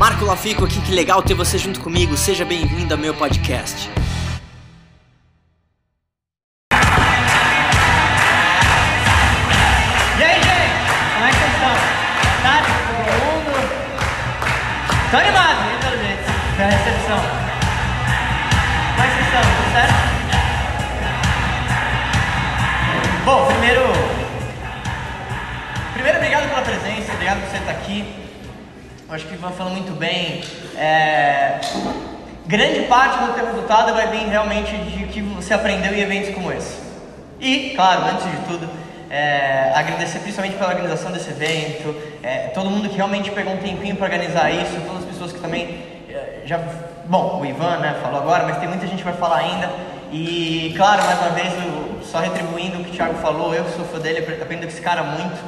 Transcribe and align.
Marco 0.00 0.24
Lafico 0.24 0.64
aqui, 0.64 0.80
que 0.80 0.92
legal 0.92 1.22
ter 1.22 1.34
você 1.34 1.58
junto 1.58 1.78
comigo. 1.78 2.16
Seja 2.16 2.42
bem-vindo 2.42 2.94
ao 2.94 2.98
meu 2.98 3.12
podcast. 3.12 3.90
E 10.18 10.22
aí, 10.22 10.42
gente? 10.42 10.80
Como 11.12 11.26
é 11.26 11.28
que 11.28 11.36
vocês 11.36 11.52
estão? 11.52 11.74
Tarde, 12.42 12.70
todo 12.88 13.12
mundo. 13.26 13.52
Tô 15.10 15.16
animado, 15.18 15.60
hein, 15.68 15.76
pelo 15.82 15.98
jeito, 16.02 16.24
da 16.56 16.64
recepção. 16.64 17.20
Como 18.96 19.02
é 19.02 19.06
que 19.06 19.12
vocês? 19.16 19.44
Tudo 19.44 19.70
certo? 19.74 20.00
Bom, 23.26 23.46
primeiro... 23.48 23.84
Primeiro, 25.92 26.16
obrigado 26.16 26.48
pela 26.48 26.62
presença, 26.62 27.12
obrigado 27.12 27.40
por 27.42 27.50
você 27.50 27.58
estar 27.58 27.72
aqui. 27.72 28.19
Acho 29.10 29.26
que 29.26 29.32
o 29.32 29.34
Ivan 29.34 29.50
falou 29.50 29.72
muito 29.72 29.92
bem. 29.98 30.44
É, 30.76 31.58
Grande 32.46 32.82
parte 32.82 33.16
do 33.24 33.32
teu 33.32 33.46
resultado 33.46 33.92
vai 33.92 34.08
vir 34.08 34.28
realmente 34.28 34.76
de 34.76 35.04
que 35.06 35.20
você 35.20 35.54
aprendeu 35.54 35.94
em 35.94 36.00
eventos 36.00 36.34
como 36.34 36.52
esse. 36.52 36.78
E, 37.40 37.70
claro, 37.76 38.06
antes 38.06 38.28
de 38.28 38.36
tudo, 38.46 38.68
é, 39.08 39.72
agradecer 39.74 40.18
principalmente 40.18 40.56
pela 40.56 40.70
organização 40.70 41.12
desse 41.12 41.30
evento, 41.30 41.94
é, 42.22 42.48
todo 42.48 42.68
mundo 42.68 42.88
que 42.88 42.96
realmente 42.96 43.30
pegou 43.30 43.52
um 43.52 43.58
tempinho 43.58 43.94
para 43.94 44.06
organizar 44.06 44.50
isso, 44.50 44.80
todas 44.84 45.04
as 45.04 45.08
pessoas 45.10 45.32
que 45.32 45.38
também 45.38 45.78
é, 46.08 46.42
já. 46.44 46.58
Bom, 47.04 47.40
o 47.40 47.46
Ivan 47.46 47.78
né, 47.78 47.98
falou 48.02 48.20
agora, 48.20 48.44
mas 48.44 48.58
tem 48.58 48.68
muita 48.68 48.86
gente 48.86 48.98
que 48.98 49.04
vai 49.04 49.14
falar 49.14 49.38
ainda. 49.38 49.70
E, 50.12 50.74
claro, 50.76 51.04
mais 51.04 51.20
uma 51.20 51.30
vez, 51.30 51.52
eu, 51.54 52.00
só 52.02 52.18
retribuindo 52.18 52.78
o 52.80 52.84
que 52.84 52.90
o 52.90 52.92
Thiago 52.92 53.14
falou, 53.14 53.54
eu 53.54 53.64
sou 53.70 53.84
fã 53.84 53.98
dele, 54.00 54.18
aprendo 54.42 54.62
com 54.62 54.68
esse 54.68 54.80
cara 54.80 55.02
muito. 55.02 55.38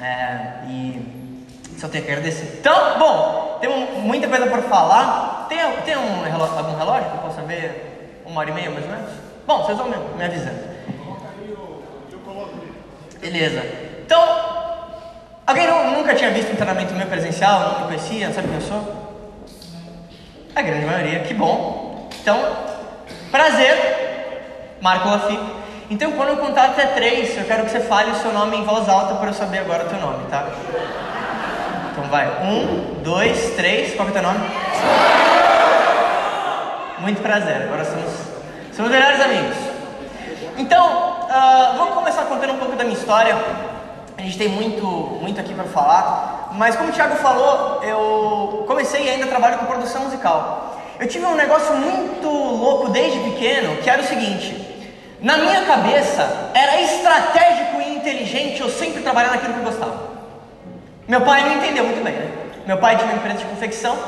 é, 0.00 0.68
e 0.68 1.19
só 1.80 1.88
tenho 1.88 2.04
que 2.04 2.10
agradecer. 2.10 2.58
Então, 2.60 2.98
bom, 2.98 3.58
temos 3.60 3.90
muita 3.98 4.28
coisa 4.28 4.46
para 4.46 4.62
falar. 4.62 5.46
Tem, 5.48 5.58
tem 5.84 5.96
um 5.96 6.24
algum 6.58 6.76
relógio 6.78 7.10
que 7.10 7.16
eu 7.16 7.22
possa 7.22 7.42
ver? 7.42 8.22
Uma 8.26 8.40
hora 8.42 8.50
e 8.50 8.52
meia, 8.52 8.70
mais 8.70 8.84
ou 8.84 8.90
menos? 8.90 9.10
Bom, 9.46 9.64
vocês 9.64 9.76
vão 9.78 9.88
me, 9.88 9.96
me 10.16 10.24
avisando. 10.24 10.70
Beleza. 13.20 13.62
Então, 14.04 14.22
alguém 15.46 15.66
nu- 15.66 15.90
nunca 15.98 16.14
tinha 16.14 16.30
visto 16.30 16.52
um 16.52 16.56
treinamento 16.56 16.94
meu 16.94 17.06
presencial? 17.06 17.60
Não 17.80 17.86
conhecia? 17.86 18.26
Não 18.28 18.34
sabe 18.34 18.48
quem 18.48 18.56
eu 18.56 18.62
sou? 18.62 19.10
A 20.54 20.62
grande 20.62 20.86
maioria, 20.86 21.20
que 21.20 21.34
bom. 21.34 22.08
Então, 22.22 22.38
prazer, 23.30 24.76
Marco 24.80 25.08
Lafitte. 25.08 25.60
Então, 25.90 26.12
quando 26.12 26.30
eu 26.30 26.36
contar 26.36 26.66
até 26.66 26.86
três, 26.86 27.36
eu 27.36 27.44
quero 27.44 27.64
que 27.64 27.70
você 27.70 27.80
fale 27.80 28.12
o 28.12 28.16
seu 28.16 28.32
nome 28.32 28.56
em 28.56 28.64
voz 28.64 28.88
alta 28.88 29.14
para 29.14 29.28
eu 29.30 29.34
saber 29.34 29.58
agora 29.58 29.84
o 29.84 29.88
teu 29.88 29.98
nome, 29.98 30.24
tá? 30.30 30.46
Vai, 32.10 32.26
um, 32.42 33.02
dois, 33.04 33.52
três, 33.54 33.94
qual 33.94 34.08
que 34.08 34.16
é 34.16 34.18
o 34.18 34.20
teu 34.20 34.32
nome? 34.32 34.44
Muito 36.98 37.22
prazer, 37.22 37.62
agora 37.62 37.84
somos, 37.84 38.12
somos 38.74 38.90
melhores 38.90 39.20
amigos. 39.20 39.56
Então, 40.58 41.28
ah, 41.30 41.74
vou 41.78 41.86
começar 41.92 42.24
contando 42.24 42.54
um 42.54 42.58
pouco 42.58 42.74
da 42.74 42.82
minha 42.82 42.96
história. 42.96 43.36
A 44.18 44.22
gente 44.22 44.36
tem 44.36 44.48
muito, 44.48 44.84
muito 44.84 45.40
aqui 45.40 45.54
para 45.54 45.66
falar, 45.66 46.50
mas 46.54 46.74
como 46.74 46.88
o 46.88 46.92
Thiago 46.92 47.14
falou, 47.14 47.80
eu 47.84 48.64
comecei 48.66 49.04
e 49.04 49.10
ainda 49.10 49.28
trabalho 49.28 49.58
com 49.58 49.66
produção 49.66 50.02
musical. 50.02 50.80
Eu 50.98 51.06
tive 51.06 51.24
um 51.26 51.36
negócio 51.36 51.76
muito 51.76 52.28
louco 52.28 52.88
desde 52.88 53.20
pequeno, 53.20 53.76
que 53.76 53.88
era 53.88 54.02
o 54.02 54.04
seguinte: 54.04 54.90
na 55.20 55.36
minha 55.36 55.64
cabeça 55.64 56.50
era 56.54 56.80
estratégico 56.80 57.80
e 57.80 57.94
inteligente 57.98 58.60
eu 58.60 58.68
sempre 58.68 59.00
trabalhar 59.00 59.30
naquilo 59.30 59.54
que 59.54 59.60
eu 59.60 59.64
gostava. 59.64 60.09
Meu 61.10 61.22
pai 61.22 61.42
não 61.42 61.56
entendeu 61.56 61.82
muito 61.82 62.04
bem, 62.04 62.14
né? 62.14 62.30
Meu 62.64 62.78
pai 62.78 62.94
tinha 62.94 63.08
uma 63.08 63.16
empresa 63.16 63.38
de 63.38 63.44
confecção. 63.46 63.98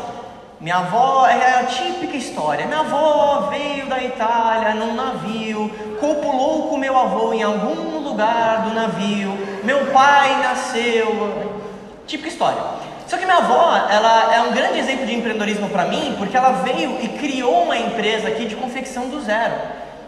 Minha 0.60 0.76
avó 0.76 1.26
é 1.26 1.58
a 1.58 1.64
típica 1.64 2.16
história. 2.16 2.64
Minha 2.64 2.78
avó 2.78 3.48
veio 3.50 3.86
da 3.86 4.00
Itália 4.00 4.72
num 4.76 4.94
navio, 4.94 5.68
copulou 5.98 6.68
com 6.68 6.76
meu 6.76 6.96
avô 6.96 7.32
em 7.32 7.42
algum 7.42 7.98
lugar 7.98 8.62
do 8.62 8.72
navio. 8.72 9.36
Meu 9.64 9.86
pai 9.86 10.44
nasceu. 10.44 11.58
Típica 12.06 12.28
história. 12.28 12.62
Só 13.08 13.16
que 13.16 13.24
minha 13.24 13.38
avó, 13.38 13.84
ela 13.90 14.36
é 14.36 14.40
um 14.42 14.52
grande 14.52 14.78
exemplo 14.78 15.04
de 15.04 15.12
empreendedorismo 15.12 15.68
para 15.70 15.86
mim, 15.86 16.14
porque 16.16 16.36
ela 16.36 16.62
veio 16.62 17.00
e 17.02 17.08
criou 17.18 17.64
uma 17.64 17.76
empresa 17.76 18.28
aqui 18.28 18.44
de 18.44 18.54
confecção 18.54 19.08
do 19.08 19.20
zero. 19.20 19.54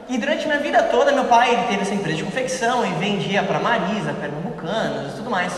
E 0.09 0.17
durante 0.17 0.47
minha 0.47 0.61
vida 0.61 0.81
toda, 0.81 1.11
meu 1.11 1.25
pai 1.25 1.67
teve 1.69 1.83
essa 1.83 1.93
empresa 1.93 2.19
de 2.19 2.23
confecção 2.23 2.87
e 2.87 2.91
vendia 3.01 3.43
para 3.43 3.59
Marisa, 3.59 4.13
Pernambucanas 4.13 5.15
e 5.15 5.17
tudo 5.17 5.29
mais. 5.29 5.53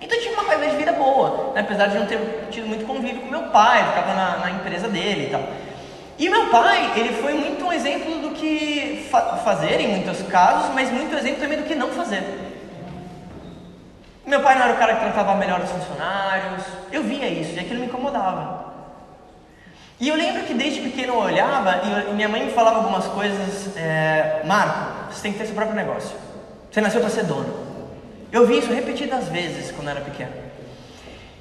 Então 0.00 0.16
eu 0.16 0.22
tive 0.22 0.34
uma 0.34 0.44
qualidade 0.44 0.72
de 0.72 0.78
vida 0.78 0.92
boa, 0.92 1.52
né? 1.54 1.60
apesar 1.60 1.88
de 1.88 1.98
não 1.98 2.06
ter 2.06 2.18
tido 2.50 2.66
muito 2.66 2.86
convívio 2.86 3.20
com 3.20 3.28
meu 3.28 3.44
pai, 3.44 3.84
ficava 3.88 4.14
na, 4.14 4.36
na 4.38 4.50
empresa 4.52 4.88
dele 4.88 5.26
e 5.26 5.30
tal. 5.30 5.42
E 6.18 6.28
meu 6.28 6.46
pai, 6.46 6.92
ele 6.96 7.14
foi 7.20 7.32
muito 7.34 7.64
um 7.64 7.72
exemplo 7.72 8.18
do 8.18 8.30
que 8.30 9.06
fa 9.10 9.36
fazer 9.38 9.80
em 9.80 9.88
muitos 9.88 10.22
casos, 10.22 10.74
mas 10.74 10.90
muito 10.90 11.16
exemplo 11.16 11.40
também 11.40 11.58
do 11.58 11.64
que 11.64 11.74
não 11.74 11.90
fazer. 11.90 12.22
Meu 14.26 14.40
pai 14.40 14.56
não 14.56 14.64
era 14.64 14.74
o 14.74 14.76
cara 14.76 14.94
que 14.94 15.00
tratava 15.00 15.34
melhor 15.36 15.60
os 15.60 15.70
funcionários, 15.70 16.64
eu 16.92 17.02
via 17.02 17.26
isso 17.28 17.54
e 17.54 17.60
aquilo 17.60 17.80
me 17.80 17.86
incomodava. 17.86 18.68
E 20.00 20.08
eu 20.08 20.16
lembro 20.16 20.42
que 20.44 20.54
desde 20.54 20.80
pequeno 20.80 21.14
eu 21.14 21.18
olhava 21.18 21.80
e 22.10 22.14
minha 22.14 22.28
mãe 22.28 22.44
me 22.44 22.52
falava 22.52 22.78
algumas 22.78 23.06
coisas, 23.06 23.76
é, 23.76 24.42
Marco, 24.44 25.12
você 25.12 25.22
tem 25.22 25.32
que 25.32 25.38
ter 25.38 25.46
seu 25.46 25.54
próprio 25.54 25.76
negócio. 25.76 26.16
Você 26.70 26.80
nasceu 26.80 27.00
para 27.00 27.10
ser 27.10 27.24
dono. 27.24 27.67
Eu 28.30 28.46
vi 28.46 28.58
isso 28.58 28.72
repetidas 28.72 29.28
vezes 29.28 29.72
quando 29.72 29.88
era 29.88 30.00
pequeno. 30.00 30.32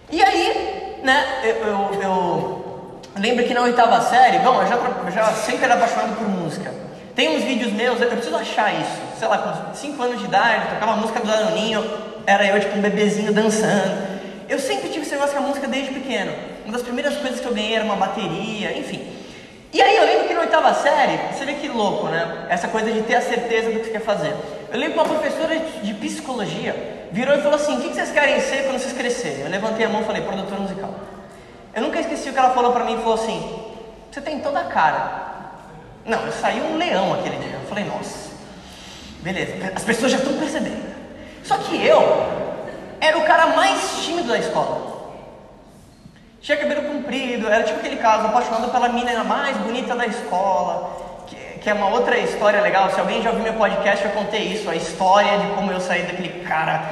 E 0.10 0.24
aí, 0.24 1.02
né, 1.04 1.42
eu, 1.44 1.56
eu, 1.56 2.02
eu 2.02 3.02
lembro 3.18 3.46
que 3.46 3.54
na 3.54 3.62
oitava 3.64 4.00
série, 4.02 4.40
bom, 4.40 4.62
eu 4.62 4.68
já, 4.68 5.12
já 5.12 5.34
sempre 5.34 5.66
era 5.66 5.74
apaixonado 5.74 6.16
por 6.16 6.30
música. 6.30 6.74
Tem 7.14 7.36
uns 7.36 7.44
vídeos 7.44 7.74
meus, 7.74 8.00
eu 8.00 8.08
preciso 8.08 8.36
achar 8.36 8.74
isso. 8.74 9.02
Sei 9.20 9.28
lá, 9.28 9.38
com 9.38 9.74
5 9.74 10.02
anos 10.02 10.20
de 10.20 10.26
idade, 10.26 10.70
tocava 10.70 10.96
música 10.96 11.20
do 11.20 11.28
Danoninho, 11.28 11.84
era 12.26 12.46
eu 12.46 12.60
tipo 12.60 12.78
um 12.78 12.82
bebezinho 12.82 13.34
dançando. 13.34 14.08
Eu 14.48 14.60
sempre 14.60 14.88
tive 14.90 15.02
esse 15.02 15.12
negócio 15.12 15.36
com 15.36 15.44
a 15.44 15.48
música 15.48 15.68
desde 15.68 15.94
pequeno. 15.94 16.32
Uma 16.64 16.74
das 16.74 16.84
primeiras 16.84 17.18
coisas 17.18 17.42
que 17.42 17.46
eu 17.46 17.54
ganhei 17.54 17.76
era 17.76 17.84
uma 17.84 17.98
bateria, 17.98 18.78
enfim. 18.78 19.06
E 19.74 19.82
aí 19.82 19.98
eu 19.98 20.06
lembro 20.06 20.28
que 20.28 20.34
na 20.34 20.42
oitava 20.42 20.74
série, 20.74 21.20
você 21.34 21.44
vê 21.44 21.56
que 21.56 21.68
louco, 21.68 22.08
né? 22.08 22.46
Essa 22.50 22.70
coisa 22.70 22.92
de 22.92 23.02
ter 23.02 23.16
a 23.16 23.22
certeza 23.22 23.72
do 23.72 23.80
que 23.80 23.86
você 23.86 23.92
quer 23.92 24.02
fazer. 24.02 24.34
Eu 24.70 24.80
lembro 24.80 24.94
que 24.94 25.00
uma 25.00 25.18
professora 25.18 25.58
de 25.60 25.94
psicologia 25.94 27.08
virou 27.12 27.36
e 27.36 27.42
falou 27.42 27.56
assim: 27.56 27.78
O 27.78 27.82
que 27.82 27.94
vocês 27.94 28.12
querem 28.12 28.40
ser 28.42 28.64
quando 28.64 28.80
vocês 28.80 28.94
crescerem? 28.94 29.42
Eu 29.42 29.50
levantei 29.50 29.86
a 29.86 29.90
mão 29.90 30.02
e 30.02 30.06
falei: 30.06 30.22
Produtor 30.22 30.60
musical. 30.60 30.94
Eu 31.74 31.82
nunca 31.82 32.00
esqueci 32.00 32.30
o 32.30 32.34
que 32.34 32.40
ela 32.40 32.54
falou 32.54 32.72
pra 32.74 32.84
mim 32.84 32.96
e 32.96 32.98
falou 32.98 33.14
assim: 33.14 33.64
Você 34.12 34.22
tem 34.22 34.40
toda 34.40 34.60
a 34.60 34.66
cara. 34.66 35.28
Não, 36.06 36.26
eu 36.26 36.32
saí 36.32 36.62
um 36.62 36.78
leão 36.78 37.14
aquele 37.14 37.38
dia. 37.38 37.60
Eu 37.62 37.68
falei: 37.70 37.86
Nossa, 37.86 38.32
beleza, 39.22 39.54
as 39.76 39.84
pessoas 39.84 40.12
já 40.12 40.18
estão 40.18 40.34
percebendo. 40.38 40.86
Só 41.44 41.58
que 41.58 41.86
eu 41.86 42.02
era 43.00 43.18
o 43.18 43.24
cara 43.26 43.48
mais 43.48 44.04
tímido 44.04 44.28
da 44.28 44.38
escola. 44.38 44.98
Tinha 46.42 46.58
cabelo 46.58 46.84
comprido, 46.84 47.48
era 47.48 47.64
tipo 47.64 47.80
aquele 47.80 47.98
caso, 47.98 48.28
apaixonado 48.28 48.72
pela 48.72 48.90
menina 48.90 49.24
mais 49.24 49.58
bonita 49.58 49.96
da 49.96 50.06
escola, 50.06 51.07
que, 51.68 51.72
é 51.72 51.74
uma 51.74 51.90
outra 51.90 52.18
história 52.18 52.62
legal. 52.62 52.90
Se 52.92 52.98
alguém 52.98 53.22
já 53.22 53.30
ouviu 53.30 53.44
meu 53.44 53.56
podcast, 53.56 54.06
eu 54.06 54.12
contei 54.12 54.42
isso, 54.54 54.70
a 54.70 54.76
história 54.78 55.38
de 55.38 55.48
como 55.48 55.70
eu 55.70 55.82
saí 55.82 56.04
daquele 56.04 56.46
cara 56.46 56.92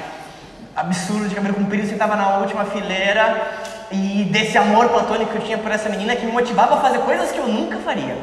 absurdo 0.76 1.30
de 1.30 1.36
cabelo 1.36 1.54
comprido, 1.54 1.88
sentava 1.88 2.18
na 2.18 2.40
última 2.40 2.66
fileira 2.66 3.54
e 3.90 4.28
desse 4.30 4.58
amor 4.58 4.90
platônico 4.90 5.32
que 5.32 5.38
eu 5.38 5.42
tinha 5.44 5.58
por 5.58 5.72
essa 5.72 5.88
menina 5.88 6.14
que 6.18 6.26
me 6.26 6.32
motivava 6.34 6.76
a 6.76 6.82
fazer 6.82 7.00
coisas 7.00 7.32
que 7.32 7.38
eu 7.38 7.48
nunca 7.48 7.78
faria. 7.78 8.18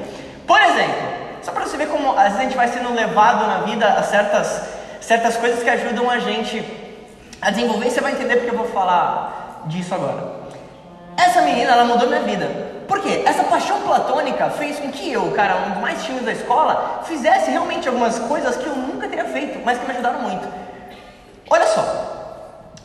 Por 0.47 0.61
exemplo, 0.61 1.09
só 1.41 1.53
para 1.53 1.65
você 1.65 1.79
ver 1.79 1.89
como 1.89 2.13
às 2.19 2.25
vezes 2.25 2.41
a 2.41 2.43
gente 2.43 2.57
vai 2.57 2.69
sendo 2.69 2.93
levado 2.93 3.47
na 3.47 3.59
vida 3.61 3.89
a 3.89 4.03
certas, 4.03 4.63
certas 5.01 5.39
coisas 5.39 5.63
que 5.63 5.71
ajudam 5.71 6.11
a 6.11 6.19
gente 6.19 6.63
a 7.41 7.51
desenvolver, 7.51 7.89
você 7.89 8.03
vai 8.03 8.13
entender 8.13 8.37
porque 8.37 8.51
eu 8.51 8.59
vou 8.59 8.69
falar 8.69 9.63
disso 9.69 9.95
agora. 9.95 10.35
Essa 11.17 11.41
menina, 11.41 11.73
ela 11.73 11.85
mudou 11.85 12.09
minha 12.09 12.21
vida. 12.21 12.72
Por 12.89 13.01
quê? 13.01 13.23
Essa 13.27 13.45
paixão 13.45 13.81
platônica 13.83 14.51
fez 14.51 14.79
com 14.79 14.91
que 14.91 15.13
eu, 15.13 15.31
cara, 15.33 15.57
um 15.67 15.71
dos 15.71 15.81
mais 15.81 16.03
tímidos 16.03 16.27
da 16.27 16.33
escola, 16.33 17.01
fizesse 17.05 17.51
realmente 17.51 17.89
algumas 17.89 18.19
coisas 18.19 18.57
que 18.57 18.67
eu 18.67 18.75
nunca 18.75 19.09
teria 19.09 19.25
feito, 19.27 19.61
mas 19.65 19.79
que 19.79 19.85
me 19.87 19.93
ajudaram 19.93 20.21
muito. 20.21 20.47
Olha 21.51 21.67
só, 21.67 21.83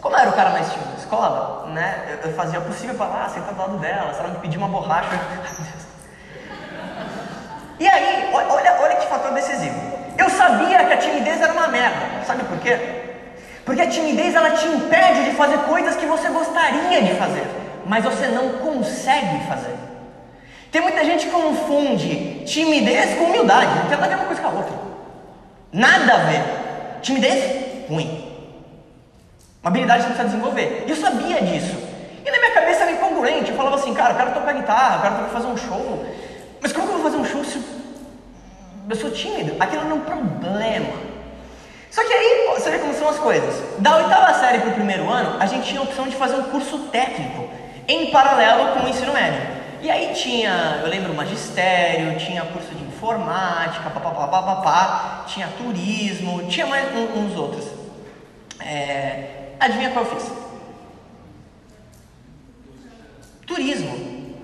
como 0.02 0.16
eu 0.16 0.20
era 0.20 0.30
o 0.30 0.34
cara 0.34 0.50
mais 0.52 0.72
tímido 0.72 0.92
da 0.92 0.98
escola, 0.98 1.68
né, 1.74 2.20
eu- 2.24 2.34
fazia 2.34 2.60
o 2.60 2.64
possível 2.64 2.96
para 2.96 3.08
lá, 3.08 3.30
sentar 3.30 3.54
do 3.54 3.60
lado 3.62 3.78
dela, 3.78 4.14
se 4.14 4.20
ela 4.20 4.30
me 4.30 4.38
pedir 4.40 4.58
uma 4.58 4.68
borracha. 4.68 5.10
E 7.80 7.88
aí, 7.88 8.32
olha, 8.34 8.76
olha 8.82 8.96
que 8.96 9.06
fator 9.06 9.32
decisivo. 9.34 9.80
Eu 10.18 10.28
sabia 10.32 10.84
que 10.86 10.94
a 10.94 10.98
timidez 10.98 11.40
era 11.40 11.54
uma 11.54 11.68
merda. 11.68 12.26
Sabe 12.26 12.44
por 12.46 12.58
quê? 12.58 12.76
Porque 13.64 13.82
a 13.84 13.88
timidez 13.88 14.34
ela 14.34 14.50
te 14.50 14.66
impede 14.68 15.26
de 15.26 15.32
fazer 15.36 15.60
coisas 15.60 15.96
que 15.96 16.08
você 16.08 16.28
gostaria 16.30 17.04
de 17.04 17.14
fazer, 17.14 17.46
mas 17.86 18.04
você 18.04 18.30
não 18.30 18.50
consegue 18.58 19.46
fazer. 19.48 19.77
Tem 20.78 20.84
muita 20.84 21.04
gente 21.04 21.26
que 21.26 21.32
confunde 21.32 22.44
timidez 22.46 23.18
com 23.18 23.24
humildade. 23.24 23.66
Não 23.80 23.88
tem 23.88 23.98
nada 23.98 24.06
a 24.06 24.10
ver 24.10 24.16
uma 24.16 24.26
coisa 24.26 24.42
com 24.44 24.48
a 24.48 24.52
outra. 24.52 24.74
Nada 25.74 26.14
a 26.14 26.18
ver. 26.18 26.44
Timidez, 27.02 27.90
ruim. 27.90 28.32
Uma 29.64 29.72
habilidade 29.72 30.04
que 30.04 30.10
você 30.10 30.14
precisa 30.14 30.38
desenvolver. 30.38 30.84
E 30.86 30.92
eu 30.92 30.96
sabia 30.96 31.42
disso. 31.42 31.76
E 32.24 32.30
na 32.30 32.38
minha 32.38 32.52
cabeça 32.52 32.84
era 32.84 32.92
incongruente. 32.92 33.50
Eu 33.50 33.58
falava 33.58 33.78
assim, 33.78 33.92
cara. 33.96 34.14
eu 34.14 34.18
quero 34.18 34.34
tocar 34.36 34.54
guitarra, 34.54 34.98
eu 34.98 35.16
quero 35.16 35.30
fazer 35.32 35.48
um 35.48 35.58
show. 35.58 36.06
Mas 36.62 36.72
como 36.72 36.86
que 36.86 36.94
eu 36.94 37.00
vou 37.00 37.12
fazer 37.12 37.24
um 37.24 37.26
show 37.26 37.44
se 37.44 37.60
eu 38.88 38.96
sou 38.96 39.10
tímido? 39.10 39.56
Aquilo 39.60 39.82
é 39.82 39.94
um 39.96 40.02
problema. 40.02 40.94
Só 41.90 42.04
que 42.04 42.14
aí, 42.14 42.52
você 42.54 42.70
vê 42.70 42.78
como 42.78 42.94
são 42.94 43.10
as 43.10 43.18
coisas. 43.18 43.64
Da 43.80 43.98
oitava 43.98 44.32
série 44.36 44.60
para 44.60 44.70
o 44.70 44.74
primeiro 44.74 45.10
ano, 45.10 45.42
a 45.42 45.48
gente 45.48 45.70
tinha 45.70 45.80
a 45.80 45.84
opção 45.84 46.08
de 46.08 46.16
fazer 46.16 46.36
um 46.36 46.44
curso 46.44 46.78
técnico 46.92 47.50
em 47.88 48.12
paralelo 48.12 48.74
com 48.74 48.86
o 48.86 48.88
ensino 48.88 49.12
médio. 49.12 49.57
E 49.82 49.92
aí 49.92 50.14
tinha, 50.14 50.82
eu 50.84 50.90
lembro, 50.90 51.14
magistério, 51.14 52.18
tinha 52.18 52.44
curso 52.46 52.74
de 52.74 52.84
informática, 52.84 53.90
papapá, 53.90 55.26
tinha 55.28 55.48
turismo, 55.58 56.48
tinha 56.48 56.66
mais 56.66 56.88
uns 56.96 57.36
outros. 57.38 57.66
É, 58.60 59.54
adivinha 59.60 59.92
qual 59.92 60.06
eu 60.06 60.16
fiz? 60.16 60.32
Turismo. 63.46 64.36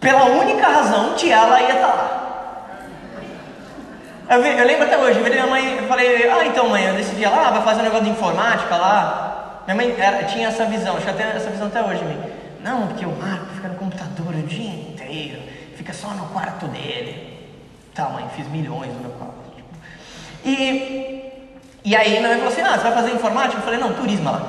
Pela 0.00 0.24
única 0.24 0.66
razão 0.66 1.14
que 1.14 1.30
ela 1.30 1.60
ia 1.60 1.74
estar 1.74 1.86
lá. 1.86 2.18
Eu, 4.30 4.44
eu, 4.44 4.66
lembro 4.66 4.84
até 4.84 4.98
hoje, 4.98 5.18
eu 5.18 5.24
vi 5.24 5.30
minha 5.30 5.46
mãe, 5.46 5.78
eu 5.78 5.88
falei, 5.88 6.30
ah 6.30 6.44
então 6.44 6.68
mãe, 6.68 6.84
eu 6.84 6.94
decidi 6.94 7.24
lá, 7.24 7.50
vai 7.50 7.62
fazer 7.62 7.80
um 7.80 7.84
negócio 7.84 8.04
de 8.04 8.10
informática 8.10 8.76
lá. 8.76 9.62
Minha 9.66 9.74
mãe 9.74 9.94
era, 9.98 10.24
tinha 10.24 10.48
essa 10.48 10.64
visão, 10.66 10.96
acho 10.96 11.04
que 11.04 11.10
ela 11.10 11.18
tem 11.18 11.26
essa 11.28 11.50
visão 11.50 11.66
até 11.66 11.82
hoje 11.82 12.04
mim. 12.04 12.20
Não, 12.62 12.88
porque 12.88 13.06
o 13.06 13.12
Marco 13.12 13.46
fica 13.54 13.68
no 13.68 13.76
computador 13.98 14.34
o 14.34 14.42
dia 14.42 14.70
inteiro, 14.70 15.42
fica 15.76 15.92
só 15.92 16.08
no 16.10 16.26
quarto 16.26 16.66
dele. 16.66 17.36
Tá 17.94 18.08
mãe, 18.08 18.24
fiz 18.36 18.46
milhões 18.48 18.92
no 18.94 19.00
meu 19.00 19.10
quarto. 19.10 19.34
Tipo. 19.56 19.68
E, 20.44 21.32
e 21.84 21.96
aí 21.96 22.10
minha 22.10 22.28
mãe 22.28 22.36
falou 22.36 22.52
assim, 22.52 22.62
ah, 22.62 22.76
você 22.76 22.84
vai 22.84 22.92
fazer 22.92 23.10
informática? 23.12 23.58
Eu 23.58 23.62
falei, 23.62 23.80
não, 23.80 23.92
turismo 23.94 24.30
lá. 24.30 24.42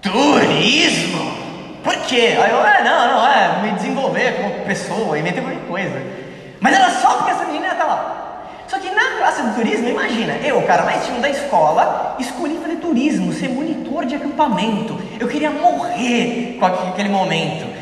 Turismo? 0.00 1.44
Por 1.82 1.94
quê? 2.06 2.38
Aí 2.40 2.50
eu, 2.50 2.64
é, 2.64 2.82
não, 2.82 3.12
não, 3.12 3.26
é, 3.26 3.62
me 3.62 3.72
desenvolver 3.72 4.36
como 4.36 4.64
pessoa, 4.64 5.18
inventar 5.18 5.42
qualquer 5.42 5.66
coisa. 5.66 6.02
Mas 6.60 6.74
era 6.74 6.90
só 6.90 7.16
porque 7.16 7.32
essa 7.32 7.44
menina 7.44 7.68
estar 7.68 7.84
lá. 7.84 8.20
Só 8.66 8.78
que 8.78 8.90
na 8.90 9.18
classe 9.18 9.42
de 9.42 9.54
turismo, 9.54 9.88
imagina, 9.88 10.34
eu, 10.38 10.62
cara 10.62 10.84
mais 10.84 11.04
tímido 11.04 11.20
da 11.20 11.28
escola, 11.28 12.16
escolhi 12.18 12.56
fazer 12.56 12.76
turismo, 12.76 13.32
ser 13.32 13.48
monitor 13.48 14.06
de 14.06 14.14
acampamento. 14.14 14.98
Eu 15.20 15.28
queria 15.28 15.50
morrer 15.50 16.56
com 16.58 16.64
aquele 16.64 17.10
momento. 17.10 17.73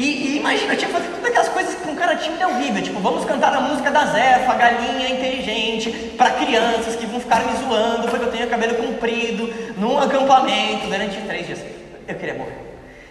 E, 0.00 0.02
e 0.02 0.36
imagina, 0.38 0.72
eu 0.72 0.78
tinha 0.78 0.90
que 0.90 0.96
fazer 0.96 1.08
todas 1.10 1.26
aquelas 1.26 1.48
coisas 1.50 1.74
que 1.74 1.90
um 1.90 1.94
cara 1.94 2.16
tímido 2.16 2.42
é 2.42 2.46
horrível, 2.46 2.82
tipo, 2.82 2.98
vamos 3.00 3.22
cantar 3.26 3.54
a 3.54 3.60
música 3.60 3.90
da 3.90 4.06
Zefa, 4.06 4.54
galinha 4.54 5.10
inteligente, 5.10 5.90
para 6.16 6.30
crianças 6.30 6.96
que 6.96 7.04
vão 7.04 7.20
ficar 7.20 7.44
me 7.44 7.54
zoando 7.58 8.08
porque 8.08 8.24
eu 8.24 8.30
tenho 8.30 8.48
cabelo 8.48 8.76
comprido, 8.76 9.52
num 9.76 9.98
acampamento 9.98 10.86
durante 10.86 11.20
três 11.20 11.46
dias. 11.46 11.60
Eu 12.08 12.14
queria 12.14 12.32
morrer. 12.32 12.56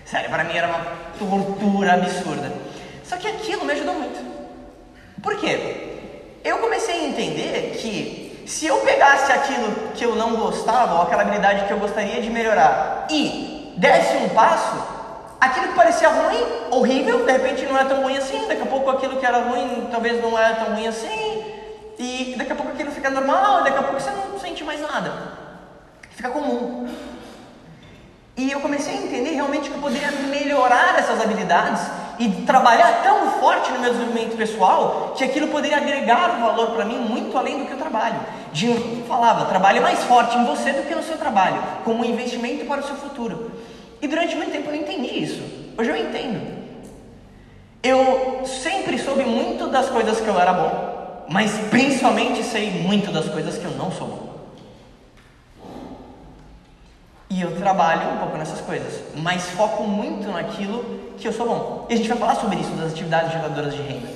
Sério, 0.04 0.32
para 0.32 0.44
mim 0.44 0.58
era 0.58 0.68
uma 0.68 0.80
tortura 1.20 1.94
absurda. 1.94 2.52
Só 3.04 3.18
que 3.18 3.28
aquilo 3.28 3.66
me 3.66 3.74
ajudou 3.74 3.94
muito. 3.94 4.20
Por 5.22 5.40
quê? 5.40 6.00
Eu 6.44 6.58
comecei 6.58 7.02
a 7.02 7.08
entender 7.08 7.78
que 7.80 8.44
se 8.48 8.66
eu 8.66 8.78
pegasse 8.78 9.32
aquilo 9.32 9.92
que 9.94 10.04
eu 10.04 10.16
não 10.16 10.38
gostava, 10.38 10.96
ou 10.96 11.02
aquela 11.04 11.22
habilidade 11.22 11.66
que 11.66 11.72
eu 11.72 11.78
gostaria 11.78 12.20
de 12.20 12.32
melhorar, 12.32 13.06
e 13.12 13.76
desse 13.78 14.18
um 14.18 14.30
passo, 14.30 14.99
aquilo 15.40 15.70
que 15.70 15.76
parecia 15.76 16.10
ruim, 16.10 16.44
horrível, 16.72 17.26
de 17.26 17.32
repente 17.32 17.66
não 17.66 17.78
é 17.78 17.86
tão 17.86 18.04
ruim 18.04 18.18
assim, 18.18 18.48
daqui 18.48 18.62
a 18.62 18.66
pouco 18.66 18.90
aquilo 18.90 19.18
que 19.18 19.26
era 19.26 19.40
ruim 19.40 19.88
talvez 19.92 20.22
não 20.22 20.38
é 20.38 20.54
tão 20.54 20.74
ruim 20.74 20.88
assim, 20.88 21.44
e 21.98 22.36
daqui 22.38 22.52
a 22.52 22.56
pouco 22.56 22.72
aquilo 22.72 22.92
fica 22.92 23.10
normal, 23.10 23.62
e 23.62 23.64
daqui 23.66 23.78
a 23.78 23.84
pouco 23.84 24.00
você 24.00 24.12
não 24.12 24.40
sente 24.40 24.64
mais 24.64 24.82
nada. 24.82 25.12
Fica 26.12 26.30
comum. 26.30 26.88
E 28.36 28.52
eu 28.52 28.62
comecei 28.62 28.94
a 28.94 28.98
entender 28.98 29.32
realmente 29.32 29.70
que 29.70 29.76
eu 29.76 29.82
poderia 29.82 30.12
melhorar 30.12 30.98
essas 30.98 31.22
habilidades 31.22 31.82
e 32.20 32.30
trabalhar 32.46 33.02
tão 33.04 33.32
forte 33.32 33.72
no 33.72 33.80
meu 33.80 33.92
desenvolvimento 33.92 34.38
pessoal 34.38 35.14
que 35.16 35.24
aquilo 35.24 35.48
poderia 35.48 35.78
agregar 35.78 36.38
um 36.38 36.42
valor 36.42 36.72
para 36.72 36.86
mim 36.86 36.98
muito 36.98 37.38
além 37.38 37.60
do 37.60 37.66
que 37.66 37.72
eu 37.72 37.78
trabalho. 37.78 38.20
Jim 38.54 39.04
falava, 39.08 39.46
trabalhe 39.46 39.80
mais 39.80 40.04
forte 40.04 40.38
em 40.38 40.46
você 40.46 40.72
do 40.72 40.88
que 40.88 40.96
no 40.96 41.04
seu 41.04 41.18
trabalho, 41.18 41.62
como 41.84 42.02
um 42.02 42.06
investimento 42.06 42.66
para 42.66 42.82
o 42.82 42.84
seu 42.84 42.96
futuro. 42.96 43.52
E 44.02 44.08
durante 44.08 44.36
muito 44.36 44.52
tempo 44.52 44.70
eu 44.70 44.76
não 44.76 44.82
entendi 44.82 45.24
isso. 45.24 45.42
Hoje 45.78 45.90
eu 45.90 45.96
entendo. 45.96 46.60
Eu 47.82 48.46
sempre 48.46 48.98
soube 48.98 49.24
muito 49.24 49.68
das 49.68 49.90
coisas 49.90 50.20
que 50.20 50.28
eu 50.28 50.40
era 50.40 50.54
bom, 50.54 51.26
mas 51.30 51.52
principalmente 51.70 52.44
sei 52.44 52.72
muito 52.72 53.12
das 53.12 53.30
coisas 53.30 53.58
que 53.58 53.66
eu 53.66 53.72
não 53.72 53.92
sou 53.92 54.08
bom. 54.08 54.30
E 57.30 57.42
eu 57.42 57.56
trabalho 57.58 58.16
um 58.16 58.18
pouco 58.18 58.38
nessas 58.38 58.60
coisas, 58.60 59.02
mas 59.16 59.46
foco 59.52 59.84
muito 59.84 60.28
naquilo 60.30 61.14
que 61.18 61.28
eu 61.28 61.32
sou 61.32 61.48
bom. 61.48 61.86
E 61.90 61.94
a 61.94 61.96
gente 61.96 62.10
vai 62.10 62.18
falar 62.18 62.36
sobre 62.36 62.58
isso, 62.58 62.72
das 62.72 62.92
atividades 62.92 63.32
geradoras 63.32 63.74
de 63.74 63.82
renda. 63.82 64.10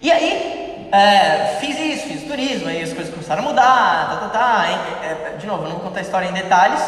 E 0.00 0.10
aí, 0.10 0.88
é, 0.90 1.58
fiz 1.60 1.78
isso, 1.78 2.08
fiz 2.08 2.22
turismo, 2.24 2.68
aí 2.68 2.82
as 2.82 2.92
coisas 2.92 3.12
começaram 3.12 3.42
a 3.42 3.44
mudar, 3.44 4.08
tá, 4.08 4.16
tá, 4.16 4.28
tá. 4.28 4.66
É, 5.02 5.06
é, 5.06 5.36
de 5.38 5.46
novo, 5.46 5.64
não 5.64 5.72
vou 5.72 5.80
contar 5.80 6.00
a 6.00 6.02
história 6.02 6.26
em 6.26 6.32
detalhes. 6.32 6.80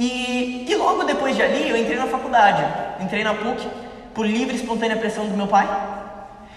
E, 0.00 0.64
e 0.66 0.74
logo 0.76 1.04
depois 1.04 1.36
de 1.36 1.42
ali, 1.42 1.68
eu 1.68 1.76
entrei 1.76 1.98
na 1.98 2.06
faculdade, 2.06 2.64
entrei 3.00 3.22
na 3.22 3.34
PUC, 3.34 3.68
por 4.14 4.26
livre 4.26 4.56
e 4.56 4.58
espontânea 4.58 4.96
pressão 4.96 5.26
do 5.28 5.36
meu 5.36 5.46
pai, 5.46 5.68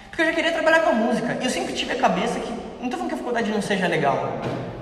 porque 0.08 0.22
eu 0.22 0.28
já 0.28 0.32
queria 0.32 0.54
trabalhar 0.54 0.80
com 0.80 0.92
a 0.92 0.94
música. 0.94 1.38
E 1.42 1.44
eu 1.44 1.50
sempre 1.50 1.74
tive 1.74 1.92
a 1.92 1.98
cabeça 1.98 2.40
que, 2.40 2.50
não 2.80 2.86
estou 2.86 2.92
falando 2.92 3.10
que 3.10 3.16
a 3.16 3.18
faculdade 3.18 3.52
não 3.52 3.62
seja 3.62 3.86
legal. 3.86 4.40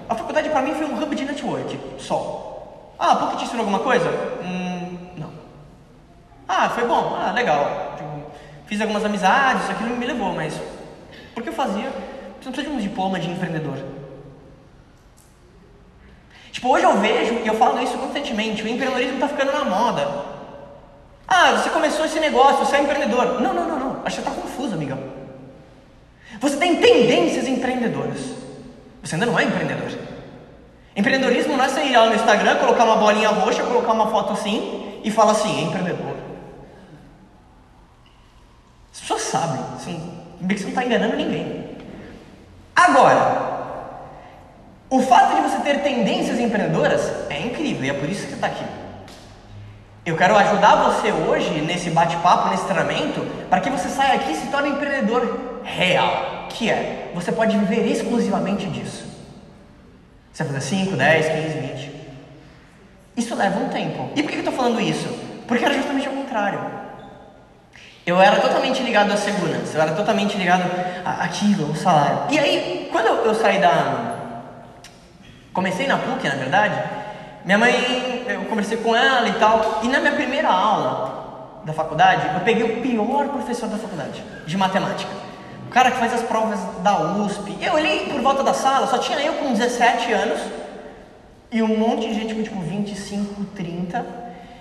A 0.08 0.13
faculdade 0.13 0.48
para 0.50 0.62
mim 0.62 0.75
foi 0.75 0.86
um 0.86 1.02
hub 1.02 1.16
de 1.16 1.25
network, 1.25 1.80
só. 1.98 2.94
Ah, 3.00 3.16
PUC 3.16 3.38
te 3.38 3.46
ensinou 3.46 3.62
alguma 3.62 3.80
coisa? 3.80 4.08
Hum, 4.44 4.96
não. 5.18 5.31
Ah, 6.48 6.69
foi 6.69 6.86
bom. 6.86 7.18
Ah, 7.19 7.31
legal. 7.31 7.96
Tipo, 7.98 8.31
fiz 8.68 8.80
algumas 8.80 9.04
amizades, 9.04 9.63
isso 9.63 9.72
aquilo 9.72 9.98
me 9.98 10.06
levou, 10.06 10.34
mas 10.34 10.54
porque 11.34 11.50
eu 11.50 11.54
fazia? 11.54 11.90
Você 11.90 12.46
não 12.46 12.52
precisa 12.52 12.69
de 12.69 12.75
um 12.75 12.80
diploma 12.80 13.19
de 13.19 13.28
empreendedor. 13.28 14.00
Tipo, 16.51 16.69
hoje 16.69 16.83
eu 16.83 16.98
vejo, 16.98 17.33
e 17.36 17.48
eu 17.48 17.56
falo 17.56 17.81
isso 17.81 17.98
constantemente, 17.98 18.62
o 18.62 18.68
empreendedorismo 18.68 19.15
está 19.15 19.27
ficando 19.27 19.53
na 19.53 19.63
moda. 19.63 20.07
Ah, 21.27 21.53
você 21.53 21.69
começou 21.69 22.06
esse 22.06 22.19
negócio, 22.19 22.65
você 22.65 22.75
é 22.75 22.81
empreendedor. 22.81 23.42
Não, 23.42 23.53
não, 23.53 23.65
não, 23.65 23.80
não. 23.80 24.01
Acho 24.03 24.18
que 24.18 24.21
você 24.24 24.30
está 24.30 24.31
confuso, 24.31 24.74
amigão. 24.74 25.00
Você 26.42 26.57
tem 26.57 26.75
tendências 26.75 27.48
empreendedoras. 27.48 28.19
Você 29.01 29.15
ainda 29.15 29.25
não 29.25 29.39
é 29.39 29.44
empreendedor. 29.45 29.98
Empreendedorismo 30.95 31.56
não 31.56 31.63
é 31.63 31.69
você 31.69 31.83
ir 31.83 31.95
lá 31.95 32.07
no 32.07 32.15
Instagram, 32.15 32.57
colocar 32.57 32.83
uma 32.83 32.98
bolinha 32.98 33.30
roxa, 33.30 33.63
colocar 33.63 33.94
uma 33.94 34.07
foto 34.07 34.33
assim 34.33 35.00
e 35.03 35.09
falar 35.09 35.31
assim, 35.31 35.59
é 35.59 35.62
empreendedor. 35.62 36.15
As 38.93 39.00
pessoas 39.00 39.22
sabem, 39.22 39.62
assim, 39.75 40.22
você 40.41 40.63
não 40.63 40.70
está 40.70 40.84
enganando 40.84 41.15
ninguém. 41.15 41.77
Agora, 42.75 43.50
o 44.91 45.01
fato 45.01 45.36
de 45.38 45.41
você 45.41 45.57
ter 45.60 45.81
tendências 45.81 46.38
empreendedoras 46.38 47.01
é 47.29 47.39
incrível 47.39 47.86
e 47.86 47.89
é 47.89 47.93
por 47.93 48.10
isso 48.10 48.24
que 48.24 48.29
você 48.31 48.36
está 48.36 48.48
aqui. 48.48 48.65
Eu 50.05 50.17
quero 50.17 50.36
ajudar 50.36 50.91
você 50.91 51.13
hoje 51.13 51.62
nesse 51.62 51.89
bate-papo, 51.91 52.50
nesse 52.50 52.65
treinamento, 52.65 53.21
para 53.50 53.62
que 53.62 53.69
você 53.69 53.88
saia 53.88 54.15
aqui 54.15 54.33
e 54.33 54.36
se 54.36 54.48
torne 54.48 54.69
empreendedor 54.71 55.62
real, 55.63 56.48
que 56.50 56.69
é, 56.69 57.10
você 57.15 57.31
pode 57.31 57.57
viver 57.57 57.89
exclusivamente 57.89 58.67
disso. 58.67 59.05
Você 60.33 60.43
vai 60.43 60.53
fazer 60.55 60.75
5, 60.75 60.98
10, 60.98 61.25
15, 61.25 61.60
20. 61.60 61.91
Isso 63.15 63.33
leva 63.36 63.60
um 63.60 63.69
tempo. 63.69 64.10
E 64.13 64.21
por 64.21 64.29
que 64.29 64.36
eu 64.36 64.39
estou 64.39 64.53
falando 64.53 64.81
isso? 64.81 65.07
Porque 65.48 65.63
era 65.63 65.74
justamente 65.74 66.07
ao 66.07 66.13
contrário. 66.13 66.60
Eu 68.05 68.19
era 68.19 68.41
totalmente 68.41 68.83
ligado 68.83 69.13
à 69.13 69.15
segurança, 69.15 69.77
eu 69.77 69.81
era 69.81 69.93
totalmente 69.93 70.36
ligado 70.36 70.63
àquilo, 71.05 71.69
ao 71.69 71.75
salário. 71.75 72.24
E 72.29 72.38
aí, 72.38 72.89
quando 72.91 73.07
eu 73.07 73.33
saí 73.36 73.62
da. 73.62 74.11
Comecei 75.53 75.88
na 75.88 75.98
PUC, 75.98 76.27
na 76.27 76.36
verdade, 76.36 76.81
minha 77.43 77.58
mãe, 77.58 78.25
eu 78.27 78.46
conversei 78.46 78.77
com 78.77 78.96
ela 78.96 79.27
e 79.27 79.34
tal, 79.34 79.81
e 79.84 79.88
na 79.88 80.00
minha 80.00 80.13
primeira 80.13 80.50
aula 80.50 81.62
da 81.65 81.74
faculdade, 81.74 82.27
eu 82.34 82.39
peguei 82.41 82.63
o 82.63 82.81
pior 82.81 83.27
professor 83.29 83.67
da 83.67 83.77
faculdade, 83.77 84.24
de 84.46 84.58
matemática 84.58 85.22
o 85.72 85.74
cara 85.74 85.89
que 85.89 86.00
faz 86.00 86.13
as 86.13 86.22
provas 86.24 86.60
da 86.84 87.00
USP. 87.00 87.58
Eu 87.62 87.75
olhei 87.75 88.10
por 88.12 88.20
volta 88.20 88.43
da 88.43 88.53
sala, 88.53 88.88
só 88.88 88.98
tinha 88.98 89.17
eu 89.22 89.36
com 89.36 89.53
17 89.53 90.12
anos 90.12 90.41
e 91.50 91.63
um 91.63 91.77
monte 91.77 92.10
de 92.10 92.13
gente 92.13 92.36
com 92.36 92.43
tipo 92.43 92.60
25, 92.60 93.46
30. 93.55 94.05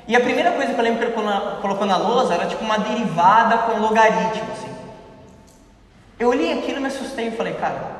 E 0.06 0.14
a 0.14 0.20
primeira 0.20 0.52
coisa 0.52 0.72
que 0.72 0.78
eu 0.78 0.84
lembro 0.84 1.00
que 1.00 1.06
ele 1.06 1.12
colocou 1.60 1.84
na 1.84 1.96
lousa 1.96 2.34
era 2.34 2.46
tipo 2.46 2.64
uma 2.64 2.78
derivada 2.78 3.58
com 3.58 3.80
logaritmo, 3.80 4.52
assim. 4.52 4.72
Eu 6.16 6.28
olhei 6.28 6.60
aquilo 6.60 6.80
me 6.80 6.86
assustei 6.86 7.26
e 7.26 7.30
falei, 7.32 7.54
cara, 7.54 7.99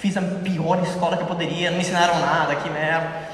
fiz 0.00 0.16
a 0.16 0.22
pior 0.22 0.82
escola 0.82 1.16
que 1.16 1.22
eu 1.22 1.26
poderia, 1.26 1.70
não 1.70 1.76
me 1.76 1.82
ensinaram 1.82 2.18
nada, 2.18 2.56
que 2.56 2.70
merda. 2.70 3.28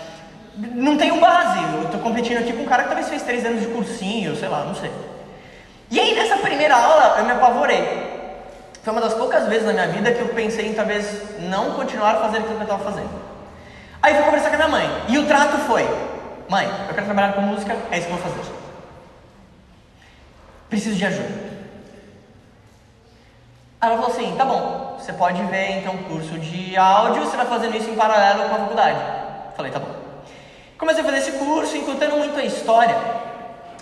Não 0.56 0.96
tenho 0.96 1.20
base, 1.20 1.58
eu 1.82 1.88
tô 1.90 1.98
competindo 1.98 2.38
aqui 2.38 2.52
com 2.52 2.62
um 2.62 2.66
cara 2.66 2.82
que 2.82 2.88
talvez 2.88 3.08
fez 3.08 3.22
três 3.22 3.44
anos 3.44 3.60
de 3.60 3.68
cursinho, 3.68 4.34
sei 4.34 4.48
lá, 4.48 4.64
não 4.64 4.74
sei. 4.74 4.90
E 5.90 6.00
aí 6.00 6.14
nessa 6.14 6.38
primeira 6.38 6.74
aula 6.74 7.18
eu 7.18 7.24
me 7.24 7.30
apavorei. 7.30 8.16
Foi 8.82 8.92
uma 8.92 9.00
das 9.00 9.14
poucas 9.14 9.46
vezes 9.48 9.66
na 9.66 9.72
minha 9.72 9.88
vida 9.88 10.12
que 10.12 10.20
eu 10.20 10.28
pensei 10.28 10.68
em 10.68 10.74
talvez 10.74 11.38
não 11.40 11.72
continuar 11.72 12.16
fazendo 12.16 12.42
aquilo 12.42 12.56
que 12.56 12.62
eu 12.62 12.76
estava 12.76 12.84
fazendo. 12.84 13.10
Aí 14.02 14.14
fui 14.14 14.24
conversar 14.24 14.48
com 14.48 14.54
a 14.54 14.58
minha 14.58 14.68
mãe. 14.68 15.04
E 15.08 15.18
o 15.18 15.26
trato 15.26 15.56
foi: 15.66 15.82
Mãe, 16.48 16.66
eu 16.88 16.94
quero 16.94 17.06
trabalhar 17.06 17.32
com 17.32 17.42
música, 17.42 17.76
é 17.90 17.98
isso 17.98 18.06
que 18.06 18.12
eu 18.12 18.18
vou 18.18 18.32
fazer. 18.32 18.52
Preciso 20.68 20.96
de 20.96 21.06
ajuda. 21.06 21.55
Ela 23.80 23.96
falou 23.96 24.10
assim: 24.10 24.34
tá 24.36 24.44
bom, 24.44 24.96
você 24.98 25.12
pode 25.12 25.42
ver 25.44 25.78
então 25.78 25.96
curso 26.04 26.38
de 26.38 26.76
áudio, 26.76 27.24
você 27.24 27.36
vai 27.36 27.46
fazendo 27.46 27.76
isso 27.76 27.90
em 27.90 27.94
paralelo 27.94 28.48
com 28.48 28.54
a 28.54 28.58
faculdade. 28.58 28.98
Falei: 29.56 29.70
tá 29.70 29.78
bom. 29.78 29.94
Comecei 30.78 31.02
a 31.02 31.04
fazer 31.04 31.18
esse 31.18 31.32
curso, 31.32 31.76
encurtando 31.76 32.16
muito 32.16 32.38
a 32.38 32.44
história. 32.44 32.96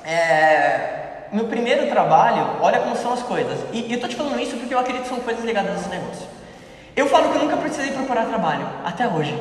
É, 0.05 1.27
meu 1.33 1.47
primeiro 1.47 1.89
trabalho, 1.89 2.59
olha 2.61 2.79
como 2.81 2.97
são 2.97 3.13
as 3.13 3.23
coisas. 3.23 3.59
E, 3.73 3.81
e 3.81 3.93
eu 3.95 4.01
tô 4.01 4.07
te 4.07 4.15
falando 4.15 4.39
isso 4.41 4.57
porque 4.57 4.75
eu 4.75 4.79
acredito 4.79 5.03
que 5.03 5.09
são 5.09 5.21
coisas 5.21 5.45
ligadas 5.45 5.73
a 5.73 5.81
esse 5.81 5.89
negócio. 5.89 6.29
Eu 6.95 7.09
falo 7.09 7.31
que 7.31 7.39
eu 7.39 7.43
nunca 7.43 7.57
precisei 7.57 7.91
procurar 7.91 8.27
trabalho, 8.27 8.69
até 8.85 9.09
hoje. 9.09 9.37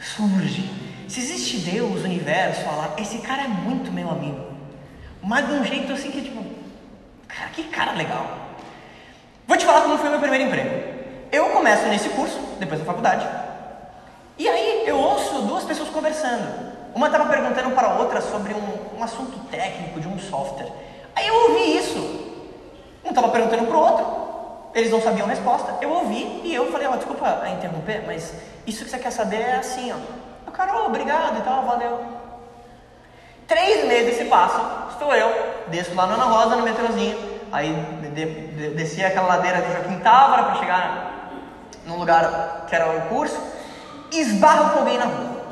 Surge. 0.00 0.68
Se 1.06 1.20
existe 1.20 1.58
Deus, 1.58 2.00
o 2.00 2.04
universo, 2.04 2.68
Allah, 2.68 2.94
esse 2.98 3.18
cara 3.18 3.42
é 3.42 3.48
muito 3.48 3.92
meu 3.92 4.10
amigo. 4.10 4.40
Mas 5.22 5.46
de 5.46 5.52
um 5.52 5.64
jeito 5.64 5.92
assim 5.92 6.10
que 6.10 6.22
tipo, 6.22 6.44
cara, 7.28 7.50
que 7.50 7.64
cara 7.64 7.92
legal. 7.92 8.41
Vou 9.46 9.56
te 9.56 9.64
falar 9.64 9.82
como 9.82 9.98
foi 9.98 10.08
meu 10.08 10.20
primeiro 10.20 10.44
emprego. 10.44 10.92
Eu 11.30 11.50
começo 11.50 11.86
nesse 11.86 12.08
curso, 12.10 12.38
depois 12.58 12.80
da 12.80 12.86
faculdade, 12.86 13.26
e 14.38 14.48
aí 14.48 14.84
eu 14.86 14.98
ouço 14.98 15.42
duas 15.42 15.64
pessoas 15.64 15.88
conversando. 15.90 16.72
Uma 16.94 17.06
estava 17.06 17.28
perguntando 17.28 17.70
para 17.74 17.88
a 17.88 17.98
outra 17.98 18.20
sobre 18.20 18.52
um, 18.54 18.98
um, 18.98 19.02
assunto 19.02 19.38
técnico 19.50 20.00
de 20.00 20.08
um 20.08 20.18
software. 20.18 20.70
Aí 21.14 21.26
eu 21.26 21.34
ouvi 21.34 21.76
isso. 21.76 21.98
Um 23.04 23.10
estava 23.10 23.28
perguntando 23.28 23.66
para 23.66 23.76
o 23.76 23.80
outro, 23.80 24.06
eles 24.74 24.90
não 24.90 25.00
sabiam 25.00 25.26
a 25.26 25.30
resposta. 25.30 25.76
Eu 25.80 25.90
ouvi 25.90 26.40
e 26.44 26.54
eu 26.54 26.70
falei, 26.70 26.86
ó, 26.86 26.92
oh, 26.92 26.96
desculpa 26.96 27.48
interromper, 27.48 28.04
mas 28.06 28.34
isso 28.66 28.84
que 28.84 28.90
você 28.90 28.98
quer 28.98 29.10
saber 29.10 29.40
é 29.40 29.56
assim, 29.56 29.92
ó. 29.92 29.96
O 30.48 30.52
cara, 30.52 30.72
oh, 30.76 30.86
obrigado 30.86 31.38
e 31.38 31.42
tal, 31.42 31.64
valeu. 31.64 32.00
Três 33.46 33.86
meses 33.86 34.16
se 34.16 34.24
passam, 34.26 34.88
estou 34.90 35.14
eu, 35.14 35.30
desço 35.68 35.94
lá 35.94 36.06
na 36.06 36.14
Ana 36.14 36.24
Rosa, 36.24 36.56
no 36.56 36.62
metrôzinho, 36.62 37.31
aí 37.52 37.72
de, 38.14 38.24
de, 38.24 38.70
desci 38.70 39.04
aquela 39.04 39.28
ladeira 39.28 39.60
de 39.60 39.72
Joaquim 39.72 39.98
Távora 39.98 40.44
para 40.44 40.54
chegar 40.56 41.12
num 41.86 41.98
lugar 41.98 42.64
que 42.66 42.74
era 42.74 42.90
o 42.90 43.00
curso, 43.02 43.38
esbarro 44.10 44.70
com 44.70 44.78
alguém 44.80 44.98
na 44.98 45.04
rua. 45.04 45.42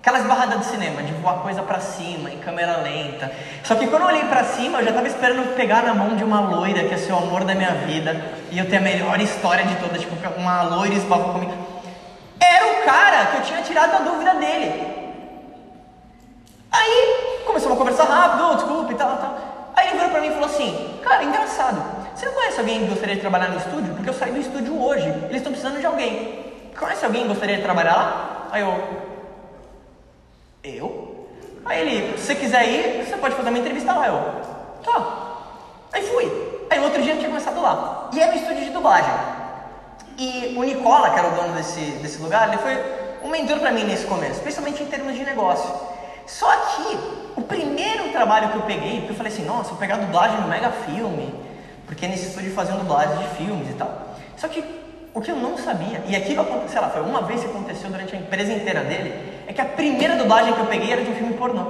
Aquelas 0.00 0.24
barradas 0.24 0.60
de 0.60 0.66
cinema, 0.66 1.02
de 1.02 1.12
voar 1.14 1.40
coisa 1.40 1.62
para 1.62 1.80
cima, 1.80 2.30
em 2.30 2.38
câmera 2.38 2.78
lenta. 2.78 3.30
Só 3.64 3.74
que 3.74 3.86
quando 3.88 4.02
eu 4.02 4.08
olhei 4.08 4.24
para 4.24 4.44
cima, 4.44 4.78
eu 4.78 4.84
já 4.86 4.92
tava 4.92 5.06
esperando 5.06 5.54
pegar 5.54 5.82
na 5.82 5.92
mão 5.92 6.16
de 6.16 6.24
uma 6.24 6.40
loira, 6.40 6.84
que 6.84 6.94
é 6.94 7.12
o 7.12 7.18
amor 7.18 7.44
da 7.44 7.54
minha 7.54 7.72
vida, 7.72 8.16
e 8.50 8.58
eu 8.58 8.68
ter 8.68 8.76
a 8.76 8.80
melhor 8.80 9.20
história 9.20 9.64
de 9.64 9.74
todas, 9.76 10.00
tipo, 10.00 10.14
uma 10.38 10.62
loira 10.62 10.94
esbarrou 10.94 11.32
comigo. 11.32 11.52
Era 12.40 12.66
o 12.66 12.84
cara 12.84 13.26
que 13.26 13.36
eu 13.38 13.42
tinha 13.42 13.62
tirado 13.62 13.96
a 13.96 13.98
dúvida 13.98 14.34
dele. 14.36 14.98
Aí, 16.70 17.42
começamos 17.44 17.76
a 17.76 17.78
conversar 17.78 18.04
rápido, 18.04 18.48
oh, 18.50 18.54
desculpa 18.54 18.92
e 18.92 18.94
tal, 18.94 19.16
tal. 19.16 19.47
Ele 19.88 19.96
virou 19.96 20.10
pra 20.10 20.20
mim 20.20 20.28
e 20.28 20.32
falou 20.32 20.46
assim, 20.46 21.00
cara, 21.02 21.24
engraçado, 21.24 21.82
você 22.14 22.26
não 22.26 22.34
conhece 22.34 22.60
alguém 22.60 22.80
que 22.80 22.86
gostaria 22.86 23.14
de 23.14 23.20
trabalhar 23.20 23.48
no 23.48 23.56
estúdio? 23.56 23.94
Porque 23.94 24.10
eu 24.10 24.14
saí 24.14 24.32
do 24.32 24.40
estúdio 24.40 24.82
hoje, 24.82 25.08
eles 25.08 25.36
estão 25.36 25.52
precisando 25.52 25.80
de 25.80 25.86
alguém. 25.86 26.44
Conhece 26.78 27.04
alguém 27.04 27.22
que 27.22 27.28
gostaria 27.28 27.56
de 27.56 27.62
trabalhar 27.62 27.96
lá? 27.96 28.48
Aí 28.52 28.62
eu, 28.62 28.84
eu? 30.62 31.28
Aí 31.64 31.80
ele, 31.80 32.18
se 32.18 32.26
você 32.26 32.34
quiser 32.34 32.68
ir, 32.68 33.06
você 33.06 33.16
pode 33.16 33.34
fazer 33.34 33.48
uma 33.48 33.58
entrevista 33.58 33.92
lá. 33.94 34.06
Eu, 34.06 34.20
tá. 34.84 35.36
Aí 35.92 36.02
fui. 36.02 36.66
Aí 36.70 36.78
outro 36.80 37.02
dia 37.02 37.14
eu 37.14 37.18
tinha 37.18 37.30
começado 37.30 37.60
lá. 37.60 38.10
E 38.12 38.20
era 38.20 38.32
um 38.32 38.36
estúdio 38.36 38.64
de 38.64 38.70
dublagem. 38.70 39.12
E 40.18 40.54
o 40.56 40.62
Nicola, 40.64 41.10
que 41.10 41.18
era 41.18 41.28
o 41.28 41.32
dono 41.32 41.54
desse, 41.54 41.80
desse 42.02 42.20
lugar, 42.20 42.48
ele 42.48 42.58
foi 42.58 42.76
um 43.22 43.30
mentor 43.30 43.58
para 43.58 43.70
mim 43.70 43.84
nesse 43.84 44.06
começo, 44.06 44.40
principalmente 44.40 44.82
em 44.82 44.86
termos 44.86 45.14
de 45.14 45.24
negócio. 45.24 45.72
Só 46.28 46.46
que 46.54 46.98
o 47.36 47.40
primeiro 47.40 48.10
trabalho 48.10 48.50
que 48.50 48.56
eu 48.56 48.62
peguei, 48.62 48.98
porque 48.98 49.12
eu 49.12 49.16
falei 49.16 49.32
assim, 49.32 49.46
nossa, 49.46 49.70
vou 49.70 49.78
pegar 49.78 49.96
dublagem 49.96 50.38
no 50.42 50.46
Mega 50.46 50.70
Filme, 50.70 51.34
porque 51.86 52.06
nesse 52.06 52.26
estúdio 52.26 52.52
faziam 52.54 52.76
dublagem 52.76 53.16
de 53.16 53.24
filmes 53.36 53.70
e 53.70 53.72
tal. 53.72 53.90
Só 54.36 54.46
que 54.46 54.62
o 55.14 55.20
que 55.22 55.30
eu 55.30 55.36
não 55.36 55.56
sabia, 55.56 56.02
e 56.06 56.14
aquilo 56.14 56.42
aconteceu, 56.42 56.68
sei 56.68 56.80
lá, 56.82 56.90
foi 56.90 57.00
uma 57.00 57.22
vez 57.22 57.40
que 57.40 57.46
aconteceu 57.46 57.88
durante 57.88 58.14
a 58.14 58.18
empresa 58.18 58.52
inteira 58.52 58.80
dele, 58.80 59.42
é 59.46 59.52
que 59.54 59.60
a 59.60 59.64
primeira 59.64 60.16
dublagem 60.16 60.52
que 60.52 60.60
eu 60.60 60.66
peguei 60.66 60.92
era 60.92 61.02
de 61.02 61.10
um 61.10 61.14
filme 61.14 61.32
pornô. 61.32 61.64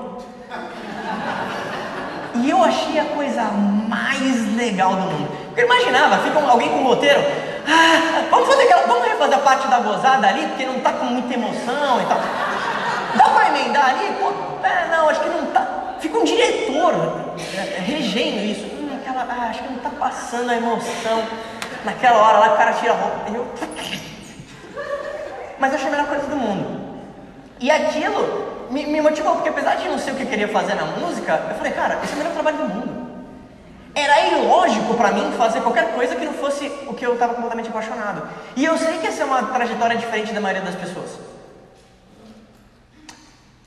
E 2.34 2.50
eu 2.50 2.62
achei 2.62 2.98
a 2.98 3.04
coisa 3.04 3.42
mais 3.44 4.56
legal 4.56 4.90
do 4.90 5.02
mundo. 5.02 5.28
Porque 5.46 5.60
eu 5.60 5.66
imaginava, 5.66 6.18
fica 6.18 6.50
alguém 6.50 6.68
com 6.68 6.78
um 6.78 6.84
roteiro, 6.84 7.20
ah, 7.66 8.26
vamos 8.28 8.48
fazer 8.48 8.62
aquela, 8.62 8.86
vamos 8.88 9.06
refazer 9.06 9.38
a 9.38 9.40
parte 9.40 9.68
da 9.68 9.78
gozada 9.78 10.26
ali, 10.26 10.48
porque 10.48 10.66
não 10.66 10.80
tá 10.80 10.92
com 10.94 11.04
muita 11.04 11.32
emoção 11.32 12.02
e 12.02 12.06
tal. 12.06 12.18
Dá 13.14 13.28
pra 13.30 13.48
emendar 13.48 13.90
ali? 13.90 14.12
Pô, 14.20 14.47
é, 14.62 14.88
não, 14.90 15.08
acho 15.08 15.20
que 15.20 15.28
não 15.28 15.46
tá. 15.46 15.96
Fica 16.00 16.18
um 16.18 16.24
diretor 16.24 16.94
é, 17.56 17.80
regendo 17.80 18.38
isso. 18.38 18.66
Hum, 18.66 18.98
aquela, 19.00 19.22
ah, 19.22 19.50
acho 19.50 19.62
que 19.62 19.72
não 19.72 19.78
tá 19.78 19.90
passando 19.90 20.50
a 20.50 20.56
emoção. 20.56 21.22
Naquela 21.84 22.18
hora 22.18 22.38
lá 22.38 22.54
o 22.54 22.56
cara 22.56 22.72
tira 22.74 22.92
a 22.92 22.96
roupa. 22.96 23.30
Eu... 23.32 23.46
Mas 25.58 25.72
eu 25.72 25.76
achei 25.76 25.88
a 25.88 25.90
melhor 25.90 26.06
coisa 26.06 26.26
do 26.26 26.36
mundo. 26.36 26.78
E 27.60 27.70
aquilo 27.70 28.68
me, 28.70 28.86
me 28.86 29.00
motivou, 29.00 29.34
porque 29.34 29.48
apesar 29.48 29.76
de 29.76 29.88
não 29.88 29.98
ser 29.98 30.12
o 30.12 30.14
que 30.14 30.22
eu 30.22 30.28
queria 30.28 30.48
fazer 30.48 30.74
na 30.74 30.84
música, 30.84 31.46
eu 31.50 31.56
falei, 31.56 31.72
cara, 31.72 31.98
esse 32.04 32.12
é 32.12 32.14
o 32.14 32.18
melhor 32.18 32.32
trabalho 32.32 32.56
do 32.58 32.68
mundo. 32.68 33.08
Era 33.94 34.28
ilógico 34.28 34.94
para 34.94 35.10
mim 35.10 35.32
fazer 35.36 35.60
qualquer 35.60 35.92
coisa 35.92 36.14
que 36.14 36.24
não 36.24 36.34
fosse 36.34 36.70
o 36.86 36.94
que 36.94 37.04
eu 37.04 37.14
estava 37.14 37.34
completamente 37.34 37.68
apaixonado. 37.68 38.22
E 38.54 38.64
eu 38.64 38.78
sei 38.78 38.98
que 38.98 39.08
essa 39.08 39.22
é 39.22 39.24
uma 39.24 39.42
trajetória 39.48 39.96
diferente 39.96 40.32
da 40.32 40.40
maioria 40.40 40.64
das 40.64 40.76
pessoas. 40.76 41.27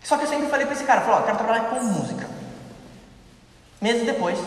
Só 0.04 0.18
que 0.18 0.24
eu 0.24 0.28
sempre 0.28 0.48
falei 0.48 0.66
para 0.66 0.76
esse 0.76 0.84
cara, 0.84 1.02
falou, 1.02 1.20
ó, 1.20 1.24
quero 1.24 1.38
trabalhar 1.38 1.66
com 1.66 1.80
música. 1.80 2.28
Meses 3.80 4.06
depois, 4.06 4.40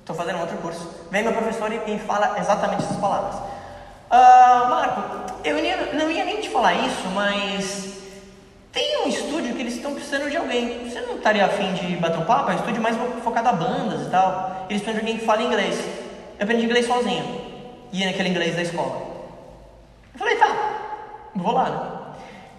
estou 0.00 0.14
fazendo 0.14 0.40
outro 0.40 0.56
curso, 0.58 0.88
vem 1.10 1.22
meu 1.22 1.32
professor 1.32 1.72
e, 1.72 1.98
fala 2.00 2.38
exatamente 2.38 2.84
essas 2.84 2.96
palavras. 2.96 3.34
Uh, 4.10 4.68
Marco, 4.68 5.02
eu 5.44 5.58
ia, 5.58 5.92
não 5.92 6.10
ia 6.10 6.24
nem 6.24 6.40
te 6.40 6.48
falar 6.48 6.72
isso, 6.74 7.08
mas 7.14 7.98
tem 8.72 9.04
um 9.04 9.08
estúdio 9.08 9.54
que 9.54 9.60
eles 9.60 9.74
estão 9.74 9.94
precisando 9.94 10.30
de 10.30 10.36
alguém. 10.36 10.88
Você 10.88 11.00
não 11.00 11.16
estaria 11.16 11.44
afim 11.44 11.72
de 11.74 11.96
bater 11.96 12.18
um 12.18 12.24
papo? 12.24 12.50
É 12.50 12.54
um 12.54 12.58
estúdio 12.58 12.82
mais 12.82 12.96
focado 13.22 13.48
a 13.48 13.52
bandas 13.52 14.06
e 14.06 14.10
tal. 14.10 14.66
Eles 14.68 14.82
precisam 14.82 14.94
de 14.94 15.00
alguém 15.00 15.18
que 15.18 15.26
fale 15.26 15.44
inglês. 15.44 15.78
Eu 16.38 16.44
aprendi 16.44 16.64
inglês 16.64 16.86
sozinho. 16.86 17.48
Ia 17.92 18.06
naquele 18.06 18.28
inglês 18.28 18.54
da 18.54 18.62
escola. 18.62 19.02
Eu 20.14 20.18
falei, 20.18 20.36
tá, 20.36 20.46
vou 21.34 21.52
lá, 21.52 21.70
né? 21.70 21.80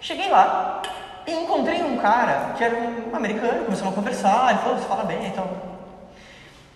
Cheguei 0.00 0.28
lá 0.28 0.82
e 1.26 1.32
encontrei 1.32 1.82
um 1.82 1.96
cara 1.98 2.54
que 2.56 2.64
era 2.64 2.76
um 2.76 3.14
americano, 3.14 3.64
começamos 3.64 3.92
a 3.92 3.96
conversar, 3.96 4.50
ele 4.50 4.58
falou, 4.60 4.78
você 4.78 4.88
fala 4.88 5.04
bem 5.04 5.26
então. 5.26 5.44
tal. 5.44 5.70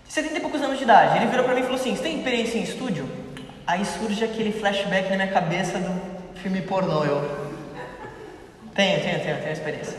70 0.09 0.37
e 0.37 0.41
poucos 0.41 0.63
anos 0.63 0.79
de 0.79 0.85
idade. 0.85 1.17
Ele 1.17 1.27
virou 1.27 1.45
pra 1.45 1.55
mim 1.55 1.61
e 1.61 1.65
falou 1.65 1.79
assim, 1.79 1.97
você 1.97 2.03
tem 2.03 2.19
experiência 2.19 2.59
em 2.59 2.63
estúdio? 2.63 3.09
Aí 3.67 3.85
surge 3.85 4.25
aquele 4.25 4.53
flashback 4.53 5.11
na 5.11 5.17
minha 5.17 5.33
cabeça 5.33 5.79
do 5.79 6.01
filme 6.37 6.61
pornô, 6.63 7.05
eu... 7.05 7.45
Tenho, 8.75 9.01
tenho, 9.01 9.21
tenho, 9.21 9.39
tenho 9.39 9.53
experiência. 9.53 9.97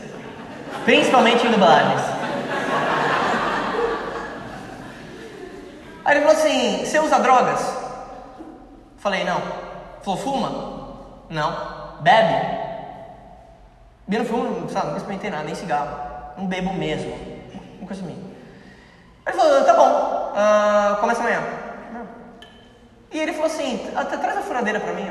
Principalmente 0.84 1.46
em 1.46 1.50
dublagens. 1.50 2.02
Aí 6.04 6.16
ele 6.16 6.24
falou 6.24 6.36
assim: 6.36 6.84
Você 6.84 7.00
usa 7.00 7.18
drogas? 7.18 7.60
Falei: 8.98 9.24
Não. 9.24 9.40
Falou: 10.02 10.20
Fuma? 10.20 10.50
Não. 11.30 12.00
Bebe? 12.00 12.65
Não 14.08 14.24
fumo, 14.24 14.68
sabe, 14.70 14.88
não 14.88 14.96
experimentei 14.96 15.30
nada, 15.30 15.44
nem 15.44 15.54
cigarro. 15.54 15.96
Não 16.38 16.46
bebo 16.46 16.72
mesmo. 16.72 17.12
Coisa 17.86 18.02
minha. 18.02 18.18
Ele 19.26 19.36
falou: 19.36 19.64
Tá 19.64 19.74
bom, 19.74 20.32
uh, 20.32 21.00
começa 21.00 21.20
amanhã. 21.20 21.42
E 23.12 23.18
ele 23.18 23.32
falou 23.32 23.46
assim: 23.46 23.78
Traz 24.20 24.38
a 24.38 24.42
furadeira 24.42 24.78
pra 24.78 24.92
mim. 24.92 25.10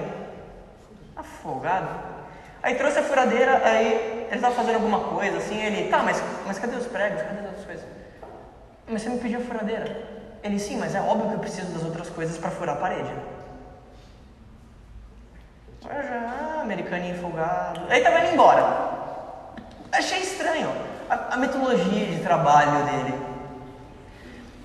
Afogado. 1.15 2.15
Aí 2.63 2.75
trouxe 2.75 2.99
a 2.99 3.03
furadeira, 3.03 3.61
aí 3.63 4.25
ele 4.27 4.35
estava 4.35 4.55
fazendo 4.55 4.75
alguma 4.75 4.99
coisa, 5.01 5.37
assim, 5.37 5.61
ele, 5.61 5.87
tá, 5.87 6.01
mas, 6.01 6.19
mas 6.47 6.57
cadê 6.57 6.75
os 6.75 6.87
pregos? 6.87 7.21
Cadê 7.21 7.41
as 7.41 7.45
outras 7.45 7.65
coisas? 7.65 7.85
Mas 8.87 9.03
você 9.03 9.09
me 9.09 9.19
pediu 9.19 9.39
a 9.39 9.43
furadeira. 9.43 10.03
Ele, 10.41 10.57
sim, 10.57 10.77
mas 10.77 10.95
é 10.95 10.99
óbvio 10.99 11.29
que 11.29 11.35
eu 11.35 11.39
preciso 11.39 11.71
das 11.71 11.83
outras 11.83 12.09
coisas 12.09 12.39
para 12.39 12.49
furar 12.49 12.75
a 12.75 12.79
parede. 12.79 13.11
Já, 15.87 16.61
americaninho 16.61 17.19
folgado. 17.19 17.81
Aí 17.89 18.01
tava 18.01 18.19
indo 18.19 18.33
embora. 18.33 18.91
Achei 19.91 20.19
estranho 20.19 20.71
a, 21.09 21.35
a 21.35 21.37
metodologia 21.37 22.05
de 22.05 22.19
trabalho 22.21 22.85
dele. 22.85 23.13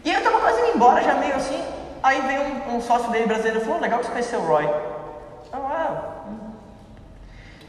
E 0.05 0.13
eu 0.13 0.23
tava 0.23 0.41
quase 0.41 0.61
indo 0.61 0.77
embora, 0.77 1.03
já 1.03 1.15
meio 1.15 1.37
assim. 1.37 1.63
Aí 2.03 2.21
veio 2.23 2.43
um, 2.43 2.77
um 2.77 2.81
sócio 2.81 3.11
dele 3.11 3.27
brasileiro 3.27 3.61
e 3.61 3.65
falou: 3.65 3.81
legal 3.81 3.99
que 3.99 4.07
você 4.07 4.13
conheceu 4.13 4.41
o 4.41 4.47
Roy. 4.47 4.65
Eu, 4.65 5.67
ah, 5.67 6.21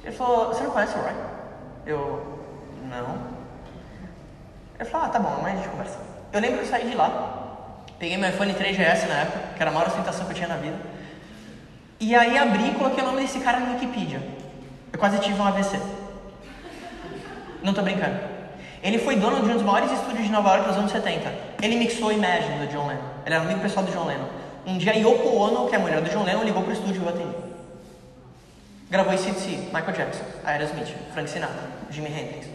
ele 0.03 0.15
falou, 0.15 0.47
você 0.47 0.63
não 0.63 0.71
conhece 0.71 0.97
o 0.97 1.01
Roy? 1.01 1.13
Eu, 1.85 2.39
não. 2.89 3.31
Ele 4.79 4.89
falou, 4.89 5.07
ah, 5.07 5.09
tá 5.09 5.19
bom, 5.19 5.29
amanhã 5.29 5.53
a 5.53 5.57
gente 5.57 5.69
conversa. 5.69 5.99
Eu 6.33 6.39
lembro 6.39 6.59
que 6.59 6.65
eu 6.65 6.69
saí 6.69 6.89
de 6.89 6.95
lá, 6.95 7.75
peguei 7.99 8.17
meu 8.17 8.29
iPhone 8.29 8.53
3GS 8.53 9.07
na 9.07 9.21
época, 9.21 9.39
que 9.55 9.61
era 9.61 9.69
a 9.69 9.73
maior 9.73 9.87
ostentação 9.87 10.25
que 10.25 10.31
eu 10.31 10.35
tinha 10.35 10.47
na 10.47 10.55
vida. 10.55 10.77
E 12.01 12.15
aí 12.15 12.35
abri 12.35 12.69
e 12.69 12.73
coloquei 12.73 13.03
o 13.03 13.05
nome 13.05 13.21
desse 13.21 13.39
cara 13.41 13.59
no 13.59 13.73
Wikipedia. 13.73 14.19
Eu 14.91 14.97
quase 14.97 15.19
tive 15.19 15.39
um 15.39 15.45
AVC. 15.45 15.79
Não 17.61 17.75
tô 17.75 17.83
brincando. 17.83 18.19
Ele 18.81 18.97
foi 18.97 19.17
dono 19.17 19.39
de 19.43 19.51
um 19.51 19.53
dos 19.53 19.61
maiores 19.61 19.91
estúdios 19.91 20.25
de 20.25 20.31
Nova 20.31 20.49
York 20.49 20.67
dos 20.67 20.77
anos 20.79 20.91
70. 20.91 21.31
ele 21.61 21.75
mixou 21.75 22.11
Imagine 22.11 22.65
do 22.65 22.73
John 22.73 22.87
Lennon. 22.87 23.03
Ele 23.23 23.35
era 23.35 23.43
amigo 23.43 23.59
pessoal 23.59 23.85
do 23.85 23.91
John 23.91 24.05
Lennon. 24.05 24.25
Um 24.65 24.79
dia 24.79 24.97
Yoko 24.97 25.27
Ono, 25.27 25.69
que 25.69 25.75
é 25.75 25.77
a 25.77 25.79
mulher 25.79 26.01
do 26.01 26.09
John 26.09 26.23
Lennon, 26.23 26.43
ligou 26.43 26.63
pro 26.63 26.73
estúdio 26.73 27.03
e 27.03 27.05
eu 27.05 27.09
atendi. 27.09 27.35
Gravou 28.89 29.13
ACDC, 29.13 29.69
Michael 29.71 29.93
Jackson, 29.93 30.23
Aerosmith, 30.43 30.95
Frank 31.13 31.29
Sinatra, 31.29 31.69
Jimi 31.91 32.09
Hendrix. 32.09 32.47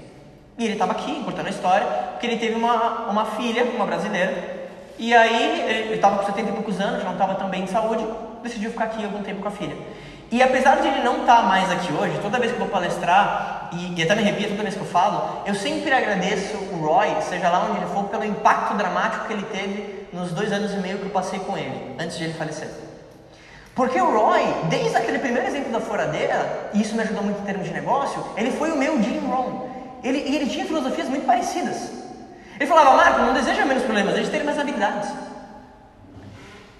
E 0.58 0.64
ele 0.64 0.72
estava 0.72 0.90
aqui, 0.90 1.22
contando 1.22 1.46
a 1.46 1.50
história, 1.50 1.86
porque 2.10 2.26
ele 2.26 2.38
teve 2.38 2.56
uma, 2.56 3.08
uma 3.08 3.24
filha, 3.24 3.62
uma 3.62 3.86
brasileira, 3.86 4.56
e 4.98 5.14
aí 5.14 5.60
ele 5.60 5.94
estava 5.94 6.18
com 6.18 6.26
70 6.26 6.50
e 6.50 6.52
poucos 6.52 6.80
anos, 6.80 7.04
não 7.04 7.12
estava 7.12 7.36
tão 7.36 7.48
bem 7.48 7.64
de 7.64 7.70
saúde, 7.70 8.04
decidiu 8.46 8.70
ficar 8.70 8.84
aqui 8.84 9.04
algum 9.04 9.22
tempo 9.22 9.42
com 9.42 9.48
a 9.48 9.50
filha. 9.50 9.76
E 10.30 10.42
apesar 10.42 10.80
de 10.80 10.88
ele 10.88 11.00
não 11.00 11.20
estar 11.20 11.36
tá 11.36 11.42
mais 11.42 11.70
aqui 11.70 11.92
hoje, 11.92 12.18
toda 12.20 12.38
vez 12.38 12.50
que 12.50 12.58
eu 12.58 12.64
vou 12.64 12.68
palestrar, 12.68 13.70
e, 13.72 13.98
e 13.98 14.02
até 14.02 14.14
me 14.14 14.22
arrepio 14.22 14.48
toda 14.50 14.62
vez 14.62 14.74
que 14.74 14.80
eu 14.80 14.86
falo, 14.86 15.42
eu 15.46 15.54
sempre 15.54 15.92
agradeço 15.92 16.56
o 16.56 16.84
Roy, 16.84 17.08
seja 17.22 17.48
lá 17.48 17.66
onde 17.68 17.78
ele 17.78 17.86
for, 17.86 18.04
pelo 18.04 18.24
impacto 18.24 18.74
dramático 18.74 19.26
que 19.26 19.32
ele 19.32 19.44
teve 19.44 20.08
nos 20.12 20.32
dois 20.32 20.50
anos 20.52 20.72
e 20.72 20.76
meio 20.76 20.98
que 20.98 21.04
eu 21.04 21.10
passei 21.10 21.38
com 21.38 21.56
ele, 21.56 21.94
antes 21.98 22.18
de 22.18 22.24
ele 22.24 22.34
falecer. 22.34 22.68
Porque 23.74 24.00
o 24.00 24.10
Roy, 24.10 24.42
desde 24.70 24.96
aquele 24.96 25.18
primeiro 25.18 25.46
exemplo 25.46 25.70
da 25.70 25.80
furadeira, 25.80 26.70
e 26.72 26.80
isso 26.80 26.94
me 26.94 27.02
ajudou 27.02 27.22
muito 27.22 27.40
em 27.42 27.44
termos 27.44 27.66
de 27.66 27.74
negócio, 27.74 28.24
ele 28.36 28.50
foi 28.50 28.72
o 28.72 28.76
meu 28.76 29.00
Jim 29.02 29.18
Rohn. 29.18 29.68
Ele, 30.02 30.18
ele 30.18 30.46
tinha 30.46 30.64
filosofias 30.64 31.08
muito 31.08 31.26
parecidas. 31.26 31.90
Ele 32.58 32.66
falava, 32.66 32.96
Marco, 32.96 33.20
não 33.20 33.34
deseja 33.34 33.64
menos 33.64 33.82
problemas, 33.82 34.14
deseja 34.14 34.30
ter 34.30 34.44
mais 34.44 34.58
habilidades. 34.58 35.10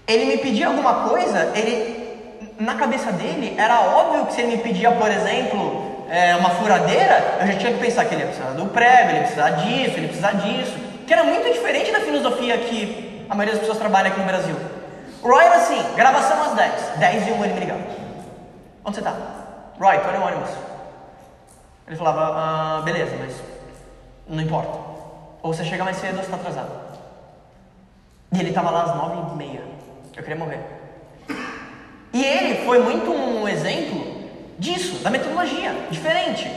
Ele 0.07 0.25
me 0.27 0.39
pedia 0.39 0.69
alguma 0.69 1.09
coisa, 1.09 1.53
ele, 1.55 2.51
na 2.59 2.75
cabeça 2.75 3.11
dele, 3.13 3.55
era 3.59 3.81
óbvio 3.81 4.27
que 4.27 4.35
se 4.35 4.41
ele 4.43 4.57
me 4.57 4.63
pedia, 4.63 4.93
por 4.93 5.11
exemplo, 5.11 6.07
é, 6.09 6.37
uma 6.37 6.51
furadeira, 6.51 7.39
eu 7.41 7.47
já 7.49 7.57
tinha 7.57 7.73
que 7.73 7.81
pensar 7.81 8.05
que 8.05 8.15
ele 8.15 8.23
ia 8.23 8.29
precisar 8.29 8.51
do 8.51 8.67
prego, 8.67 9.11
ele 9.11 9.19
ia 9.19 9.23
precisar 9.23 9.51
disso, 9.51 9.91
ele 9.97 10.03
ia 10.03 10.09
precisar 10.09 10.33
disso, 10.33 10.77
que 11.07 11.13
era 11.13 11.25
muito 11.25 11.53
diferente 11.53 11.91
da 11.91 12.01
filosofia 12.01 12.57
que 12.59 13.27
a 13.29 13.35
maioria 13.35 13.55
das 13.55 13.61
pessoas 13.61 13.79
trabalha 13.79 14.09
aqui 14.09 14.21
no 14.21 14.27
Brasil. 14.27 14.57
O 15.23 15.29
Roy 15.29 15.45
era 15.45 15.57
assim, 15.57 15.83
gravação 15.97 16.41
às 16.43 16.55
10, 16.55 16.99
10 16.99 17.27
e 17.27 17.31
1 17.33 17.45
ele 17.45 17.55
me 17.55 17.61
ligava. 17.61 17.81
Onde 18.85 18.97
você 18.97 19.03
tá? 19.03 19.15
Roy, 19.81 19.99
tô 19.99 20.13
no 20.13 20.25
ônibus. 20.25 20.51
Ele 21.87 21.97
falava, 21.97 22.21
ah, 22.21 22.83
beleza, 22.85 23.17
mas 23.19 23.35
não 24.29 24.43
importa. 24.43 24.79
Ou 25.43 25.53
você 25.53 25.65
chega 25.65 25.85
mais 25.85 25.97
cedo 25.97 26.17
ou 26.17 26.23
você 26.23 26.27
está 26.27 26.37
atrasado. 26.37 26.71
E 28.33 28.41
ele 28.41 28.49
estava 28.49 28.71
lá 28.71 28.83
às 28.83 28.95
nove 28.97 29.33
e 29.33 29.37
meia. 29.37 29.63
Eu 30.17 30.23
queria 30.23 30.39
morrer. 30.39 30.61
E 32.13 32.25
ele 32.25 32.65
foi 32.65 32.79
muito 32.79 33.13
um 33.13 33.47
exemplo 33.47 34.17
disso, 34.59 35.03
da 35.05 35.11
metodologia, 35.11 35.75
diferente. 35.91 36.51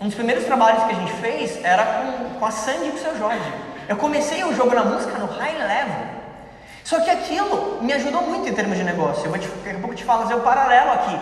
Um 0.00 0.06
dos 0.06 0.14
primeiros 0.14 0.44
trabalhos 0.44 0.82
que 0.84 0.90
a 0.90 0.94
gente 0.94 1.12
fez 1.14 1.64
era 1.64 1.84
com, 1.84 2.38
com 2.40 2.46
a 2.46 2.50
Sandy 2.50 2.88
e 2.88 2.90
com 2.90 2.96
o 2.96 3.00
seu 3.00 3.16
Jorge. 3.16 3.52
Eu 3.88 3.96
comecei 3.96 4.42
o 4.42 4.52
jogo 4.52 4.74
na 4.74 4.84
música 4.84 5.16
no 5.18 5.26
high 5.26 5.56
level. 5.56 6.16
Só 6.82 7.00
que 7.00 7.10
aquilo 7.10 7.78
me 7.80 7.92
ajudou 7.92 8.22
muito 8.22 8.48
em 8.48 8.52
termos 8.52 8.76
de 8.76 8.82
negócio. 8.82 9.24
Eu 9.24 9.30
vou 9.30 9.38
te, 9.38 9.46
daqui 9.46 9.76
a 9.76 9.78
pouco 9.78 9.94
te 9.94 10.04
fazer 10.04 10.34
o 10.34 10.40
paralelo 10.40 10.92
aqui. 10.92 11.18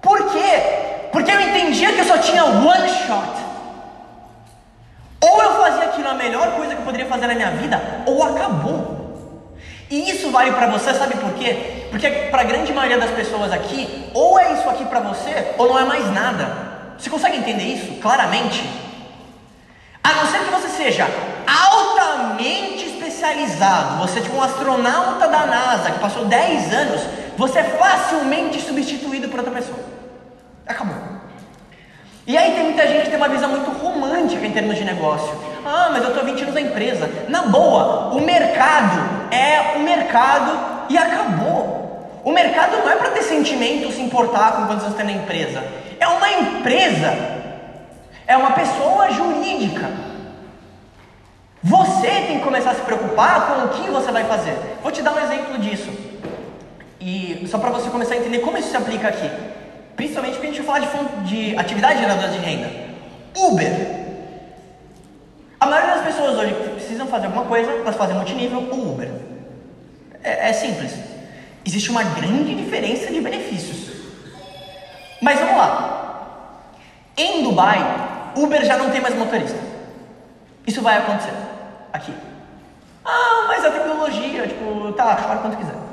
Por 0.00 0.32
quê? 0.32 1.08
Porque 1.12 1.30
eu 1.30 1.40
entendia 1.40 1.92
que 1.92 2.00
eu 2.00 2.04
só 2.04 2.18
tinha 2.18 2.44
one 2.44 2.88
shot. 2.88 3.46
Ou 5.20 5.42
eu 5.42 5.54
fazia 5.62 5.84
aquilo 5.84 6.08
a 6.08 6.14
melhor 6.14 6.52
coisa 6.52 6.74
que 6.74 6.80
eu 6.80 6.84
poderia 6.84 7.06
fazer 7.06 7.26
na 7.26 7.34
minha 7.34 7.50
vida, 7.50 7.80
ou 8.06 8.22
acabou. 8.22 8.95
E 9.90 10.10
isso 10.10 10.30
vale 10.30 10.52
para 10.52 10.66
você, 10.66 10.92
sabe 10.94 11.16
por 11.16 11.32
quê? 11.34 11.86
Porque 11.90 12.08
para 12.30 12.42
a 12.42 12.44
grande 12.44 12.72
maioria 12.72 12.98
das 12.98 13.10
pessoas 13.10 13.52
aqui, 13.52 14.10
ou 14.12 14.38
é 14.38 14.52
isso 14.52 14.68
aqui 14.68 14.84
para 14.84 15.00
você, 15.00 15.54
ou 15.56 15.68
não 15.68 15.78
é 15.78 15.84
mais 15.84 16.12
nada. 16.12 16.66
Você 16.98 17.08
consegue 17.08 17.36
entender 17.36 17.64
isso 17.64 18.00
claramente? 18.00 18.68
A 20.02 20.12
não 20.14 20.26
ser 20.26 20.38
que 20.38 20.50
você 20.50 20.68
seja 20.68 21.06
altamente 21.46 22.86
especializado, 22.86 23.98
você 23.98 24.18
é 24.18 24.22
tipo 24.22 24.36
um 24.36 24.42
astronauta 24.42 25.28
da 25.28 25.46
NASA 25.46 25.90
que 25.92 26.00
passou 26.00 26.24
10 26.24 26.72
anos, 26.72 27.02
você 27.36 27.60
é 27.60 27.64
facilmente 27.64 28.60
substituído 28.60 29.28
por 29.28 29.40
outra 29.40 29.54
pessoa. 29.54 29.78
Acabou. 30.66 31.15
E 32.26 32.36
aí 32.36 32.52
tem 32.52 32.64
muita 32.64 32.88
gente 32.88 33.04
que 33.04 33.10
tem 33.10 33.16
uma 33.16 33.28
visão 33.28 33.48
muito 33.48 33.70
romântica 33.70 34.44
em 34.44 34.50
termos 34.50 34.76
de 34.76 34.84
negócio. 34.84 35.32
Ah, 35.64 35.90
mas 35.92 36.02
eu 36.02 36.08
estou 36.10 36.24
20 36.24 36.42
anos 36.42 36.54
na 36.54 36.60
empresa. 36.60 37.08
Na 37.28 37.42
boa, 37.42 38.12
o 38.12 38.20
mercado 38.20 39.00
é 39.30 39.76
o 39.76 39.80
mercado 39.80 40.86
e 40.88 40.98
acabou. 40.98 42.20
O 42.24 42.32
mercado 42.32 42.78
não 42.78 42.90
é 42.90 42.96
para 42.96 43.10
ter 43.10 43.22
sentimento, 43.22 43.92
se 43.92 44.02
importar 44.02 44.56
com 44.56 44.66
quantos 44.66 44.84
anos 44.84 44.96
tem 44.96 45.06
na 45.06 45.12
empresa. 45.12 45.62
É 46.00 46.08
uma 46.08 46.28
empresa. 46.28 47.14
É 48.26 48.36
uma 48.36 48.50
pessoa 48.50 49.08
jurídica. 49.12 49.88
Você 51.62 52.08
tem 52.08 52.38
que 52.38 52.44
começar 52.44 52.72
a 52.72 52.74
se 52.74 52.80
preocupar 52.80 53.46
com 53.46 53.66
o 53.66 53.68
que 53.68 53.88
você 53.88 54.10
vai 54.10 54.24
fazer. 54.24 54.56
Vou 54.82 54.90
te 54.90 55.00
dar 55.00 55.14
um 55.14 55.20
exemplo 55.20 55.58
disso. 55.58 55.90
E 57.00 57.46
só 57.48 57.58
para 57.58 57.70
você 57.70 57.88
começar 57.88 58.14
a 58.14 58.18
entender 58.18 58.40
como 58.40 58.58
isso 58.58 58.70
se 58.70 58.76
aplica 58.76 59.06
aqui. 59.06 59.30
Principalmente 59.96 60.34
porque 60.34 60.46
a 60.46 60.50
gente 60.50 60.62
vai 60.62 60.82
falar 60.82 61.22
de, 61.24 61.50
de 61.50 61.58
atividade 61.58 62.00
geradora 62.00 62.28
de 62.28 62.38
renda. 62.38 62.70
Uber. 63.34 63.96
A 65.58 65.66
maioria 65.66 65.94
das 65.94 66.04
pessoas 66.04 66.38
hoje 66.38 66.54
precisam 66.74 67.06
fazer 67.06 67.26
alguma 67.26 67.46
coisa, 67.46 67.70
elas 67.70 67.96
fazem 67.96 68.14
multinível 68.14 68.68
ou 68.70 68.92
Uber. 68.92 69.10
É, 70.22 70.50
é 70.50 70.52
simples. 70.52 70.92
Existe 71.64 71.90
uma 71.90 72.02
grande 72.04 72.54
diferença 72.54 73.10
de 73.10 73.20
benefícios. 73.20 73.90
Mas 75.20 75.40
vamos 75.40 75.56
lá. 75.56 76.72
Em 77.16 77.42
Dubai, 77.42 77.78
Uber 78.36 78.64
já 78.64 78.76
não 78.76 78.90
tem 78.90 79.00
mais 79.00 79.14
motorista. 79.16 79.58
Isso 80.66 80.82
vai 80.82 80.98
acontecer 80.98 81.32
aqui. 81.92 82.12
Ah, 83.04 83.44
mas 83.48 83.64
a 83.64 83.70
tecnologia, 83.70 84.46
tipo, 84.46 84.92
tá, 84.92 85.16
chora 85.16 85.38
quanto 85.38 85.56
quiser. 85.56 85.85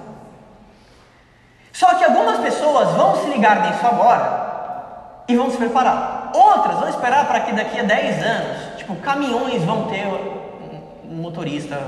Só 1.73 1.95
que 1.95 2.03
algumas 2.03 2.37
pessoas 2.39 2.89
vão 2.91 3.15
se 3.15 3.31
ligar 3.31 3.67
nisso 3.67 3.85
agora 3.85 5.23
e 5.27 5.35
vão 5.35 5.49
se 5.49 5.57
preparar. 5.57 6.29
Outras 6.31 6.79
vão 6.79 6.87
esperar 6.87 7.27
para 7.27 7.39
que 7.39 7.51
daqui 7.51 7.79
a 7.79 7.83
10 7.83 8.23
anos, 8.23 8.77
tipo, 8.77 8.95
caminhões 8.97 9.63
vão 9.63 9.87
ter 9.87 10.05
um 10.05 11.15
motorista 11.15 11.81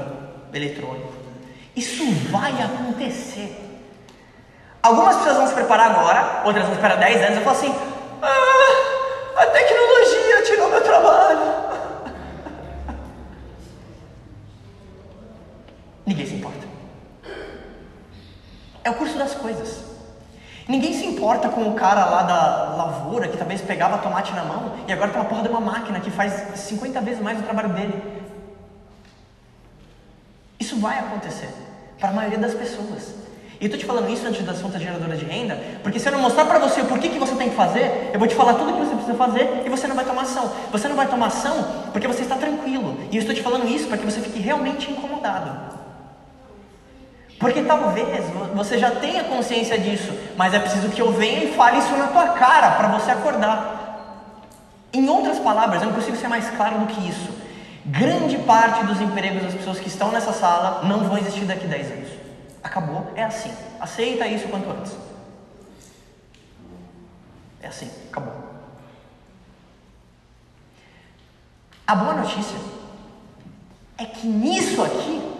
eletrônico. 0.51 1.13
Isso 1.75 2.03
vai 2.31 2.51
acontecer. 2.63 3.61
Algumas 4.81 5.17
pessoas 5.17 5.37
vão 5.37 5.47
se 5.47 5.53
preparar 5.53 5.91
agora, 5.91 6.41
outras 6.45 6.65
vão 6.65 6.73
esperar 6.73 6.97
10 6.97 7.21
anos 7.23 7.37
e 7.37 7.41
falar 7.41 7.55
assim: 7.55 7.75
ah, 8.23 9.41
a 9.41 9.45
tecnologia 9.45 10.43
tirou 10.45 10.69
meu 10.69 10.81
trabalho. 10.81 11.39
Ninguém 16.07 16.25
se 16.25 16.33
importa. 16.35 16.64
É 18.85 18.89
o 18.91 18.93
curso 18.93 19.17
das 19.17 19.33
coisas. 19.33 19.83
Ninguém 20.67 20.93
se 20.93 21.05
importa 21.07 21.49
com 21.49 21.67
o 21.67 21.73
cara 21.73 22.05
lá 22.05 22.21
da 22.21 22.75
lavoura 22.75 23.27
que 23.27 23.35
talvez 23.35 23.59
pegava 23.61 23.97
tomate 23.97 24.31
na 24.33 24.43
mão 24.43 24.73
e 24.87 24.93
agora 24.93 25.09
tem 25.09 25.19
uma 25.19 25.27
porra 25.27 25.41
de 25.41 25.49
uma 25.49 25.59
máquina 25.59 25.99
que 25.99 26.11
faz 26.11 26.31
50 26.55 27.01
vezes 27.01 27.19
mais 27.19 27.39
o 27.39 27.43
trabalho 27.43 27.69
dele. 27.69 28.01
Isso 30.59 30.79
vai 30.79 30.99
acontecer 30.99 31.49
para 31.99 32.09
a 32.09 32.13
maioria 32.13 32.37
das 32.37 32.53
pessoas. 32.53 33.15
E 33.59 33.63
eu 33.63 33.67
estou 33.67 33.79
te 33.79 33.85
falando 33.85 34.07
isso 34.09 34.27
antes 34.27 34.45
das 34.45 34.61
fontes 34.61 34.79
geradoras 34.79 35.17
de 35.17 35.25
renda, 35.25 35.59
porque 35.81 35.99
se 35.99 36.07
eu 36.07 36.11
não 36.11 36.19
mostrar 36.19 36.45
para 36.45 36.59
você 36.59 36.81
o 36.81 36.85
porquê 36.85 37.09
que 37.09 37.17
você 37.17 37.33
tem 37.35 37.49
que 37.49 37.55
fazer, 37.55 38.11
eu 38.13 38.19
vou 38.19 38.27
te 38.27 38.35
falar 38.35 38.53
tudo 38.53 38.69
o 38.69 38.73
que 38.73 38.79
você 38.85 38.95
precisa 38.95 39.17
fazer 39.17 39.63
e 39.65 39.69
você 39.69 39.87
não 39.87 39.95
vai 39.95 40.05
tomar 40.05 40.23
ação. 40.23 40.51
Você 40.71 40.87
não 40.87 40.95
vai 40.95 41.07
tomar 41.07 41.27
ação 41.27 41.89
porque 41.91 42.07
você 42.07 42.21
está 42.21 42.35
tranquilo. 42.35 42.99
E 43.11 43.15
eu 43.15 43.21
estou 43.21 43.33
te 43.33 43.41
falando 43.41 43.67
isso 43.67 43.87
para 43.87 43.97
que 43.97 44.05
você 44.05 44.19
fique 44.19 44.39
realmente 44.39 44.91
incomodado. 44.91 45.74
Porque 47.39 47.61
talvez 47.63 48.23
você 48.53 48.77
já 48.77 48.91
tenha 48.91 49.23
consciência 49.25 49.77
disso, 49.77 50.11
mas 50.37 50.53
é 50.53 50.59
preciso 50.59 50.89
que 50.89 51.01
eu 51.01 51.11
venha 51.11 51.43
e 51.43 51.53
fale 51.53 51.79
isso 51.79 51.95
na 51.97 52.07
tua 52.07 52.29
cara 52.29 52.71
para 52.71 52.87
você 52.87 53.11
acordar. 53.11 53.75
Em 54.93 55.09
outras 55.09 55.39
palavras, 55.39 55.81
eu 55.81 55.89
não 55.89 55.95
consigo 55.95 56.15
ser 56.15 56.29
mais 56.29 56.49
claro 56.51 56.79
do 56.79 56.87
que 56.87 57.09
isso. 57.09 57.29
Grande 57.85 58.37
parte 58.39 58.85
dos 58.85 59.01
empregos 59.01 59.43
das 59.43 59.53
pessoas 59.53 59.79
que 59.79 59.89
estão 59.89 60.11
nessa 60.11 60.31
sala 60.31 60.83
não 60.83 61.03
vão 61.03 61.17
existir 61.17 61.45
daqui 61.45 61.65
a 61.65 61.69
10 61.69 61.91
anos. 61.91 62.09
Acabou, 62.63 63.11
é 63.15 63.23
assim. 63.23 63.51
Aceita 63.79 64.25
isso 64.25 64.47
quanto 64.47 64.69
antes. 64.69 64.93
É 67.61 67.67
assim, 67.67 67.91
acabou. 68.09 68.33
A 71.85 71.95
boa 71.95 72.13
notícia 72.13 72.57
é 73.97 74.05
que 74.05 74.25
nisso 74.25 74.81
aqui 74.81 75.34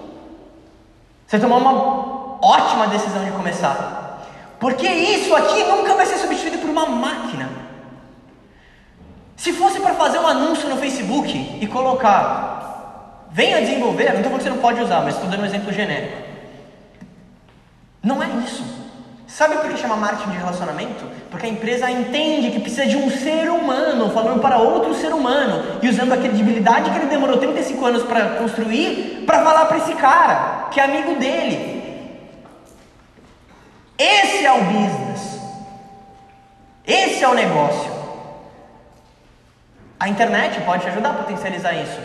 você 1.36 1.42
tomou 1.42 1.60
uma 1.60 2.40
ótima 2.42 2.88
decisão 2.88 3.24
de 3.24 3.32
começar. 3.32 4.26
Porque 4.60 4.88
isso 4.88 5.36
aqui 5.36 5.64
nunca 5.66 5.94
vai 5.96 6.06
ser 6.06 6.18
substituído 6.18 6.60
por 6.60 6.70
uma 6.70 6.86
máquina. 6.86 7.50
Se 9.36 9.52
fosse 9.52 9.80
para 9.80 9.94
fazer 9.96 10.18
um 10.20 10.28
anúncio 10.28 10.70
no 10.70 10.78
Facebook 10.78 11.58
e 11.62 11.68
colocar, 11.68 13.28
venha 13.32 13.60
desenvolver, 13.60 14.14
não 14.14 14.22
estou 14.22 14.24
falando 14.24 14.38
que 14.38 14.44
você 14.44 14.50
não 14.50 14.58
pode 14.58 14.82
usar, 14.82 15.02
mas 15.02 15.16
estou 15.16 15.30
dando 15.30 15.42
um 15.42 15.46
exemplo 15.46 15.74
genérico. 15.74 16.24
Não 18.02 18.24
é 18.24 18.28
isso. 18.46 18.64
Sabe 19.28 19.58
por 19.58 19.70
que 19.70 19.78
chama 19.78 19.98
marketing 19.98 20.30
de 20.30 20.38
relacionamento? 20.38 21.04
Porque 21.30 21.48
a 21.48 21.50
empresa 21.50 21.92
entende 21.92 22.52
que 22.52 22.60
precisa 22.60 22.86
de 22.86 22.96
um 22.96 23.10
ser 23.10 23.50
humano 23.50 24.10
falando 24.12 24.40
para 24.40 24.60
outro 24.60 24.94
ser 24.94 25.12
humano 25.12 25.80
e 25.82 25.90
usando 25.90 26.14
a 26.14 26.18
credibilidade 26.18 26.90
que 26.90 26.98
ele 26.98 27.08
demorou 27.08 27.38
35 27.38 27.86
anos 27.86 28.04
para 28.04 28.36
construir 28.36 29.24
para 29.26 29.44
falar 29.44 29.66
para 29.66 29.78
esse 29.78 29.94
cara, 29.96 30.55
que 30.76 30.82
é 30.82 30.84
amigo 30.84 31.16
dele. 31.16 31.82
Esse 33.98 34.46
é 34.46 34.52
o 34.52 34.62
business. 34.66 35.40
Esse 36.86 37.24
é 37.24 37.30
o 37.30 37.34
negócio. 37.34 37.90
A 39.98 40.10
internet 40.10 40.60
pode 40.64 40.84
te 40.84 40.90
ajudar 40.90 41.12
a 41.12 41.14
potencializar 41.14 41.72
isso. 41.72 42.02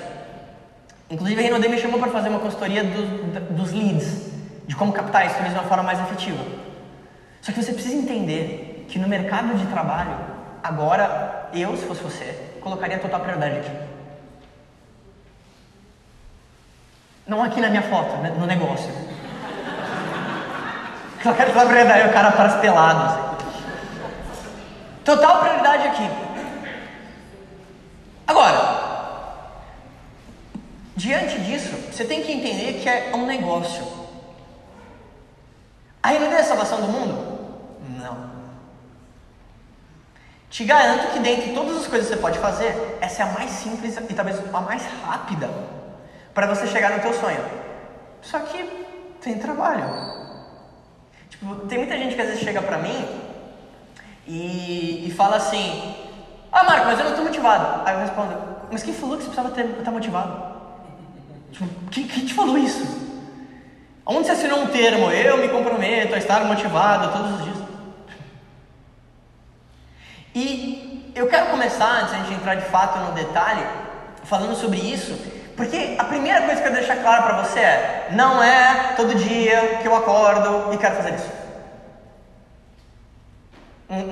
Inclusive, 1.11 1.41
a 1.41 1.43
Renaudet 1.43 1.69
me 1.69 1.79
chamou 1.79 1.99
para 1.99 2.13
fazer 2.13 2.29
uma 2.29 2.39
consultoria 2.39 2.85
do, 2.85 3.57
dos 3.57 3.73
leads, 3.73 4.31
de 4.69 4.77
como 4.77 4.93
captar 4.93 5.27
isso 5.27 5.43
de 5.43 5.51
uma 5.51 5.65
forma 5.65 5.83
mais 5.83 5.99
efetiva. 5.99 6.45
Só 7.43 7.51
que 7.51 7.61
você 7.61 7.73
precisa 7.73 7.97
entender 7.97 8.87
que 8.89 9.01
no 9.01 9.09
mercado 9.09 9.53
de 9.59 9.67
trabalho, 9.67 10.17
agora, 10.63 11.51
eu, 11.53 11.77
se 11.77 11.85
fosse 11.87 12.05
você, 12.05 12.39
colocaria 12.61 13.01
total 13.01 13.19
prioridade 13.19 13.57
aqui. 13.57 13.90
Não 17.31 17.45
aqui 17.45 17.61
na 17.61 17.69
minha 17.71 17.83
foto, 17.83 18.17
né, 18.17 18.35
no 18.37 18.45
negócio. 18.45 18.91
Colocaria 21.23 21.53
total 21.53 21.69
prioridade, 21.69 22.09
o 22.09 22.13
cara 22.13 22.33
para 22.33 22.59
pelado. 22.59 23.05
Assim. 23.05 23.47
Total 25.05 25.39
prioridade 25.39 25.87
aqui. 25.87 26.11
Agora, 28.27 29.79
diante 30.97 31.39
disso, 31.43 31.73
você 31.93 32.05
tem 32.05 32.21
que 32.25 32.33
entender 32.33 32.81
que 32.81 32.89
é 32.89 33.13
um 33.15 33.25
negócio. 33.27 33.87
A 36.03 36.09
Renaudet 36.09 36.37
é 36.37 36.41
a 36.41 36.45
salvação 36.45 36.81
do 36.81 36.89
mundo? 36.89 37.39
Não. 37.91 38.29
Te 40.51 40.65
garanto 40.65 41.13
que 41.13 41.21
dentre 41.21 41.53
todas 41.53 41.77
as 41.77 41.87
coisas 41.87 42.09
que 42.09 42.15
você 42.15 42.21
pode 42.21 42.41
fazer, 42.41 42.99
essa 43.01 43.23
é 43.23 43.25
a 43.25 43.29
mais 43.31 43.53
simples 43.53 43.97
e 43.97 44.15
talvez 44.15 44.37
a 44.53 44.61
mais 44.61 44.85
rápida 45.07 45.79
para 46.35 46.47
você 46.47 46.67
chegar 46.67 46.91
no 46.91 47.01
teu 47.01 47.13
sonho. 47.13 47.45
Só 48.23 48.39
que 48.41 48.63
tem 49.21 49.39
trabalho. 49.39 49.85
Tipo, 51.29 51.55
tem 51.67 51.79
muita 51.79 51.97
gente 51.97 52.15
que 52.15 52.21
às 52.21 52.29
vezes 52.29 52.43
chega 52.43 52.61
pra 52.63 52.79
mim 52.79 53.09
e, 54.27 55.09
e 55.09 55.11
fala 55.13 55.37
assim: 55.37 55.95
Ah, 56.53 56.65
Marco, 56.65 56.87
mas 56.87 56.99
eu 56.99 57.05
não 57.05 57.13
estou 57.13 57.25
motivado. 57.25 57.83
Aí 57.87 57.95
eu 57.95 58.01
respondo: 58.01 58.35
Mas 58.71 58.83
quem 58.83 58.95
falou 58.95 59.17
que 59.17 59.25
você 59.25 59.31
precisava 59.31 59.61
estar 59.61 59.85
tá 59.85 59.91
motivado? 59.91 60.51
Tipo, 61.51 61.69
quem, 61.91 62.07
quem 62.07 62.27
te 62.27 62.35
falou 62.35 62.57
isso? 62.57 62.85
Onde 64.07 64.27
você 64.27 64.33
assinou 64.33 64.61
um 64.61 64.67
termo? 64.69 65.11
Eu 65.11 65.37
me 65.39 65.49
comprometo 65.49 66.15
a 66.15 66.19
estar 66.19 66.45
motivado 66.45 67.13
todos 67.13 67.39
os 67.39 67.45
dias. 67.45 67.57
E 70.35 71.13
eu 71.15 71.29
quero 71.29 71.51
começar, 71.51 72.03
antes 72.03 72.11
de 72.11 72.15
a 72.15 72.25
gente 72.25 72.35
entrar 72.35 72.55
de 72.55 72.67
fato 72.67 72.99
no 72.99 73.13
detalhe, 73.13 73.67
falando 74.25 74.55
sobre 74.55 74.79
isso, 74.79 75.13
porque 75.61 75.95
a 75.99 76.05
primeira 76.05 76.41
coisa 76.47 76.63
que 76.63 76.69
eu 76.69 76.73
quero 76.73 76.87
deixar 76.87 77.03
claro 77.03 77.23
para 77.25 77.43
você 77.43 77.61
é: 77.61 78.09
não 78.13 78.43
é 78.43 78.95
todo 78.97 79.15
dia 79.15 79.77
que 79.83 79.87
eu 79.87 79.95
acordo 79.95 80.73
e 80.73 80.79
quero 80.79 80.97
fazer 80.97 81.15
isso. 81.15 81.31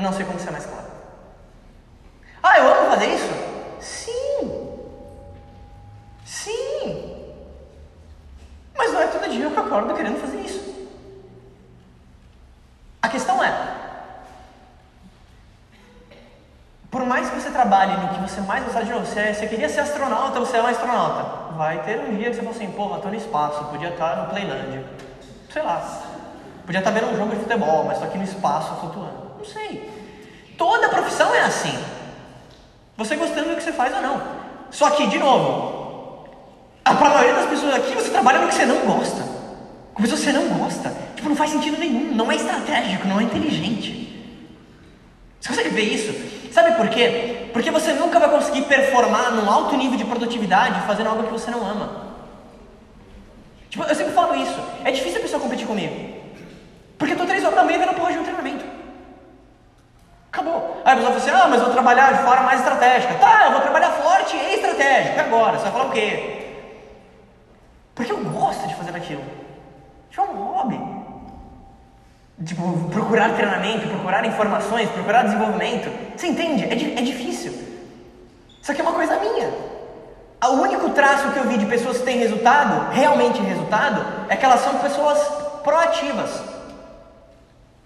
Não 0.03 0.13
sei 0.13 0.27
como 0.27 0.39
ser 0.39 0.51
mais 0.51 0.67
claro. 0.67 0.85
Ah, 2.43 2.59
eu 2.59 2.69
amo 2.69 2.91
fazer 2.91 3.07
isso? 3.07 3.31
Sim. 3.81 4.79
Sim. 6.27 7.25
Mas 8.77 8.93
não 8.93 9.01
é 9.01 9.07
todo 9.07 9.31
dia 9.31 9.49
que 9.49 9.57
eu 9.57 9.65
acordo 9.65 9.95
querendo 9.95 10.21
fazer 10.21 10.41
isso. 10.41 10.87
A 13.01 13.09
questão 13.09 13.43
é, 13.43 13.51
por 16.91 17.05
mais 17.05 17.29
que 17.29 17.41
você 17.41 17.51
trabalhe 17.51 17.97
no 17.97 18.09
que 18.09 18.21
você 18.21 18.41
mais 18.41 18.65
gosta 18.65 18.85
de 18.85 18.93
você, 18.93 19.35
você 19.35 19.47
queria 19.47 19.69
ser 19.69 19.81
astronauta, 19.81 20.41
você 20.41 20.57
é 20.57 20.63
um 20.63 20.67
astronauta. 20.67 21.55
Vai 21.55 21.83
ter 21.83 22.01
um 22.01 22.17
dia 22.17 22.31
que 22.31 22.37
você 22.37 22.43
fala 22.43 22.55
assim, 22.55 22.71
porra, 22.71 22.99
tô 23.01 23.09
no 23.09 23.15
espaço, 23.15 23.65
podia 23.65 23.91
estar 23.91 24.17
no 24.17 24.31
Playland. 24.31 24.85
Sei 25.53 25.63
lá. 25.63 26.03
Podia 26.65 26.79
estar 26.79 26.91
vendo 26.91 27.13
um 27.13 27.17
jogo 27.17 27.31
de 27.31 27.41
futebol, 27.41 27.85
mas 27.85 27.99
tô 27.99 28.05
aqui 28.05 28.17
no 28.17 28.25
espaço 28.25 28.75
flutuando. 28.77 29.33
Não 29.39 29.45
sei. 29.45 29.91
Toda 30.57 30.89
profissão 30.89 31.35
é 31.35 31.41
assim. 31.41 31.79
Você 32.97 33.17
gostando 33.17 33.51
do 33.51 33.57
que 33.57 33.63
você 33.63 33.73
faz 33.73 33.95
ou 33.95 34.03
não. 34.03 34.23
Só 34.71 34.91
que, 34.91 35.07
de 35.07 35.19
novo, 35.19 36.27
a 36.85 36.95
maioria 36.95 37.35
das 37.35 37.47
pessoas 37.47 37.75
aqui, 37.75 37.95
você 37.95 38.11
trabalha 38.11 38.41
no 38.41 38.49
que 38.49 38.55
você 38.55 38.67
não 38.67 38.81
gosta. 38.87 39.23
Com 39.95 40.03
pessoas 40.03 40.21
que 40.21 40.27
você 40.27 40.33
não 40.33 40.49
gosta. 40.59 40.93
Tipo, 41.15 41.29
não 41.29 41.37
faz 41.37 41.51
sentido 41.51 41.79
nenhum. 41.79 42.15
Não 42.15 42.31
é 42.31 42.37
estratégico, 42.37 43.07
não 43.07 43.21
é 43.21 43.25
inteligente. 43.25 43.99
Você 45.41 45.49
consegue 45.49 45.69
ver 45.71 45.83
isso? 45.83 46.28
Sabe 46.53 46.73
por 46.73 46.89
quê? 46.89 47.51
Porque 47.53 47.71
você 47.71 47.93
nunca 47.93 48.19
vai 48.19 48.29
conseguir 48.31 48.63
performar 48.63 49.33
num 49.33 49.51
alto 49.51 49.77
nível 49.77 49.97
de 49.97 50.05
produtividade 50.05 50.81
fazendo 50.87 51.09
algo 51.09 51.25
que 51.25 51.33
você 51.33 51.51
não 51.51 51.67
ama. 51.67 52.09
Tipo, 53.71 53.85
eu 53.85 53.95
sempre 53.95 54.13
falo 54.13 54.35
isso. 54.35 54.59
É 54.85 54.91
difícil 54.91 55.19
a 55.19 55.23
pessoa 55.23 55.43
competir 55.43 55.67
comigo. 55.67 55.95
Porque 56.97 57.13
eu 57.13 57.19
tô 57.19 57.27
três 57.27 57.45
horas 57.45 57.57
da 57.57 57.65
manhã 57.65 57.79
vendo 57.79 57.95
porra 57.95 58.13
de 58.13 58.19
um 58.19 58.25
treinamento. 58.25 58.65
Acabou. 60.33 60.81
Aí 60.85 60.93
a 60.93 60.97
pessoa 60.97 61.13
fala 61.13 61.17
assim, 61.17 61.43
ah, 61.45 61.49
mas 61.49 61.59
eu 61.59 61.67
vou 61.67 61.75
trabalhar 61.75 62.13
de 62.13 62.23
forma 62.23 62.43
mais 62.43 62.61
estratégica. 62.61 63.15
Tá, 63.15 63.47
eu 63.47 63.53
vou 63.53 63.61
trabalhar 63.61 63.91
forte 63.91 64.37
e 64.37 64.55
estratégico. 64.55 65.17
E 65.17 65.21
agora? 65.21 65.59
Você 65.59 65.65
vai 65.65 65.73
falar 65.73 65.85
o 65.87 65.91
quê? 65.91 66.47
Porque 67.95 68.13
eu 68.13 68.19
gosto 68.25 68.67
de 68.67 68.75
fazer 68.75 68.95
aquilo. 68.95 69.23
Tipo, 70.11 70.23
é 70.23 70.25
um 70.25 70.35
hobby. 70.35 70.98
Tipo, 72.45 72.89
procurar 72.91 73.35
treinamento, 73.35 73.89
procurar 73.89 74.25
informações, 74.25 74.89
procurar 74.91 75.25
desenvolvimento. 75.25 75.91
Você 76.17 76.29
entende? 76.29 76.65
É, 76.65 77.01
é 77.01 77.03
difícil. 77.03 77.53
Isso 78.63 78.71
aqui 78.71 78.81
é 78.81 78.85
uma 78.85 78.93
coisa 78.93 79.19
minha. 79.19 79.51
O 80.45 80.53
único 80.63 80.91
traço 80.91 81.33
que 81.33 81.39
eu 81.39 81.49
vi 81.49 81.59
de 81.59 81.67
pessoas 81.67 81.99
que 81.99 82.05
têm 82.05 82.19
resultado, 82.19 82.93
realmente 82.93 83.41
resultado, 83.41 84.05
é 84.29 84.37
que 84.37 84.45
elas 84.45 84.61
são 84.61 84.79
pessoas 84.79 85.19
proativas. 85.65 86.41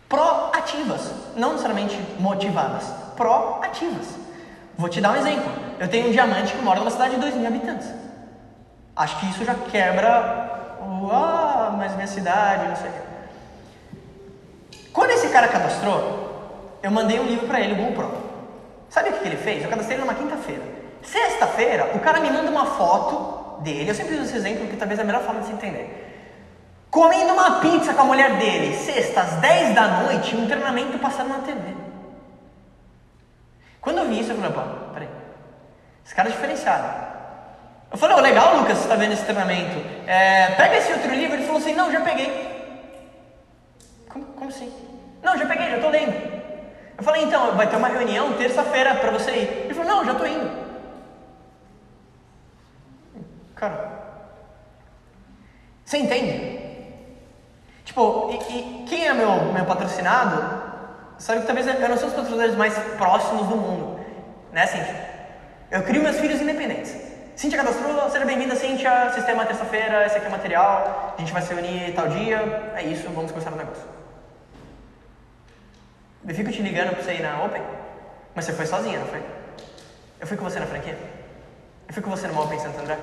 Proativas. 0.07 1.11
Não 1.35 1.53
necessariamente 1.53 1.99
motivadas. 2.19 2.85
Proativas. 3.17 4.07
Vou 4.77 4.91
te 4.91 5.01
dar 5.01 5.13
um 5.13 5.17
exemplo. 5.17 5.51
Eu 5.81 5.89
tenho 5.89 6.09
um 6.09 6.13
diamante 6.13 6.53
que 6.53 6.63
mora 6.63 6.79
numa 6.79 6.91
cidade 6.91 7.15
de 7.15 7.21
2 7.23 7.37
mil 7.37 7.47
habitantes. 7.47 7.89
Acho 8.95 9.19
que 9.19 9.31
isso 9.31 9.45
já 9.47 9.55
quebra 9.55 10.77
o. 10.83 11.11
Ah, 11.11 11.75
mas 11.77 11.95
minha 11.95 12.07
cidade, 12.07 12.69
não 12.69 12.77
sei 12.77 12.91
o 12.91 13.12
quando 14.93 15.11
esse 15.11 15.29
cara 15.29 15.49
cadastrou, 15.49 16.79
eu 16.83 16.91
mandei 16.91 17.19
um 17.19 17.25
livro 17.25 17.47
para 17.47 17.61
ele, 17.61 17.75
o 17.75 17.77
Google 17.77 17.93
Pro. 17.93 18.23
Sabe 18.91 19.09
o 19.09 19.13
que, 19.15 19.27
ele 19.27 19.37
fez? 19.37 19.63
Eu 19.63 19.71
cadastrei 19.71 19.97
ele 19.97 20.05
numa 20.05 20.15
quinta-feira. 20.15 20.63
Sexta-feira, 21.03 21.93
o 21.95 22.01
cara 22.01 22.21
me 22.21 22.31
manda 22.31 22.51
uma 22.51 22.67
foto 22.67 23.63
dele. 23.63 23.91
Eu 23.91 23.95
sempre 23.95 24.15
uso 24.17 24.25
esse 24.25 24.37
exemplo 24.37 24.61
porque 24.61 24.77
talvez 24.77 24.99
é 24.99 25.03
a 25.03 25.07
melhor 25.07 25.23
forma 25.23 25.41
de 25.41 25.47
se 25.47 25.53
entender. 25.53 26.11
Comendo 26.91 27.33
uma 27.33 27.61
pizza 27.61 27.95
com 27.95 28.03
a 28.03 28.05
mulher 28.05 28.37
dele, 28.37 28.77
sexta, 28.77 29.23
às 29.23 29.33
10 29.37 29.75
da 29.75 29.89
noite, 30.03 30.37
um 30.37 30.47
treinamento 30.47 30.99
passando 30.99 31.31
na 31.31 31.39
TV. 31.39 31.75
Quando 33.81 33.99
eu 33.99 34.09
vi 34.09 34.21
isso, 34.21 34.33
eu 34.33 34.37
falei, 34.37 34.51
opa, 34.51 34.93
peraí. 34.93 35.09
Esse 36.05 36.15
cara 36.15 36.29
é 36.29 36.33
diferenciado. 36.33 37.13
Eu 37.91 37.97
falei, 37.97 38.17
oh, 38.17 38.21
legal, 38.21 38.57
Lucas, 38.57 38.77
você 38.77 38.85
está 38.85 38.95
vendo 38.95 39.13
esse 39.13 39.25
treinamento. 39.25 39.77
É, 40.07 40.51
pega 40.51 40.77
esse 40.77 40.93
outro 40.93 41.15
livro. 41.15 41.35
Ele 41.35 41.45
falou 41.45 41.61
assim, 41.61 41.75
não, 41.75 41.91
já 41.91 42.01
peguei. 42.01 42.52
Como, 44.13 44.25
como 44.27 44.51
assim? 44.51 44.73
Não, 45.23 45.37
já 45.39 45.47
peguei, 45.47 45.71
já 45.71 45.77
estou 45.77 45.91
lendo. 45.91 46.13
Eu 46.99 47.05
falei, 47.05 47.23
então, 47.25 47.57
vai 47.57 47.69
ter 47.69 47.77
uma 47.77 47.89
reunião 47.89 48.35
terça-feira 48.35 48.95
para 48.97 49.11
você 49.11 49.31
ir. 49.31 49.49
Ele 49.65 49.75
falou, 49.75 49.91
não, 49.91 50.05
já 50.05 50.13
estou 50.13 50.27
indo. 50.27 50.63
Cara, 53.55 53.93
você 55.85 55.99
entende? 55.99 56.61
Tipo, 57.85 58.31
e, 58.31 58.57
e, 58.57 58.85
quem 58.89 59.07
é 59.07 59.13
meu, 59.13 59.53
meu 59.53 59.65
patrocinado, 59.65 60.63
sabe 61.19 61.41
que 61.41 61.47
talvez 61.47 61.67
eu 61.67 61.89
não 61.89 61.97
sou 61.97 62.09
os 62.09 62.15
patrocinadores 62.15 62.57
mais 62.57 62.77
próximos 62.97 63.47
do 63.47 63.57
mundo, 63.57 64.01
né, 64.53 64.67
Cíntia? 64.67 65.11
Eu 65.71 65.83
crio 65.83 66.03
meus 66.03 66.19
filhos 66.19 66.41
independentes. 66.41 66.97
Cíntia 67.37 67.59
cadastrou, 67.59 68.11
seja 68.11 68.25
bem-vinda, 68.25 68.57
Cíntia, 68.57 69.11
sistema 69.13 69.47
terça-feira, 69.47 70.07
esse 70.07 70.17
aqui 70.17 70.27
é 70.27 70.29
o 70.29 70.33
material, 70.33 71.15
a 71.17 71.21
gente 71.21 71.33
vai 71.33 71.43
se 71.43 71.55
unir 71.55 71.95
tal 71.95 72.09
dia, 72.09 72.73
é 72.75 72.83
isso, 72.83 73.09
vamos 73.11 73.31
começar 73.31 73.53
o 73.53 73.57
negócio. 73.57 74.02
Eu 76.27 76.35
fico 76.35 76.53
te 76.53 76.63
ligando 76.63 76.91
pra 76.91 77.03
você 77.03 77.15
ir 77.15 77.23
na 77.23 77.43
Open, 77.45 77.63
mas 78.35 78.45
você 78.45 78.53
foi 78.53 78.67
sozinha, 78.67 79.01
não 79.01 79.07
foi? 79.07 79.23
Eu 80.21 80.27
fui 80.27 80.37
com 80.37 80.45
você 80.45 80.61
na 80.61 80.67
franquia? 80.67 80.97
Eu 81.89 81.95
fui 81.95 82.03
com 82.03 82.11
você 82.11 82.29
numa 82.29 82.45
Open 82.45 82.59
Santo 82.61 82.81
André? 82.81 82.97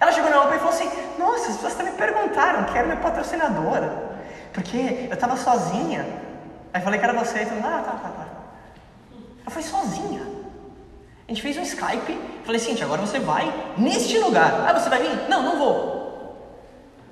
Ela 0.00 0.10
chegou 0.12 0.28
na 0.28 0.42
Open 0.42 0.56
e 0.56 0.58
falou 0.58 0.74
assim: 0.74 0.90
Nossa, 1.18 1.50
as 1.50 1.54
pessoas 1.56 1.74
também 1.74 1.92
perguntaram 1.92 2.64
que 2.64 2.76
era 2.76 2.86
minha 2.86 3.00
patrocinadora, 3.00 4.18
porque 4.52 5.08
eu 5.10 5.16
tava 5.16 5.36
sozinha. 5.36 6.04
Aí 6.72 6.82
falei 6.82 6.98
que 6.98 7.04
era 7.04 7.14
você, 7.14 7.42
e 7.42 7.46
falou: 7.46 7.64
Ah, 7.64 7.82
tá, 7.82 7.92
tá, 7.92 8.08
tá. 8.08 8.26
Ela 9.42 9.50
foi 9.50 9.62
sozinha. 9.62 10.22
A 11.28 11.32
gente 11.32 11.42
fez 11.42 11.56
um 11.56 11.62
Skype. 11.62 12.20
Falei, 12.44 12.58
Cintia, 12.58 12.84
agora 12.84 13.00
você 13.02 13.20
vai 13.20 13.72
neste 13.78 14.18
lugar. 14.18 14.66
Ah, 14.68 14.72
você 14.72 14.88
vai 14.88 15.00
vir? 15.00 15.28
Não, 15.28 15.44
não 15.44 15.58
vou. 15.58 16.34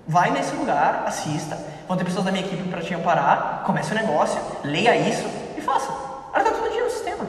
Vai 0.09 0.33
nesse 0.33 0.57
lugar, 0.57 1.05
assista. 1.07 1.57
Vão 1.89 1.97
ter 1.97 2.05
pessoas 2.05 2.27
da 2.27 2.31
minha 2.31 2.45
equipe 2.45 2.63
para 2.69 2.83
te 2.83 2.93
amparar. 2.93 3.63
Comece 3.65 3.93
o 3.93 3.95
negócio, 3.95 4.39
leia 4.63 4.95
isso 4.95 5.27
e 5.57 5.61
faça. 5.63 5.91
Ela 6.35 6.45
está 6.45 6.55
todo 6.55 6.71
dia 6.71 6.85
no 6.85 6.91
sistema. 6.91 7.27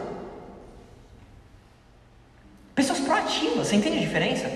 Pessoas 2.76 3.00
proativas, 3.00 3.68
você 3.68 3.78
entende 3.78 3.98
a 3.98 4.02
diferença? 4.02 4.52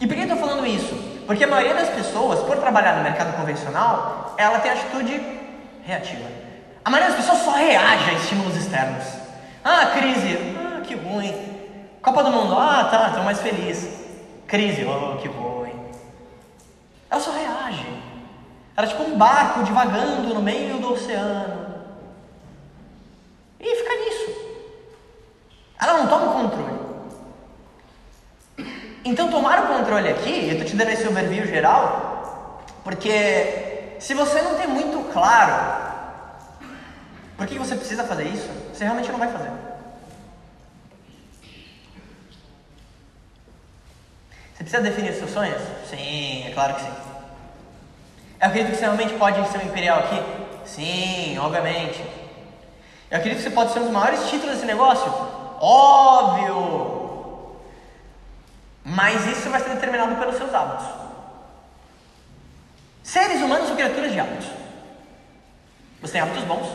E 0.00 0.06
por 0.06 0.14
que 0.14 0.20
eu 0.20 0.22
estou 0.22 0.38
falando 0.38 0.64
isso? 0.66 0.94
Porque 1.26 1.44
a 1.44 1.48
maioria 1.48 1.74
das 1.74 1.88
pessoas, 1.90 2.40
por 2.40 2.56
trabalhar 2.58 2.96
no 2.96 3.02
mercado 3.02 3.36
convencional, 3.36 4.34
ela 4.38 4.60
tem 4.60 4.70
atitude 4.70 5.20
reativa. 5.84 6.28
A 6.84 6.90
maioria 6.90 7.14
das 7.14 7.24
pessoas 7.24 7.44
só 7.44 7.52
reage 7.52 8.10
a 8.10 8.12
estímulos 8.14 8.56
externos. 8.56 9.04
Ah, 9.64 9.86
crise, 9.86 10.38
ah, 10.58 10.80
que 10.80 10.94
ruim. 10.94 11.34
Copa 12.00 12.24
do 12.24 12.30
Mundo, 12.30 12.56
ah, 12.58 12.88
tá, 12.90 13.08
estou 13.08 13.22
mais 13.22 13.40
feliz. 13.40 13.88
Crise, 14.46 14.84
oh, 14.84 15.16
que 15.18 15.28
ruim. 15.28 15.72
Ela 17.08 17.20
só 17.20 17.30
reage. 17.32 18.01
Ela 18.76 18.86
é 18.86 18.90
tipo 18.90 19.02
um 19.02 19.18
barco 19.18 19.62
divagando 19.62 20.34
no 20.34 20.42
meio 20.42 20.78
do 20.78 20.92
oceano. 20.92 21.74
E 23.60 23.76
fica 23.76 23.96
nisso. 23.96 24.42
Ela 25.80 25.98
não 25.98 26.06
toma 26.08 26.30
o 26.30 26.42
controle. 26.42 26.82
Então, 29.04 29.30
tomar 29.30 29.64
o 29.64 29.66
controle 29.66 30.08
aqui, 30.08 30.48
eu 30.48 30.52
estou 30.52 30.64
te 30.64 30.76
dando 30.76 30.90
esse 30.90 31.06
overview 31.06 31.44
geral, 31.46 32.62
porque 32.84 33.96
se 33.98 34.14
você 34.14 34.40
não 34.42 34.54
tem 34.54 34.68
muito 34.68 35.12
claro 35.12 35.92
por 37.36 37.46
que 37.46 37.58
você 37.58 37.74
precisa 37.74 38.04
fazer 38.04 38.24
isso, 38.24 38.48
você 38.72 38.84
realmente 38.84 39.10
não 39.10 39.18
vai 39.18 39.30
fazer. 39.30 39.50
Você 44.54 44.64
precisa 44.64 44.82
definir 44.82 45.12
seus 45.14 45.30
sonhos? 45.30 45.60
Sim, 45.90 46.46
é 46.46 46.52
claro 46.54 46.74
que 46.74 46.82
sim. 46.82 47.11
Eu 48.42 48.48
acredito 48.48 48.72
que 48.72 48.78
você 48.78 48.84
realmente 48.86 49.14
pode 49.14 49.48
ser 49.52 49.58
um 49.58 49.62
imperial 49.62 50.00
aqui? 50.00 50.20
Sim, 50.64 51.38
obviamente. 51.38 52.04
Eu 53.08 53.18
acredito 53.18 53.38
que 53.38 53.44
você 53.44 53.54
pode 53.54 53.72
ser 53.72 53.78
um 53.78 53.84
dos 53.84 53.92
maiores 53.92 54.28
títulos 54.28 54.56
desse 54.56 54.66
negócio? 54.66 55.06
Óbvio! 55.60 57.60
Mas 58.84 59.24
isso 59.26 59.48
vai 59.48 59.60
ser 59.60 59.70
determinado 59.70 60.16
pelos 60.16 60.36
seus 60.36 60.52
hábitos. 60.52 60.86
Seres 63.04 63.40
humanos 63.40 63.68
são 63.68 63.76
criaturas 63.76 64.10
de 64.10 64.18
hábitos. 64.18 64.48
Você 66.00 66.14
tem 66.14 66.22
hábitos 66.22 66.42
bons 66.42 66.66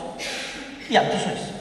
e 0.88 0.96
hábitos 0.96 1.22
ruins. 1.22 1.52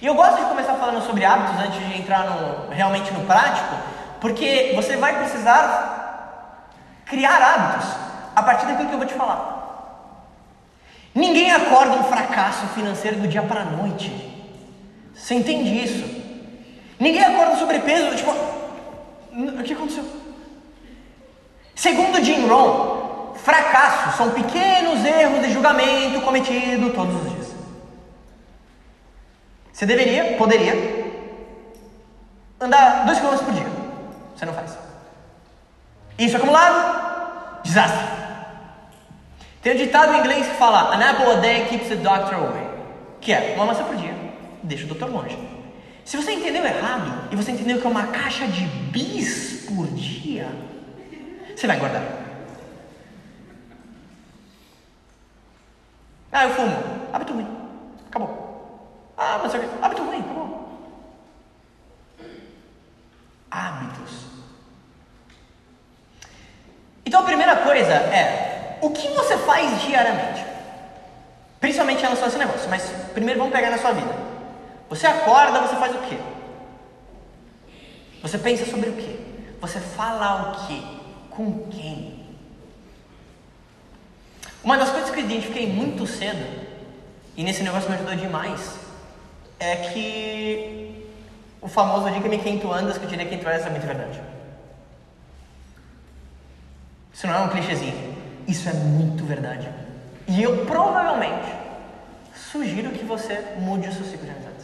E 0.00 0.06
eu 0.06 0.14
gosto 0.14 0.36
de 0.36 0.48
começar 0.48 0.76
falando 0.76 1.04
sobre 1.04 1.22
hábitos 1.22 1.60
antes 1.60 1.86
de 1.86 2.00
entrar 2.00 2.30
no, 2.30 2.70
realmente 2.70 3.12
no 3.12 3.26
prático, 3.26 3.74
porque 4.22 4.72
você 4.74 4.96
vai 4.96 5.18
precisar 5.18 6.70
criar 7.04 7.42
hábitos 7.42 8.13
a 8.34 8.42
partir 8.42 8.66
daquilo 8.66 8.88
que 8.88 8.94
eu 8.94 8.98
vou 8.98 9.06
te 9.06 9.14
falar. 9.14 9.64
Ninguém 11.14 11.50
acorda 11.52 11.96
um 11.96 12.04
fracasso 12.04 12.66
financeiro 12.68 13.20
do 13.20 13.28
dia 13.28 13.42
para 13.42 13.60
a 13.60 13.64
noite. 13.64 14.10
Você 15.14 15.34
entende 15.34 15.84
isso? 15.84 16.04
Ninguém 16.98 17.24
acorda 17.24 17.56
sobrepeso, 17.56 18.16
tipo, 18.16 18.30
o 18.30 19.62
que 19.62 19.72
aconteceu? 19.72 20.04
Segundo 21.74 22.22
Jim 22.22 22.46
Rohn, 22.46 23.34
fracassos 23.34 24.16
são 24.16 24.30
pequenos 24.30 25.04
erros 25.04 25.42
de 25.42 25.52
julgamento 25.52 26.20
cometidos 26.22 26.94
todos 26.94 27.14
os 27.14 27.30
dias. 27.30 27.54
Você 29.72 29.86
deveria, 29.86 30.36
poderia, 30.36 30.74
andar 32.60 33.04
2 33.06 33.18
km 33.18 33.36
por 33.44 33.52
dia. 33.52 33.66
Você 34.34 34.46
não 34.46 34.54
faz. 34.54 34.78
Isso 36.18 36.36
acumulado, 36.36 37.62
desastre. 37.64 38.23
Tem 39.64 39.72
um 39.72 39.76
ditado 39.78 40.12
em 40.12 40.18
inglês 40.18 40.46
que 40.46 40.54
fala: 40.56 40.94
An 40.94 41.02
apple 41.02 41.24
a 41.24 41.36
day 41.36 41.64
keeps 41.64 41.88
the 41.88 41.96
doctor 41.96 42.34
away. 42.34 42.68
Que 43.18 43.32
é 43.32 43.54
uma 43.56 43.64
maçã 43.64 43.82
por 43.82 43.96
dia, 43.96 44.14
deixa 44.62 44.84
o 44.84 44.88
doutor 44.88 45.10
longe. 45.10 45.38
Se 46.04 46.18
você 46.18 46.32
entendeu 46.32 46.62
errado 46.62 47.30
e 47.32 47.36
você 47.36 47.50
entendeu 47.50 47.80
que 47.80 47.86
é 47.86 47.90
uma 47.90 48.08
caixa 48.08 48.46
de 48.46 48.66
bis 48.66 49.64
por 49.66 49.86
dia, 49.86 50.46
você 51.56 51.66
vai 51.66 51.78
guardar. 51.78 52.02
Ah, 56.30 56.44
eu 56.44 56.50
fumo. 56.50 56.76
Hábito 57.10 57.32
ruim. 57.32 57.48
Acabou. 58.08 59.14
Ah, 59.16 59.40
mas 59.42 59.54
hábito 59.54 60.02
ruim. 60.02 60.18
Acabou. 60.18 60.78
Hábitos. 63.50 64.26
Então 67.06 67.20
a 67.20 67.24
primeira 67.24 67.56
coisa 67.56 67.92
é 67.94 68.53
o 68.84 68.90
que 68.90 69.08
você 69.08 69.38
faz 69.38 69.80
diariamente? 69.80 70.44
Principalmente 71.58 72.00
em 72.00 72.02
relação 72.02 72.24
a 72.24 72.28
esse 72.28 72.38
negócio, 72.38 72.68
mas 72.68 72.82
primeiro 73.14 73.40
vamos 73.40 73.54
pegar 73.54 73.70
na 73.70 73.78
sua 73.78 73.92
vida. 73.92 74.14
Você 74.90 75.06
acorda, 75.06 75.62
você 75.62 75.76
faz 75.76 75.94
o 75.94 75.98
quê? 76.00 76.18
Você 78.20 78.36
pensa 78.36 78.66
sobre 78.66 78.90
o 78.90 78.92
quê? 78.92 79.18
Você 79.58 79.80
fala 79.80 80.52
o 80.52 80.66
quê? 80.66 80.82
Com 81.30 81.66
quem? 81.70 82.26
Uma 84.62 84.76
das 84.76 84.90
coisas 84.90 85.10
que 85.10 85.20
eu 85.20 85.24
identifiquei 85.24 85.66
muito 85.66 86.06
cedo, 86.06 86.44
e 87.36 87.42
nesse 87.42 87.62
negócio 87.62 87.88
me 87.88 87.96
ajudou 87.96 88.14
demais, 88.14 88.78
é 89.58 89.76
que 89.76 91.08
o 91.62 91.68
famoso 91.68 92.10
diga-me 92.10 92.36
quem 92.38 92.58
tu 92.58 92.70
andas, 92.70 92.98
que 92.98 93.04
eu 93.04 93.08
diria 93.08 93.24
quem 93.24 93.38
tu 93.38 93.48
és, 93.48 93.64
é 93.64 93.70
muito 93.70 93.86
verdade. 93.86 94.20
Isso 97.14 97.26
não 97.26 97.34
é 97.34 97.38
um 97.40 97.48
clichêzinho, 97.48 98.13
isso 98.46 98.68
é 98.68 98.72
muito 98.72 99.24
verdade. 99.24 99.68
E 100.26 100.42
eu 100.42 100.64
provavelmente 100.64 101.52
sugiro 102.34 102.90
que 102.90 103.04
você 103.04 103.42
mude 103.58 103.88
o 103.88 103.92
seu 103.92 104.04
ciclo 104.04 104.24
de 104.24 104.30
amizade. 104.30 104.54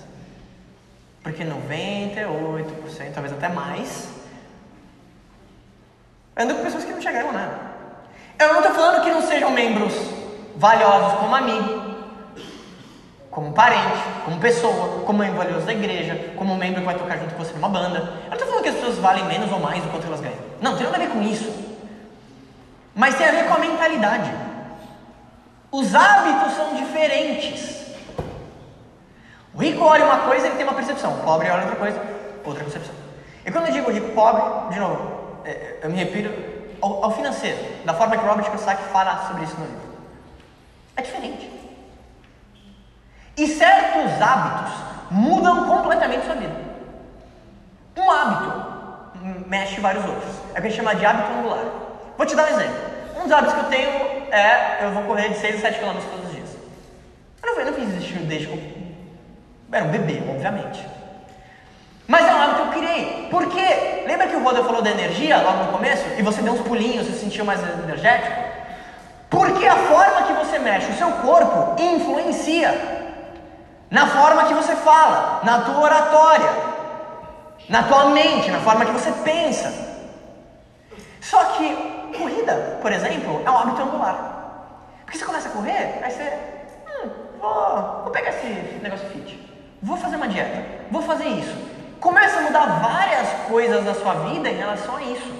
Porque 1.22 1.44
98%, 1.44 3.12
talvez 3.12 3.32
até 3.34 3.48
mais, 3.48 4.08
ando 6.36 6.54
com 6.54 6.62
pessoas 6.62 6.84
que 6.84 6.92
não 6.92 7.02
chegaram 7.02 7.32
nada. 7.32 7.70
Eu 8.38 8.54
não 8.54 8.60
estou 8.60 8.74
falando 8.74 9.04
que 9.04 9.10
não 9.10 9.22
sejam 9.22 9.50
membros 9.50 9.94
valiosos 10.56 11.18
como 11.18 11.34
amigo, 11.34 11.90
como 13.30 13.52
parente, 13.52 14.02
como 14.24 14.40
pessoa, 14.40 15.04
como 15.04 15.18
membro 15.18 15.36
valioso 15.36 15.66
da 15.66 15.72
igreja, 15.72 16.32
como 16.36 16.56
membro 16.56 16.80
que 16.80 16.86
vai 16.86 16.96
tocar 16.96 17.18
junto 17.18 17.34
com 17.34 17.44
você 17.44 17.52
numa 17.52 17.68
banda. 17.68 17.98
Eu 17.98 18.30
não 18.30 18.32
estou 18.32 18.46
falando 18.46 18.62
que 18.62 18.68
as 18.70 18.74
pessoas 18.76 18.98
valem 18.98 19.24
menos 19.26 19.52
ou 19.52 19.60
mais 19.60 19.82
do 19.82 19.90
quanto 19.90 20.06
elas 20.06 20.20
ganham. 20.20 20.38
Não, 20.60 20.76
tem 20.76 20.84
nada 20.84 20.96
a 20.96 21.00
ver 21.00 21.10
com 21.10 21.22
isso. 21.22 21.69
Mas 22.94 23.14
tem 23.14 23.26
a 23.26 23.32
ver 23.32 23.48
com 23.48 23.54
a 23.54 23.58
mentalidade. 23.58 24.30
Os 25.70 25.94
hábitos 25.94 26.54
são 26.54 26.74
diferentes. 26.74 27.86
O 29.54 29.58
rico 29.58 29.84
olha 29.84 30.04
uma 30.04 30.18
coisa, 30.20 30.46
ele 30.46 30.56
tem 30.56 30.64
uma 30.64 30.74
percepção. 30.74 31.14
O 31.14 31.22
pobre 31.22 31.48
olha 31.48 31.62
outra 31.62 31.76
coisa, 31.76 32.00
outra 32.44 32.64
concepção. 32.64 32.94
E 33.44 33.50
quando 33.50 33.66
eu 33.66 33.72
digo 33.72 33.90
rico, 33.90 34.12
pobre, 34.12 34.72
de 34.74 34.80
novo, 34.80 35.40
é, 35.44 35.78
eu 35.82 35.90
me 35.90 35.96
repito 35.96 36.30
ao, 36.82 37.04
ao 37.04 37.10
financeiro, 37.12 37.58
da 37.84 37.94
forma 37.94 38.16
que 38.16 38.24
Robert 38.24 38.46
Kiyosaki 38.46 38.82
fala 38.84 39.26
sobre 39.28 39.44
isso 39.44 39.56
no 39.58 39.66
livro. 39.66 39.90
É 40.96 41.02
diferente. 41.02 41.50
E 43.36 43.46
certos 43.46 44.20
hábitos 44.20 44.74
mudam 45.10 45.66
completamente 45.66 46.26
sua 46.26 46.34
vida. 46.34 46.70
Um 47.96 48.10
hábito 48.10 48.70
mexe 49.46 49.80
vários 49.80 50.04
outros. 50.04 50.30
É 50.54 50.58
o 50.58 50.62
que 50.62 50.68
a 50.68 50.70
gente 50.70 50.76
chama 50.76 50.94
de 50.94 51.04
hábito 51.04 51.32
angular. 51.38 51.64
Vou 52.20 52.26
te 52.26 52.36
dar 52.36 52.44
um 52.44 52.48
exemplo. 52.48 52.76
Um 53.16 53.22
dos 53.22 53.32
hábitos 53.32 53.54
que 53.54 53.60
eu 53.60 53.68
tenho 53.70 53.88
é 54.30 54.80
eu 54.82 54.90
vou 54.90 55.04
correr 55.04 55.30
de 55.30 55.38
6 55.38 55.56
a 55.56 55.58
7 55.60 55.78
km 55.78 55.92
todos 56.10 56.26
os 56.26 56.32
dias. 56.34 56.50
Eu 57.42 57.50
não, 57.50 57.60
eu 57.60 57.64
não 57.64 57.72
fiz 57.72 57.94
isso 57.94 58.18
desde 58.26 58.46
era 59.72 59.86
um 59.86 59.88
bebê, 59.88 60.22
obviamente. 60.28 60.86
Mas 62.06 62.28
é 62.28 62.34
um 62.34 62.42
hábito 62.42 62.56
que 62.56 62.62
eu 62.62 62.82
criei. 62.82 63.28
Por 63.30 63.46
quê? 63.46 64.04
Lembra 64.06 64.26
que 64.26 64.36
o 64.36 64.42
Roda 64.42 64.62
falou 64.62 64.82
da 64.82 64.90
energia 64.90 65.38
logo 65.38 65.64
no 65.64 65.72
começo? 65.72 66.04
E 66.18 66.22
você 66.22 66.42
deu 66.42 66.52
uns 66.52 66.60
pulinhos, 66.60 67.06
você 67.06 67.14
se 67.14 67.20
sentiu 67.20 67.42
mais 67.42 67.58
energético? 67.62 68.38
Porque 69.30 69.64
a 69.66 69.76
forma 69.76 70.22
que 70.24 70.34
você 70.34 70.58
mexe 70.58 70.90
o 70.90 70.98
seu 70.98 71.10
corpo 71.12 71.82
influencia 71.82 73.16
na 73.90 74.06
forma 74.08 74.44
que 74.44 74.52
você 74.52 74.76
fala, 74.76 75.40
na 75.42 75.60
tua 75.60 75.80
oratória, 75.80 76.50
na 77.66 77.82
tua 77.84 78.10
mente, 78.10 78.50
na 78.50 78.60
forma 78.60 78.84
que 78.84 78.92
você 78.92 79.10
pensa. 79.24 79.72
Só 81.22 81.42
que 81.56 81.99
corrida, 82.10 82.78
por 82.82 82.92
exemplo, 82.92 83.42
é 83.44 83.50
um 83.50 83.58
hábito 83.58 83.82
angular. 83.82 84.40
Porque 85.04 85.18
você 85.18 85.24
começa 85.24 85.48
a 85.48 85.52
correr, 85.52 86.00
aí 86.02 86.10
você. 86.10 86.38
Hum, 86.86 87.08
vou, 87.40 88.02
vou 88.04 88.10
pegar 88.10 88.30
esse 88.30 88.80
negócio 88.82 89.08
fit. 89.08 89.38
Vou 89.82 89.96
fazer 89.96 90.16
uma 90.16 90.28
dieta, 90.28 90.64
vou 90.90 91.02
fazer 91.02 91.26
isso. 91.26 91.56
Começa 92.00 92.38
a 92.38 92.42
mudar 92.42 92.66
várias 92.80 93.28
coisas 93.48 93.84
da 93.84 93.94
sua 93.94 94.14
vida 94.14 94.48
em 94.48 94.56
relação 94.56 94.96
a 94.96 95.02
isso. 95.02 95.32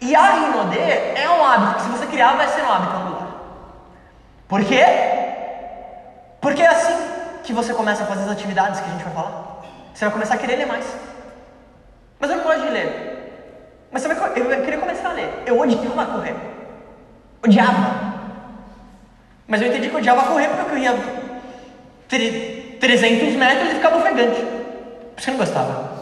E 0.00 0.14
a 0.14 0.30
Rinode 0.30 0.78
é 0.78 1.28
um 1.30 1.44
hábito 1.44 1.74
que 1.74 1.82
se 1.82 1.88
você 1.88 2.06
criar 2.06 2.36
vai 2.36 2.48
ser 2.48 2.62
um 2.62 2.72
hábito 2.72 2.96
angular. 2.96 3.28
Por 4.48 4.64
quê? 4.64 4.84
Porque 6.40 6.62
é 6.62 6.68
assim 6.68 6.96
que 7.44 7.52
você 7.52 7.72
começa 7.72 8.02
a 8.02 8.06
fazer 8.06 8.24
as 8.24 8.30
atividades 8.30 8.80
que 8.80 8.88
a 8.88 8.92
gente 8.92 9.04
vai 9.04 9.14
falar. 9.14 9.62
Você 9.94 10.04
vai 10.04 10.12
começar 10.12 10.34
a 10.34 10.38
querer 10.38 10.56
ler 10.56 10.66
mais. 10.66 10.86
Mas 12.18 12.30
eu 12.30 12.36
não 12.36 12.44
gosto 12.44 12.62
de 12.62 12.68
ler. 12.68 13.11
Mas 13.92 14.02
eu 14.04 14.16
vai 14.16 14.62
querer 14.62 14.80
começar 14.80 15.10
a 15.10 15.12
ler. 15.12 15.42
Eu 15.44 15.60
odiava 15.60 16.06
correr. 16.06 16.34
Odiava. 17.44 18.12
Mas 19.46 19.60
eu 19.60 19.68
entendi 19.68 19.88
que 19.88 19.94
eu 19.94 19.98
odiava 19.98 20.24
correr 20.24 20.48
porque 20.48 20.62
eu 20.62 20.66
corria 20.66 20.94
300 22.80 23.34
metros 23.34 23.70
e 23.70 23.74
ficava 23.74 23.98
ofegante. 23.98 24.40
Por 24.40 25.18
isso 25.18 25.24
que 25.24 25.28
eu 25.28 25.32
não 25.32 25.40
gostava. 25.40 25.92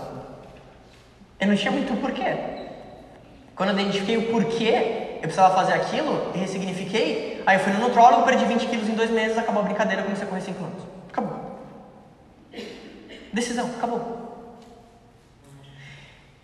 Eu 1.40 1.48
não 1.48 1.56
tinha 1.56 1.72
muito 1.72 2.00
porquê. 2.00 2.36
Quando 3.56 3.70
eu 3.70 3.74
identifiquei 3.80 4.16
o 4.16 4.30
porquê 4.30 5.08
eu 5.16 5.22
precisava 5.22 5.54
fazer 5.54 5.74
aquilo 5.74 6.30
e 6.34 6.38
ressignifiquei, 6.38 7.42
aí 7.44 7.58
eu 7.58 7.60
fui 7.60 7.72
no 7.72 7.80
nutrólogo, 7.80 8.22
perdi 8.22 8.44
20 8.46 8.66
quilos 8.66 8.88
em 8.88 8.94
dois 8.94 9.10
meses, 9.10 9.36
acabou 9.36 9.60
a 9.62 9.64
brincadeira, 9.64 10.00
eu 10.00 10.04
comecei 10.06 10.24
a 10.24 10.28
correr 10.28 10.40
5 10.40 10.64
anos. 10.64 10.82
Acabou. 11.10 11.60
Decisão, 13.32 13.66
acabou. 13.76 14.29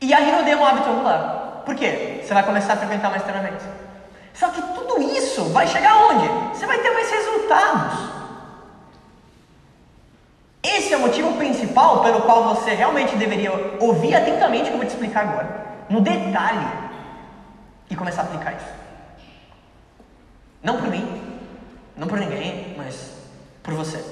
E 0.00 0.12
a 0.12 0.18
rinodê 0.18 0.50
é 0.50 0.56
um 0.56 0.64
hábito 0.64 0.90
angular. 0.90 1.62
Por 1.64 1.74
quê? 1.74 2.20
Você 2.22 2.34
vai 2.34 2.42
começar 2.42 2.74
a 2.74 2.76
frequentar 2.76 3.10
mais 3.10 3.22
treinamentos. 3.22 3.66
Só 4.34 4.48
que 4.50 4.60
tudo 4.60 5.00
isso 5.00 5.44
vai 5.46 5.66
chegar 5.66 5.96
onde? 5.96 6.28
Você 6.56 6.66
vai 6.66 6.78
ter 6.78 6.90
mais 6.90 7.10
resultados. 7.10 8.16
Esse 10.62 10.92
é 10.92 10.96
o 10.96 11.00
motivo 11.00 11.32
principal 11.34 12.02
pelo 12.02 12.22
qual 12.22 12.54
você 12.54 12.74
realmente 12.74 13.16
deveria 13.16 13.52
ouvir 13.80 14.14
atentamente 14.14 14.64
o 14.64 14.66
que 14.66 14.72
eu 14.72 14.78
vou 14.78 14.86
te 14.86 14.90
explicar 14.90 15.22
agora, 15.22 15.66
no 15.88 16.00
detalhe, 16.00 16.66
e 17.88 17.96
começar 17.96 18.22
a 18.22 18.24
aplicar 18.24 18.52
isso. 18.52 18.74
Não 20.62 20.76
por 20.76 20.88
mim, 20.88 21.40
não 21.96 22.06
por 22.08 22.18
ninguém, 22.18 22.74
mas 22.76 23.12
por 23.62 23.74
você. 23.74 24.04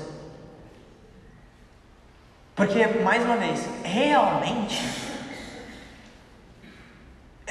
Porque, 2.54 2.86
mais 3.02 3.24
uma 3.24 3.36
vez, 3.36 3.68
realmente 3.82 5.13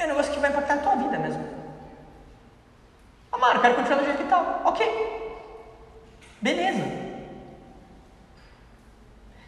é 0.04 0.06
um 0.06 0.10
negócio 0.10 0.32
que 0.32 0.38
vai 0.38 0.50
impactar 0.50 0.74
a 0.74 0.78
tua 0.78 0.96
vida 0.96 1.18
mesmo. 1.18 1.44
Amaro, 3.32 3.60
quero 3.60 3.74
continuar 3.74 3.98
do 3.98 4.04
jeito 4.04 4.18
que 4.18 4.28
tá. 4.28 4.60
Ok. 4.64 5.34
Beleza. 6.40 6.82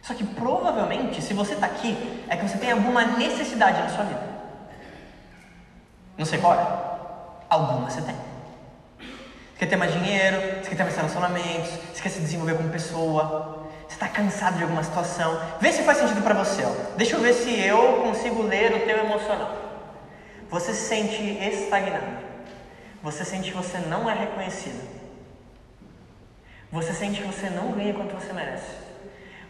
Só 0.01 0.13
que 0.13 0.23
provavelmente, 0.23 1.21
se 1.21 1.33
você 1.33 1.53
está 1.53 1.65
aqui, 1.65 2.25
é 2.27 2.35
que 2.35 2.47
você 2.47 2.57
tem 2.57 2.71
alguma 2.71 3.03
necessidade 3.03 3.79
na 3.79 3.89
sua 3.89 4.05
vida. 4.05 4.21
Não 6.17 6.25
sei 6.25 6.39
qual 6.39 6.53
é. 6.53 6.65
Alguma 7.49 7.89
você 7.89 8.01
tem. 8.01 8.15
Você 8.15 9.59
quer 9.59 9.65
ter 9.67 9.75
mais 9.75 9.93
dinheiro, 9.93 10.37
você 10.61 10.69
quer 10.69 10.75
ter 10.75 10.83
mais 10.83 10.95
relacionamentos, 10.95 11.69
você 11.93 12.01
quer 12.01 12.09
se 12.09 12.19
desenvolver 12.19 12.55
como 12.55 12.69
pessoa, 12.69 13.67
você 13.87 13.93
está 13.93 14.07
cansado 14.07 14.57
de 14.57 14.63
alguma 14.63 14.83
situação. 14.83 15.39
Vê 15.59 15.71
se 15.71 15.83
faz 15.83 15.97
sentido 15.97 16.21
para 16.23 16.33
você. 16.33 16.63
Ó. 16.63 16.95
Deixa 16.95 17.15
eu 17.15 17.21
ver 17.21 17.33
se 17.33 17.59
eu 17.59 18.01
consigo 18.03 18.41
ler 18.43 18.73
o 18.75 18.85
teu 18.85 18.97
emocional. 18.97 19.66
Você 20.49 20.73
se 20.73 20.87
sente 20.87 21.21
estagnado. 21.21 22.25
Você 23.03 23.23
sente 23.25 23.51
que 23.51 23.57
você 23.57 23.77
não 23.79 24.09
é 24.09 24.13
reconhecido. 24.13 24.81
Você 26.71 26.93
sente 26.93 27.21
que 27.21 27.27
você 27.27 27.49
não 27.49 27.71
ganha 27.71 27.93
quanto 27.93 28.13
você 28.13 28.33
merece. 28.33 28.71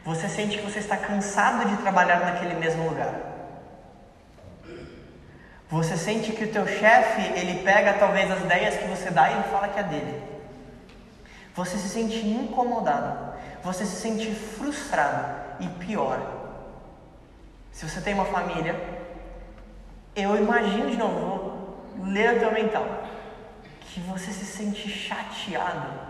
Você 0.04 0.30
sente 0.30 0.58
que 0.58 0.64
você 0.64 0.80
está 0.80 0.98
cansado 0.98 1.68
de 1.70 1.78
trabalhar 1.78 2.20
naquele 2.20 2.56
mesmo 2.56 2.88
lugar. 2.88 3.14
Você 5.70 5.98
sente 5.98 6.32
que 6.32 6.46
o 6.46 6.52
teu 6.52 6.66
chefe, 6.66 7.22
ele 7.38 7.64
pega 7.64 7.94
talvez 7.94 8.32
as 8.32 8.40
ideias 8.42 8.78
que 8.78 8.88
você 8.88 9.10
dá 9.12 9.30
e 9.30 9.34
ele 9.34 9.44
fala 9.44 9.68
que 9.68 9.80
é 9.80 9.84
dele. 9.84 10.24
Você 11.56 11.78
se 11.78 11.90
sente 11.90 12.26
incomodado. 12.26 13.34
Você 13.64 13.86
se 13.86 13.98
sente 13.98 14.34
frustrado. 14.34 15.36
E 15.60 15.68
pior, 15.68 16.20
se 17.72 17.90
você 17.90 18.00
tem 18.00 18.14
uma 18.14 18.26
família, 18.26 18.76
eu 20.17 20.36
imagino 20.36 20.89
de 20.89 20.97
novo, 20.97 21.19
vou 21.95 22.06
ler 22.06 22.36
o 22.36 22.39
teu 22.39 22.51
mental, 22.51 22.86
que 23.82 23.99
você 24.01 24.32
se 24.32 24.45
sente 24.45 24.89
chateado 24.89 26.08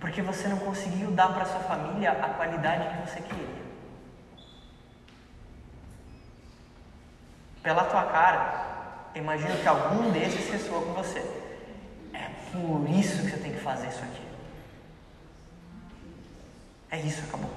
porque 0.00 0.22
você 0.22 0.48
não 0.48 0.58
conseguiu 0.58 1.10
dar 1.10 1.34
para 1.34 1.44
sua 1.44 1.60
família 1.60 2.12
a 2.12 2.30
qualidade 2.30 2.88
que 2.88 3.08
você 3.08 3.20
queria. 3.20 3.60
Pela 7.62 7.84
tua 7.84 8.04
cara, 8.04 9.10
imagino 9.14 9.54
que 9.58 9.68
algum 9.68 10.10
desses 10.10 10.48
ressoa 10.50 10.80
com 10.80 10.94
você. 10.94 11.18
É 12.14 12.30
por 12.50 12.88
isso 12.88 13.22
que 13.22 13.30
você 13.30 13.36
tem 13.36 13.52
que 13.52 13.60
fazer 13.60 13.88
isso 13.88 14.02
aqui. 14.02 14.22
É 16.90 16.98
isso, 16.98 17.22
acabou. 17.28 17.50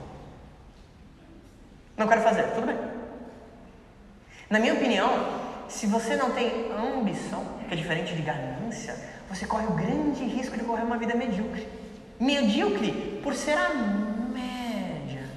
Não 1.96 2.08
quero 2.08 2.22
fazer, 2.22 2.44
tudo 2.54 2.68
bem. 2.68 2.78
Na 4.50 4.60
minha 4.60 4.74
opinião, 4.74 5.43
se 5.70 5.88
você 5.88 6.16
não 6.16 6.32
tem 6.32 6.72
ambição, 6.72 7.46
que 7.68 7.74
é 7.74 7.78
diferente 7.78 8.16
de 8.16 8.22
ganância, 8.22 8.96
você 9.30 9.46
corre 9.46 9.66
o 9.66 9.72
grande 9.72 10.24
risco 10.26 10.58
de 10.58 10.64
correr 10.64 10.84
uma 10.84 10.98
vida 10.98 11.16
medíocre. 11.16 11.68
Medíocre 12.20 13.20
por 13.24 13.34
ser 13.34 13.58
a 13.58 13.70
média. 13.70 15.28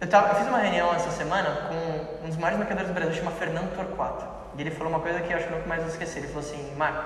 Eu, 0.00 0.08
tava, 0.08 0.28
eu 0.28 0.34
fiz 0.36 0.46
uma 0.46 0.58
reunião 0.58 0.94
essa 0.94 1.10
semana 1.10 1.68
com 1.68 2.24
um 2.24 2.28
dos 2.28 2.36
maiores 2.36 2.58
mercadores 2.58 2.88
do 2.88 2.94
Brasil, 2.94 3.14
chama 3.14 3.32
Fernando 3.32 3.74
Torquato. 3.74 4.24
E 4.56 4.60
ele 4.60 4.70
falou 4.70 4.92
uma 4.92 5.00
coisa 5.00 5.20
que 5.20 5.32
eu 5.32 5.36
acho 5.36 5.46
que 5.48 5.52
nunca 5.52 5.66
mais 5.66 5.82
vou 5.82 5.90
esquecer. 5.90 6.20
Ele 6.20 6.28
falou 6.28 6.48
assim, 6.48 6.74
Marco, 6.76 7.04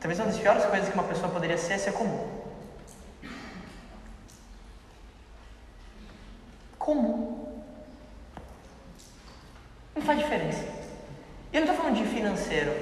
talvez 0.00 0.18
uma 0.20 0.28
das 0.28 0.38
piores 0.38 0.64
coisas 0.66 0.88
que 0.88 0.94
uma 0.94 1.04
pessoa 1.04 1.30
poderia 1.30 1.56
ser 1.56 1.74
é 1.74 1.78
ser 1.78 1.92
comum. 1.92 2.42
Não 9.94 10.02
faz 10.02 10.18
diferença. 10.18 10.64
Eu 11.52 11.60
não 11.60 11.68
estou 11.68 11.76
falando 11.76 11.96
de 11.96 12.04
financeiro. 12.04 12.72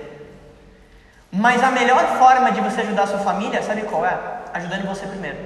Mas 1.40 1.64
a 1.64 1.70
melhor 1.70 2.04
forma 2.18 2.52
de 2.52 2.60
você 2.60 2.82
ajudar 2.82 3.04
a 3.04 3.06
sua 3.06 3.20
família, 3.20 3.62
sabe 3.62 3.80
qual 3.84 4.04
é? 4.04 4.14
Ajudando 4.52 4.86
você 4.86 5.06
primeiro. 5.06 5.38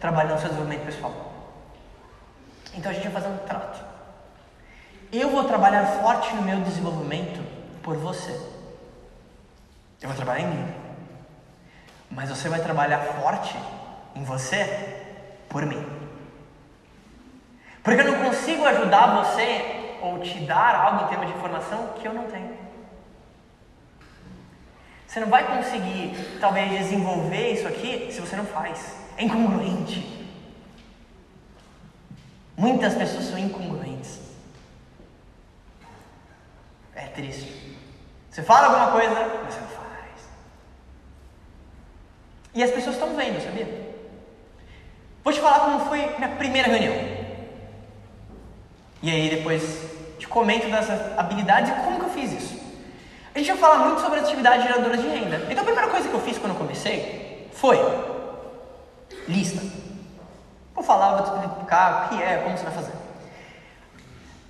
Trabalhando 0.00 0.38
seu 0.38 0.48
desenvolvimento 0.48 0.86
pessoal. 0.86 1.12
Então 2.72 2.92
a 2.92 2.94
gente 2.94 3.08
vai 3.08 3.20
fazer 3.20 3.34
um 3.34 3.38
trato. 3.38 3.80
Eu 5.12 5.28
vou 5.30 5.42
trabalhar 5.42 5.84
forte 5.86 6.32
no 6.36 6.42
meu 6.42 6.60
desenvolvimento 6.60 7.44
por 7.82 7.96
você. 7.96 8.30
Eu 10.00 10.08
vou 10.08 10.14
trabalhar 10.14 10.44
em 10.44 10.50
mim. 10.54 10.74
Mas 12.08 12.28
você 12.28 12.48
vai 12.48 12.60
trabalhar 12.60 13.00
forte 13.00 13.58
em 14.14 14.22
você 14.22 15.02
por 15.48 15.66
mim. 15.66 15.84
Porque 17.82 18.00
eu 18.00 18.12
não 18.12 18.24
consigo 18.24 18.64
ajudar 18.66 19.24
você 19.24 19.98
ou 20.00 20.20
te 20.20 20.38
dar 20.46 20.76
algo 20.76 21.06
em 21.06 21.08
termos 21.08 21.26
de 21.26 21.32
informação 21.32 21.94
que 22.00 22.06
eu 22.06 22.14
não 22.14 22.28
tenho. 22.28 22.69
Você 25.10 25.18
não 25.18 25.26
vai 25.26 25.44
conseguir, 25.44 26.38
talvez, 26.40 26.70
desenvolver 26.70 27.54
isso 27.54 27.66
aqui 27.66 28.12
se 28.12 28.20
você 28.20 28.36
não 28.36 28.46
faz. 28.46 28.94
É 29.16 29.24
incongruente. 29.24 30.24
Muitas 32.56 32.94
pessoas 32.94 33.24
são 33.24 33.36
incongruentes. 33.36 34.20
É 36.94 37.06
triste. 37.06 37.76
Você 38.30 38.44
fala 38.44 38.68
alguma 38.68 38.92
coisa, 38.92 39.42
mas 39.42 39.52
você 39.52 39.60
não 39.60 39.68
faz. 39.70 40.28
E 42.54 42.62
as 42.62 42.70
pessoas 42.70 42.94
estão 42.94 43.16
vendo, 43.16 43.42
sabia? 43.42 43.66
Vou 45.24 45.32
te 45.32 45.40
falar 45.40 45.58
como 45.58 45.86
foi 45.86 46.06
minha 46.18 46.36
primeira 46.36 46.68
reunião. 46.68 46.94
E 49.02 49.10
aí 49.10 49.28
depois 49.28 49.90
te 50.20 50.28
comento 50.28 50.70
dessas 50.70 51.18
habilidades 51.18 51.72
e 51.72 51.74
como 51.82 51.98
que 51.98 52.04
eu 52.04 52.10
fiz 52.10 52.32
isso. 52.32 52.39
A 53.34 53.38
gente 53.38 53.48
vai 53.52 53.58
falar 53.58 53.78
muito 53.86 54.00
sobre 54.00 54.20
atividades 54.20 54.64
geradoras 54.64 55.00
de 55.00 55.08
renda. 55.08 55.46
Então 55.48 55.62
a 55.62 55.64
primeira 55.64 55.88
coisa 55.88 56.08
que 56.08 56.14
eu 56.14 56.20
fiz 56.20 56.36
quando 56.38 56.52
eu 56.52 56.58
comecei 56.58 57.48
foi 57.52 57.78
lista. 59.28 59.62
Vou 60.74 60.82
falar, 60.82 61.16
vou 61.16 61.38
te 61.38 61.46
explicar 61.46 62.06
o 62.06 62.08
que 62.08 62.22
é, 62.22 62.38
como 62.38 62.56
você 62.56 62.64
vai 62.64 62.74
fazer. 62.74 62.92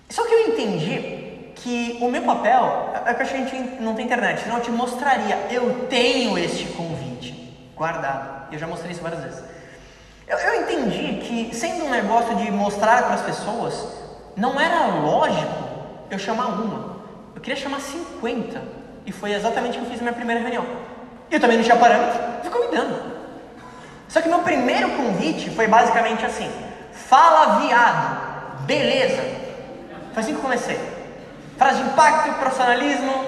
Só 0.08 0.26
que 0.26 0.32
eu 0.32 0.48
entendi 0.48 1.52
que 1.56 1.98
o 2.00 2.10
meu 2.10 2.22
papel, 2.22 2.92
é 3.04 3.12
que 3.12 3.22
a 3.22 3.24
gente 3.24 3.54
não 3.80 3.94
tem 3.94 4.06
internet, 4.06 4.42
senão 4.42 4.56
eu 4.56 4.62
te 4.62 4.70
mostraria. 4.70 5.36
Eu 5.50 5.86
tenho 5.88 6.38
este 6.38 6.64
convite 6.72 7.32
guardado. 7.76 8.52
Eu 8.52 8.58
já 8.58 8.66
mostrei 8.66 8.92
isso 8.92 9.02
várias 9.02 9.22
vezes. 9.22 9.42
Eu, 10.26 10.38
eu 10.38 10.62
entendi 10.62 11.20
que, 11.20 11.54
sendo 11.54 11.85
um 11.85 11.90
negócio 11.90 12.35
de 12.37 12.50
mostrar 12.50 13.02
para 13.04 13.14
as 13.14 13.22
pessoas, 13.22 13.87
não 14.37 14.58
era 14.60 14.87
lógico 14.87 15.64
eu 16.10 16.18
chamar 16.18 16.46
uma. 16.46 16.89
Eu 17.40 17.42
queria 17.42 17.56
chamar 17.56 17.80
50. 17.80 18.62
E 19.06 19.12
foi 19.12 19.32
exatamente 19.32 19.78
o 19.78 19.80
que 19.80 19.86
eu 19.86 19.90
fiz 19.90 19.96
na 19.96 20.02
minha 20.02 20.12
primeira 20.12 20.42
reunião. 20.42 20.62
Eu 21.30 21.40
também 21.40 21.56
não 21.56 21.64
tinha 21.64 21.76
parâmetro, 21.76 22.20
fui 22.42 22.50
convidando. 22.50 23.00
Só 24.08 24.20
que 24.20 24.28
meu 24.28 24.40
primeiro 24.40 24.90
convite 24.90 25.48
foi 25.48 25.66
basicamente 25.66 26.26
assim: 26.26 26.52
fala 26.92 27.60
viado, 27.60 28.66
beleza. 28.66 29.22
Foi 30.12 30.22
assim 30.22 30.32
que 30.32 30.38
eu 30.38 30.42
comecei. 30.42 30.78
Frase 31.56 31.82
de 31.82 31.88
impacto, 31.88 32.38
profissionalismo. 32.38 33.24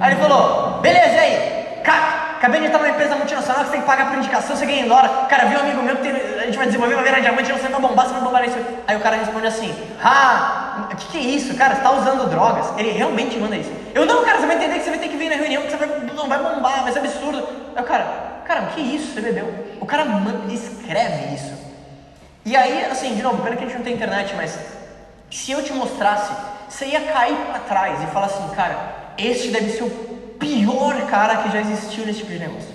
Aí 0.00 0.12
ele 0.12 0.20
falou: 0.22 0.80
beleza, 0.80 1.20
aí? 1.20 1.82
Cara, 1.84 2.31
acabei 2.42 2.60
de 2.60 2.66
entrar 2.66 2.80
numa 2.80 2.90
empresa 2.90 3.14
multinacional 3.14 3.62
que 3.62 3.66
você 3.66 3.70
tem 3.70 3.80
que 3.82 3.86
pagar 3.86 4.08
por 4.08 4.18
indicação, 4.18 4.56
você 4.56 4.66
ganha 4.66 4.84
em 4.84 4.88
dólar. 4.88 5.28
Cara, 5.28 5.44
viu 5.44 5.60
um 5.60 5.62
amigo 5.62 5.80
meu 5.80 5.94
que 5.94 6.02
tem, 6.02 6.10
a 6.10 6.46
gente 6.46 6.58
vai 6.58 6.66
desenvolver 6.66 6.94
uma 6.94 7.04
virar 7.04 7.20
diamante, 7.20 7.52
você 7.52 7.68
vai 7.68 7.80
bombar, 7.80 8.06
você 8.06 8.14
vai 8.14 8.22
bombar 8.22 8.44
isso. 8.44 8.56
Aí 8.84 8.96
o 8.96 9.00
cara 9.00 9.16
responde 9.16 9.46
assim: 9.46 9.72
Ah, 10.02 10.88
o 10.92 10.96
que, 10.96 11.06
que 11.06 11.18
é 11.18 11.20
isso, 11.20 11.54
cara? 11.54 11.76
Você 11.76 11.82
tá 11.82 11.92
usando 11.92 12.28
drogas? 12.28 12.66
Ele 12.76 12.90
realmente 12.90 13.38
manda 13.38 13.54
isso. 13.54 13.70
Eu 13.94 14.04
não, 14.04 14.24
cara, 14.24 14.40
você 14.40 14.46
vai 14.46 14.56
entender 14.56 14.74
que 14.78 14.84
você 14.84 14.90
vai 14.90 14.98
ter 14.98 15.08
que 15.08 15.16
vir 15.16 15.30
na 15.30 15.36
reunião, 15.36 15.62
que 15.62 15.70
você 15.70 15.76
vai, 15.76 15.88
não 16.16 16.28
vai 16.28 16.38
bombar, 16.38 16.82
vai 16.82 16.92
ser 16.92 16.98
absurdo. 16.98 17.46
Aí 17.76 17.82
o 17.82 17.86
cara, 17.86 18.06
cara, 18.44 18.62
o 18.62 18.66
que 18.74 18.80
é 18.80 18.84
isso? 18.96 19.14
Você 19.14 19.20
bebeu? 19.20 19.54
O 19.80 19.86
cara 19.86 20.04
escreve 20.50 21.34
isso. 21.36 21.52
E 22.44 22.56
aí, 22.56 22.86
assim, 22.86 23.14
de 23.14 23.22
novo, 23.22 23.40
pena 23.40 23.54
que 23.54 23.62
a 23.62 23.66
gente 23.68 23.76
não 23.76 23.84
tem 23.84 23.94
internet, 23.94 24.34
mas 24.34 24.58
se 25.30 25.52
eu 25.52 25.62
te 25.62 25.72
mostrasse, 25.72 26.32
você 26.68 26.86
ia 26.86 27.02
cair 27.02 27.36
para 27.36 27.60
trás 27.60 28.02
e 28.02 28.06
falar 28.06 28.26
assim, 28.26 28.48
cara, 28.48 28.76
este 29.16 29.48
deve 29.52 29.70
ser 29.70 29.84
o 29.84 30.11
pior 30.42 31.06
cara 31.06 31.36
que 31.36 31.52
já 31.52 31.60
existiu 31.60 32.04
nesse 32.04 32.18
tipo 32.18 32.32
de 32.32 32.40
negócio. 32.40 32.68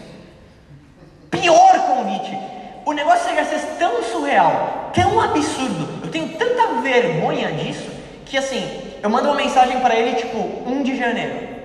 Pior 1.29 1.79
convite. 1.81 2.37
O 2.85 2.93
negócio 2.93 3.27
chega 3.27 3.41
a 3.41 3.45
ser 3.45 3.59
tão 3.77 4.01
surreal, 4.03 4.91
tão 4.93 5.19
absurdo. 5.19 5.99
Eu 6.01 6.09
tenho 6.09 6.29
tanta 6.37 6.81
vergonha 6.81 7.51
disso 7.51 7.91
que 8.25 8.37
assim, 8.37 8.95
eu 9.03 9.09
mando 9.09 9.27
uma 9.27 9.35
mensagem 9.35 9.79
para 9.81 9.95
ele 9.95 10.15
tipo 10.15 10.37
1 10.37 10.83
de 10.83 10.97
janeiro. 10.97 11.57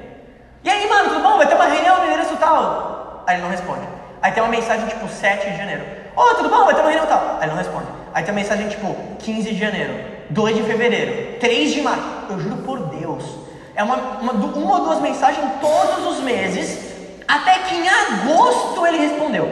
E 0.65 0.69
aí, 0.69 0.89
mano, 0.89 1.11
tudo 1.11 1.23
bom? 1.23 1.37
Vai 1.37 1.47
ter 1.47 1.55
uma 1.55 1.67
reunião 1.67 1.99
no 1.99 2.07
endereço 2.07 2.37
tal. 2.37 3.25
Aí 3.27 3.37
ele 3.37 3.43
não 3.43 3.51
responde. 3.51 3.87
Aí 4.21 4.33
tem 4.33 4.43
uma 4.43 4.51
mensagem 4.51 4.87
tipo 4.87 5.09
7 5.09 5.51
de 5.51 5.57
janeiro. 5.57 5.83
Ô, 6.17 6.21
oh, 6.21 6.35
tudo 6.35 6.49
bom? 6.49 6.65
Vai 6.65 6.75
ter 6.75 6.81
uma 6.81 6.91
reunião 6.91 7.07
tal. 7.07 7.37
Aí 7.39 7.45
ele 7.45 7.51
não 7.51 7.59
responde. 7.59 7.87
Aí 8.13 8.25
tem 8.25 8.33
uma 8.33 8.41
mensagem 8.41 8.69
tipo 8.69 8.95
15 9.21 9.51
de 9.51 9.59
janeiro, 9.59 9.95
2 10.31 10.57
de 10.57 10.63
fevereiro, 10.65 11.39
3 11.39 11.73
de 11.73 11.83
março. 11.83 12.05
Eu 12.31 12.41
juro 12.41 12.57
por 12.59 12.79
Deus. 12.91 13.42
É 13.83 13.85
uma, 13.85 13.97
uma, 13.97 14.33
uma 14.33 14.79
ou 14.79 14.85
duas 14.85 15.01
mensagens 15.01 15.45
todos 15.61 16.07
os 16.07 16.23
meses, 16.23 16.95
até 17.27 17.59
que 17.59 17.75
em 17.75 17.89
agosto 17.89 18.87
ele 18.87 18.99
respondeu. 18.99 19.51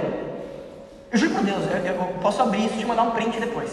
Eu 1.11 1.19
juro 1.19 1.35
por 1.35 1.43
Deus, 1.43 1.65
eu, 1.69 1.85
eu 1.85 2.15
posso 2.23 2.41
abrir 2.41 2.67
isso 2.67 2.77
e 2.77 2.79
te 2.79 2.87
mandar 2.87 3.03
um 3.03 3.11
print 3.11 3.41
depois. 3.41 3.73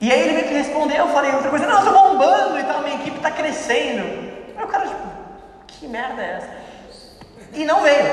E 0.00 0.12
aí 0.12 0.20
ele 0.20 0.34
veio 0.34 0.46
que 0.46 0.54
responder, 0.54 0.96
eu 0.96 1.08
falei 1.08 1.32
outra 1.32 1.50
coisa, 1.50 1.66
não, 1.66 1.84
eu 1.84 1.92
tô 1.92 1.98
bombando 1.98 2.60
e 2.60 2.62
tal, 2.62 2.82
minha 2.82 2.94
equipe 2.94 3.18
tá 3.18 3.32
crescendo. 3.32 4.04
Aí 4.56 4.64
o 4.64 4.68
cara, 4.68 4.86
tipo, 4.86 5.08
que 5.66 5.88
merda 5.88 6.22
é 6.22 6.36
essa? 6.36 6.50
E 7.52 7.64
não 7.64 7.82
veio. 7.82 8.06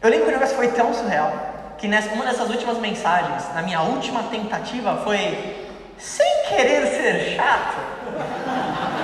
Eu 0.00 0.08
lembro 0.08 0.24
que 0.24 0.30
o 0.30 0.34
negócio 0.34 0.56
foi 0.56 0.68
tão 0.68 0.94
surreal 0.94 1.30
que 1.76 1.86
nessa, 1.86 2.08
uma 2.14 2.24
dessas 2.24 2.48
últimas 2.48 2.78
mensagens, 2.78 3.52
na 3.54 3.60
minha 3.60 3.82
última 3.82 4.22
tentativa, 4.22 4.96
foi 5.04 5.68
sem 5.98 6.44
querer 6.48 6.86
ser 6.86 7.36
chato, 7.36 7.88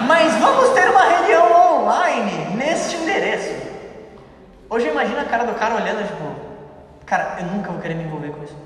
mas 0.06 0.34
vamos 0.36 0.70
ter 0.70 0.88
uma 0.90 1.02
reunião 1.02 1.82
online 1.82 2.56
neste 2.56 2.96
endereço. 2.96 3.54
Hoje 4.68 4.88
imagina 4.88 5.22
a 5.22 5.24
cara 5.24 5.44
do 5.44 5.54
cara 5.54 5.74
olhando, 5.74 6.06
tipo, 6.06 6.24
cara, 7.06 7.36
eu 7.40 7.46
nunca 7.46 7.70
vou 7.70 7.80
querer 7.80 7.94
me 7.94 8.04
envolver 8.04 8.30
com 8.30 8.44
isso. 8.44 8.56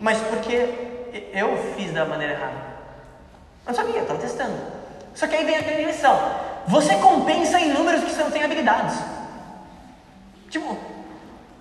Mas 0.00 0.18
porque 0.18 0.68
eu 1.32 1.56
fiz 1.76 1.92
da 1.92 2.04
maneira 2.04 2.34
errada. 2.34 2.74
Eu 3.66 3.68
não 3.68 3.74
sabia, 3.74 3.96
eu 3.96 4.02
estava 4.02 4.20
testando. 4.20 4.56
Só 5.14 5.26
que 5.26 5.36
aí 5.36 5.44
vem 5.44 5.56
a 5.56 5.86
lição. 5.86 6.18
Você 6.66 6.94
compensa 6.96 7.58
em 7.60 7.72
números 7.72 8.02
que 8.02 8.10
você 8.10 8.22
não 8.22 8.30
tem 8.30 8.44
habilidades. 8.44 8.98
Tipo, 10.50 10.76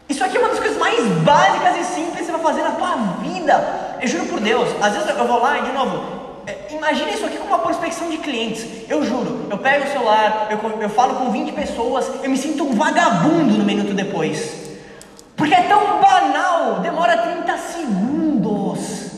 isso 0.09 0.23
aqui 0.23 0.37
é 0.37 0.39
uma 0.39 0.49
das 0.49 0.59
coisas 0.59 0.77
mais 0.77 1.07
básicas 1.19 1.77
e 1.77 1.83
simples 1.83 2.17
que 2.17 2.25
você 2.25 2.31
vai 2.31 2.41
fazer 2.41 2.63
na 2.63 2.71
tua 2.71 2.95
vida. 3.21 3.97
Eu 4.01 4.07
juro 4.07 4.25
por 4.25 4.39
Deus, 4.39 4.69
às 4.81 4.93
vezes 4.93 5.09
eu 5.09 5.27
vou 5.27 5.39
lá 5.39 5.59
e 5.59 5.63
de 5.63 5.71
novo, 5.71 6.22
é, 6.45 6.73
imagina 6.73 7.11
isso 7.11 7.25
aqui 7.25 7.37
como 7.37 7.49
uma 7.49 7.59
prospecção 7.59 8.09
de 8.09 8.17
clientes. 8.17 8.89
Eu 8.89 9.03
juro, 9.03 9.47
eu 9.49 9.57
pego 9.57 9.85
o 9.85 9.91
celular, 9.91 10.47
eu, 10.51 10.81
eu 10.81 10.89
falo 10.89 11.15
com 11.15 11.31
20 11.31 11.51
pessoas, 11.53 12.23
eu 12.23 12.29
me 12.29 12.37
sinto 12.37 12.63
um 12.63 12.73
vagabundo 12.73 13.57
no 13.57 13.63
minuto 13.63 13.93
depois. 13.93 14.71
Porque 15.35 15.53
é 15.53 15.63
tão 15.63 15.99
banal, 16.01 16.79
demora 16.79 17.17
30 17.17 17.57
segundos. 17.57 19.11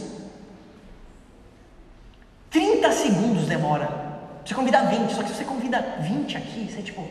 30 2.51 2.91
segundos 2.91 3.47
demora. 3.47 4.05
Você 4.45 4.53
convida 4.53 4.84
20, 4.84 5.13
só 5.13 5.23
que 5.23 5.30
se 5.30 5.36
você 5.36 5.43
convida 5.43 5.97
20 6.01 6.38
aqui, 6.38 6.71
você 6.71 6.80
é 6.80 6.84
tipo 6.84 7.07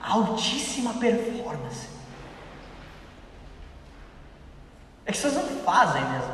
altíssima 0.00 0.94
performance. 0.94 1.88
É 5.04 5.12
que 5.12 5.18
vocês 5.18 5.34
não 5.34 5.42
fazem 5.64 6.02
mesmo. 6.02 6.31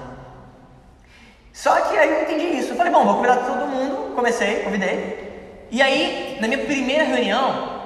Só 1.59 1.75
que 1.81 1.99
aí 1.99 2.09
eu 2.09 2.23
entendi 2.23 2.57
isso. 2.57 2.71
Eu 2.71 2.77
falei, 2.77 2.93
bom, 2.93 3.05
vou 3.05 3.17
convidar 3.17 3.39
todo 3.39 3.67
mundo. 3.67 4.15
Comecei, 4.15 4.63
convidei. 4.63 5.67
E 5.73 5.83
aí, 5.83 6.39
na 6.41 6.47
minha 6.47 6.65
primeira 6.65 7.03
reunião, 7.03 7.81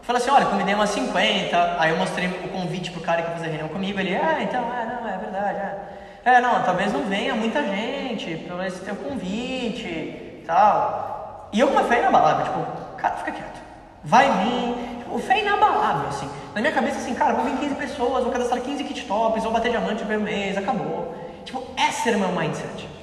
falei 0.00 0.22
assim, 0.22 0.30
olha, 0.30 0.46
convidei 0.46 0.74
umas 0.74 0.88
50. 0.88 1.76
Aí 1.78 1.90
eu 1.90 1.98
mostrei 1.98 2.28
o 2.28 2.48
convite 2.48 2.90
pro 2.90 3.02
cara 3.02 3.20
que 3.20 3.28
ia 3.28 3.36
fazer 3.36 3.48
reunião 3.48 3.68
comigo. 3.68 4.00
Ele, 4.00 4.16
ah, 4.16 4.38
então, 4.40 4.62
é, 4.72 4.86
não, 4.86 5.06
é 5.06 5.18
verdade, 5.18 5.58
é. 5.58 6.32
É, 6.32 6.40
não, 6.40 6.62
talvez 6.62 6.94
não 6.94 7.02
venha 7.02 7.34
muita 7.34 7.62
gente, 7.62 8.36
pelo 8.36 8.58
menos 8.58 8.80
tem 8.80 8.94
o 8.94 8.96
convite 8.96 9.86
e 9.86 10.44
tal. 10.46 11.50
E 11.52 11.60
eu 11.60 11.66
com 11.68 11.74
uma 11.74 11.84
fé 11.84 11.98
inabalável, 11.98 12.46
tipo, 12.46 12.96
cara, 12.96 13.16
fica 13.16 13.32
quieto. 13.32 13.60
Vai 14.02 14.30
vir, 14.30 14.98
tipo, 15.00 15.18
fé 15.18 15.40
inabalável, 15.40 16.08
assim. 16.08 16.30
Na 16.54 16.62
minha 16.62 16.72
cabeça, 16.72 16.96
assim, 16.96 17.14
cara, 17.14 17.34
vão 17.34 17.44
vir 17.44 17.58
15 17.58 17.74
pessoas, 17.74 18.24
vou 18.24 18.32
cadastrar 18.32 18.62
15 18.62 18.82
kit 18.82 19.04
tops, 19.04 19.42
vou 19.42 19.52
bater 19.52 19.70
diamante 19.70 20.00
no 20.00 20.06
primeiro 20.06 20.22
mês, 20.22 20.56
acabou. 20.56 21.14
Tipo, 21.44 21.62
esse 21.76 22.08
era 22.08 22.16
o 22.16 22.20
meu 22.20 22.32
mindset. 22.32 22.99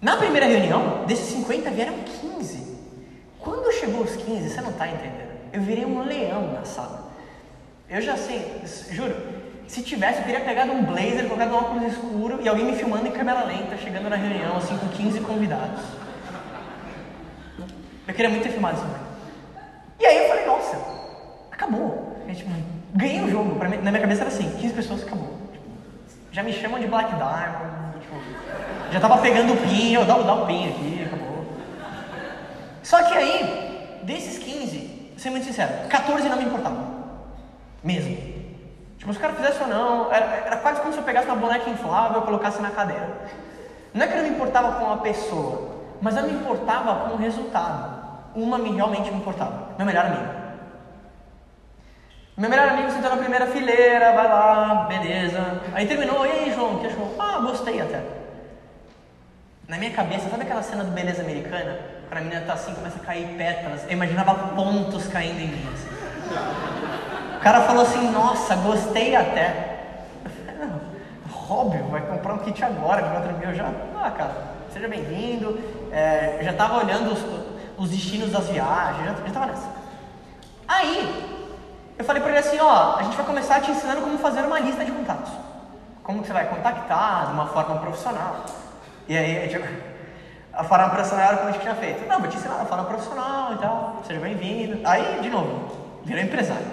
Na 0.00 0.16
primeira 0.16 0.46
reunião, 0.46 1.04
desses 1.06 1.26
50 1.30 1.70
vieram 1.70 1.94
15. 2.20 2.78
Quando 3.40 3.72
chegou 3.72 4.02
os 4.02 4.14
15, 4.14 4.48
você 4.48 4.60
não 4.60 4.70
está 4.70 4.86
entendendo. 4.86 5.28
Eu 5.52 5.60
virei 5.60 5.84
um 5.84 6.02
leão 6.02 6.52
na 6.52 6.64
sala. 6.64 7.10
Eu 7.88 8.00
já 8.00 8.14
assim, 8.14 8.44
juro, 8.90 9.16
se 9.66 9.82
tivesse, 9.82 10.20
eu 10.20 10.24
teria 10.24 10.40
pegado 10.40 10.72
um 10.72 10.84
blazer, 10.84 11.24
colocado 11.24 11.52
um 11.52 11.56
óculos 11.56 11.92
escuro 11.92 12.40
e 12.40 12.48
alguém 12.48 12.66
me 12.66 12.76
filmando 12.76 13.06
em 13.08 13.10
câmera 13.10 13.44
lenta, 13.44 13.76
chegando 13.76 14.08
na 14.08 14.16
reunião, 14.16 14.56
assim, 14.56 14.76
com 14.76 14.88
15 14.88 15.20
convidados. 15.20 15.82
Eu 18.06 18.14
queria 18.14 18.30
muito 18.30 18.42
ter 18.42 18.50
filmado 18.50 18.76
isso 18.76 18.86
também. 18.86 19.00
E 20.00 20.06
aí 20.06 20.18
eu 20.18 20.28
falei, 20.28 20.46
nossa, 20.46 20.78
acabou. 21.50 22.16
Eu, 22.26 22.34
tipo, 22.34 22.50
ganhei 22.94 23.20
o 23.22 23.30
jogo. 23.30 23.54
Mim, 23.68 23.76
na 23.76 23.90
minha 23.90 24.00
cabeça 24.00 24.22
era 24.22 24.28
assim, 24.28 24.50
15 24.58 24.74
pessoas, 24.74 25.02
acabou. 25.02 25.36
Já 26.30 26.42
me 26.42 26.52
chamam 26.52 26.78
de 26.78 26.86
Black 26.86 27.10
Diamond, 27.10 27.87
já 28.90 29.00
tava 29.00 29.18
pegando 29.18 29.52
o 29.52 29.56
pin, 29.56 29.92
eu 29.92 30.04
dá, 30.04 30.14
dá 30.18 30.34
o 30.34 30.46
pin 30.46 30.68
aqui, 30.68 31.04
acabou. 31.06 31.46
Só 32.82 33.02
que 33.02 33.14
aí, 33.14 34.00
desses 34.02 34.38
15, 34.38 34.78
vou 35.10 35.18
ser 35.18 35.30
muito 35.30 35.46
sincero, 35.46 35.88
14 35.88 36.28
não 36.28 36.36
me 36.36 36.44
importavam. 36.44 36.98
Mesmo. 37.82 38.16
Tipo, 38.98 39.12
se 39.12 39.18
o 39.18 39.20
cara 39.20 39.34
fizesse 39.34 39.62
ou 39.62 39.68
não, 39.68 40.12
era, 40.12 40.24
era 40.46 40.56
quase 40.56 40.80
como 40.80 40.92
se 40.92 40.98
eu 40.98 41.04
pegasse 41.04 41.26
uma 41.26 41.36
boneca 41.36 41.70
inflável 41.70 42.22
e 42.22 42.24
colocasse 42.24 42.60
na 42.60 42.70
cadeira. 42.70 43.08
Não 43.94 44.04
é 44.04 44.08
que 44.08 44.14
eu 44.14 44.18
não 44.18 44.28
me 44.28 44.34
importava 44.34 44.72
com 44.72 44.92
a 44.92 44.96
pessoa, 44.98 45.76
mas 46.00 46.16
eu 46.16 46.24
me 46.24 46.32
importava 46.32 47.08
com 47.08 47.14
o 47.14 47.16
resultado. 47.16 47.98
Uma 48.34 48.58
me 48.58 48.70
realmente 48.70 49.10
me 49.10 49.18
importava, 49.18 49.74
meu 49.76 49.86
melhor 49.86 50.06
amigo. 50.06 50.38
Meu 52.36 52.48
melhor 52.48 52.68
amigo 52.68 52.90
sentou 52.90 53.10
na 53.10 53.16
primeira 53.16 53.46
fileira, 53.46 54.12
vai 54.12 54.28
lá, 54.28 54.86
beleza. 54.88 55.60
Aí 55.74 55.86
terminou, 55.86 56.24
e 56.24 56.30
aí 56.30 56.52
João, 56.54 56.78
que 56.78 56.86
achou? 56.86 57.14
Ah, 57.38 57.40
gostei 57.40 57.80
até. 57.80 58.02
Na 59.68 59.78
minha 59.78 59.92
cabeça, 59.92 60.28
sabe 60.28 60.42
aquela 60.42 60.62
cena 60.62 60.82
do 60.82 60.90
Beleza 60.90 61.22
Americana? 61.22 61.78
Quando 62.08 62.18
a 62.18 62.20
menina 62.20 62.40
tá 62.44 62.54
assim, 62.54 62.74
começa 62.74 62.96
a 62.96 63.04
cair 63.04 63.28
pétalas. 63.36 63.84
Eu 63.84 63.92
imaginava 63.92 64.34
pontos 64.56 65.06
caindo 65.06 65.38
em 65.40 65.46
mim. 65.46 65.68
Assim. 65.72 67.36
O 67.36 67.40
cara 67.40 67.60
falou 67.60 67.82
assim, 67.82 68.10
nossa, 68.10 68.56
gostei 68.56 69.14
até. 69.14 69.76
Óbvio, 71.48 71.84
vai 71.84 72.00
comprar 72.00 72.34
um 72.34 72.38
kit 72.38 72.62
agora, 72.64 73.02
de 73.02 73.16
outro 73.16 73.38
meu 73.38 73.54
já. 73.54 73.70
Ah, 74.02 74.10
cara, 74.10 74.32
seja 74.72 74.88
bem-vindo. 74.88 75.60
É, 75.92 76.40
já 76.42 76.52
tava 76.54 76.78
olhando 76.78 77.12
os, 77.12 77.24
os 77.78 77.90
destinos 77.90 78.32
das 78.32 78.48
viagens, 78.48 79.04
já, 79.04 79.14
já 79.14 79.32
tava 79.32 79.46
nessa. 79.46 79.68
Aí, 80.66 81.38
eu 81.96 82.04
falei 82.04 82.20
para 82.20 82.32
ele 82.32 82.40
assim, 82.40 82.58
ó, 82.58 82.96
a 82.96 83.02
gente 83.04 83.16
vai 83.16 83.24
começar 83.24 83.60
te 83.60 83.70
ensinando 83.70 84.00
como 84.00 84.18
fazer 84.18 84.40
uma 84.40 84.58
lista 84.58 84.84
de 84.84 84.90
contatos. 84.90 85.47
Como 86.08 86.24
você 86.24 86.32
vai 86.32 86.48
contactar 86.48 87.26
de 87.26 87.32
uma 87.32 87.48
forma 87.48 87.76
profissional. 87.80 88.46
E 89.06 89.14
aí, 89.14 89.46
tipo, 89.46 89.68
a 90.54 90.64
forma 90.64 90.88
profissional 90.88 91.26
era 91.26 91.36
como 91.36 91.50
a 91.50 91.52
gente 91.52 91.60
tinha 91.60 91.74
feito. 91.74 92.08
Não, 92.08 92.18
vou 92.18 92.30
te 92.30 92.36
ensinar 92.38 92.62
a 92.62 92.64
forma 92.64 92.84
profissional 92.84 93.52
e 93.52 93.58
tal, 93.58 94.02
seja 94.06 94.18
bem-vindo. 94.18 94.80
Aí, 94.88 95.20
de 95.20 95.28
novo, 95.28 95.70
virou 96.06 96.24
empresário. 96.24 96.64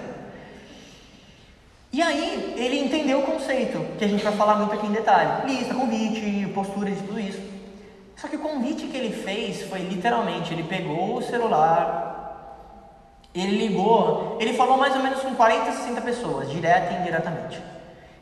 E 1.92 2.00
aí, 2.00 2.54
ele 2.56 2.78
entendeu 2.78 3.18
o 3.18 3.24
conceito, 3.24 3.78
que 3.98 4.06
a 4.06 4.08
gente 4.08 4.24
vai 4.24 4.32
falar 4.32 4.54
muito 4.54 4.72
aqui 4.72 4.86
em 4.86 4.92
detalhe. 4.92 5.52
Lista, 5.52 5.74
convite, 5.74 6.50
postura 6.54 6.90
de 6.90 7.02
tudo 7.02 7.20
isso. 7.20 7.42
Só 8.16 8.28
que 8.28 8.36
o 8.36 8.40
convite 8.40 8.86
que 8.86 8.96
ele 8.96 9.14
fez 9.14 9.68
foi 9.68 9.80
literalmente, 9.80 10.54
ele 10.54 10.62
pegou 10.62 11.18
o 11.18 11.22
celular, 11.22 12.56
ele 13.34 13.68
ligou, 13.68 14.38
ele 14.40 14.54
falou 14.54 14.78
mais 14.78 14.96
ou 14.96 15.02
menos 15.02 15.20
com 15.20 15.34
40, 15.34 15.72
60 15.72 16.00
pessoas, 16.00 16.50
direta 16.50 16.94
e 16.94 17.00
indiretamente. 17.00 17.75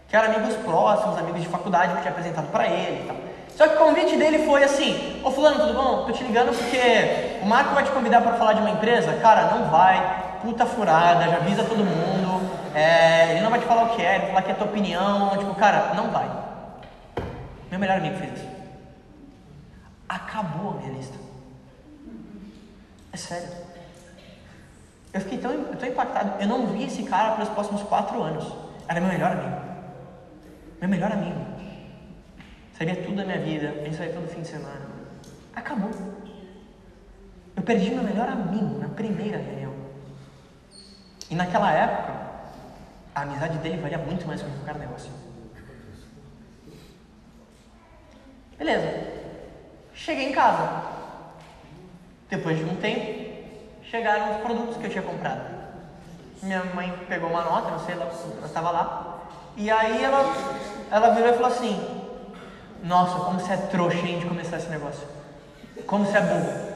Que 0.08 0.16
eram 0.16 0.34
amigos 0.34 0.56
próximos, 0.56 1.18
amigos 1.18 1.42
de 1.42 1.48
faculdade 1.48 1.94
que 1.94 2.00
tinha 2.00 2.10
apresentado 2.10 2.50
para 2.50 2.66
ele 2.66 3.02
e 3.02 3.06
tal. 3.06 3.16
Só 3.56 3.68
que 3.68 3.74
o 3.74 3.78
convite 3.78 4.16
dele 4.16 4.44
foi 4.46 4.64
assim: 4.64 5.20
Ô 5.24 5.30
Fulano, 5.30 5.60
tudo 5.60 5.74
bom? 5.74 6.04
Tô 6.04 6.12
te 6.12 6.24
ligando 6.24 6.56
porque 6.56 7.40
o 7.42 7.46
Marco 7.46 7.74
vai 7.74 7.84
te 7.84 7.90
convidar 7.90 8.20
para 8.20 8.34
falar 8.34 8.54
de 8.54 8.60
uma 8.60 8.70
empresa. 8.70 9.12
Cara, 9.14 9.54
não 9.54 9.70
vai, 9.70 10.38
puta 10.42 10.66
furada, 10.66 11.28
já 11.28 11.36
avisa 11.36 11.64
todo 11.64 11.84
mundo, 11.84 12.50
é, 12.74 13.32
ele 13.32 13.40
não 13.40 13.50
vai 13.50 13.60
te 13.60 13.66
falar 13.66 13.84
o 13.84 13.96
que 13.96 14.02
é, 14.02 14.16
ele 14.16 14.18
vai 14.20 14.28
falar 14.30 14.42
que 14.42 14.50
é 14.50 14.54
tua 14.54 14.66
opinião, 14.66 15.36
tipo, 15.38 15.54
cara, 15.54 15.94
não 15.94 16.10
vai. 16.10 16.28
Meu 17.70 17.78
melhor 17.78 17.98
amigo 17.98 18.16
fez 18.16 18.32
isso. 18.34 18.48
Acabou 20.08 20.72
a 20.72 20.74
minha 20.74 20.92
lista. 20.92 21.16
É 23.12 23.16
sério. 23.16 23.48
Eu 25.12 25.20
fiquei 25.20 25.38
tão, 25.38 25.64
tão 25.64 25.88
impactado. 25.88 26.42
Eu 26.42 26.48
não 26.48 26.66
vi 26.66 26.84
esse 26.84 27.04
cara 27.04 27.36
pelos 27.36 27.48
próximos 27.50 27.82
quatro 27.82 28.20
anos. 28.20 28.52
Era 28.88 29.00
meu 29.00 29.08
melhor 29.08 29.30
amigo. 29.30 29.63
Meu 30.84 30.90
melhor 30.90 31.12
amigo. 31.12 31.40
Sabia 32.76 32.94
tudo 32.96 33.16
da 33.16 33.24
minha 33.24 33.40
vida. 33.40 33.70
A 33.70 33.84
gente 33.84 33.96
saía 33.96 34.12
todo 34.12 34.28
fim 34.28 34.42
de 34.42 34.48
semana. 34.48 34.82
Acabou. 35.56 35.88
Eu 37.56 37.62
perdi 37.62 37.88
meu 37.88 38.02
melhor 38.02 38.28
amigo 38.28 38.78
na 38.78 38.90
primeira 38.90 39.38
reunião. 39.38 39.72
E 41.30 41.34
naquela 41.34 41.72
época, 41.72 42.12
a 43.14 43.22
amizade 43.22 43.56
dele 43.60 43.78
valia 43.78 43.96
muito 43.96 44.26
mais 44.26 44.42
que 44.42 44.50
qualquer 44.50 44.74
negócio. 44.74 45.10
Beleza. 48.58 49.06
Cheguei 49.94 50.28
em 50.28 50.32
casa. 50.32 50.82
Depois 52.28 52.58
de 52.58 52.64
um 52.64 52.76
tempo, 52.76 53.42
chegaram 53.84 54.36
os 54.36 54.42
produtos 54.42 54.76
que 54.76 54.84
eu 54.84 54.90
tinha 54.90 55.02
comprado. 55.02 55.46
Minha 56.42 56.62
mãe 56.62 56.92
pegou 57.08 57.30
uma 57.30 57.42
nota, 57.42 57.70
não 57.70 57.78
sei, 57.78 57.94
ela 57.94 58.12
estava 58.44 58.70
lá. 58.70 59.14
E 59.56 59.70
aí 59.70 60.02
ela, 60.02 60.20
ela 60.94 61.10
virou 61.10 61.30
e 61.30 61.32
falou 61.32 61.48
assim: 61.48 61.76
Nossa, 62.84 63.18
como 63.24 63.40
você 63.40 63.52
é 63.52 63.56
trouxa 63.56 63.98
hein, 63.98 64.20
de 64.20 64.26
começar 64.26 64.58
esse 64.58 64.68
negócio. 64.68 65.04
Como 65.88 66.06
você 66.06 66.16
é 66.16 66.20
burro. 66.20 66.74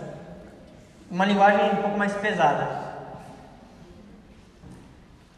Uma 1.08 1.24
linguagem 1.24 1.70
um 1.70 1.82
pouco 1.82 1.96
mais 1.96 2.12
pesada. 2.14 2.68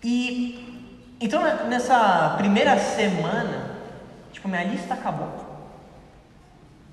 E 0.03 1.07
então 1.21 1.43
nessa 1.69 2.37
primeira 2.39 2.79
semana, 2.79 3.77
tipo, 4.33 4.49
minha 4.49 4.65
lista 4.65 4.95
acabou. 4.95 5.29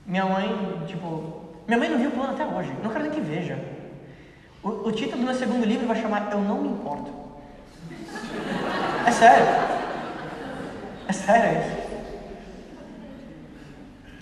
Minha 0.06 0.26
mãe, 0.26 0.84
tipo, 0.88 1.42
minha 1.66 1.80
mãe 1.80 1.88
não 1.88 2.00
viu 2.00 2.10
o 2.10 2.12
plano 2.12 2.34
até 2.34 2.46
hoje. 2.46 2.74
Não 2.84 2.90
quero 2.90 3.06
nem 3.06 3.14
que 3.14 3.22
veja. 3.22 3.58
O, 4.62 4.90
o 4.90 4.92
título 4.92 5.20
do 5.20 5.24
meu 5.24 5.36
segundo 5.36 5.66
livro 5.66 5.88
vai 5.88 6.02
chamar 6.02 6.30
Eu 6.34 6.42
Não 6.42 6.62
Me 6.62 6.68
Importo. 6.68 7.14
É 9.06 9.12
sério. 9.12 9.77
É 11.08 11.14
sério 11.14 11.60
isso. 11.60 11.88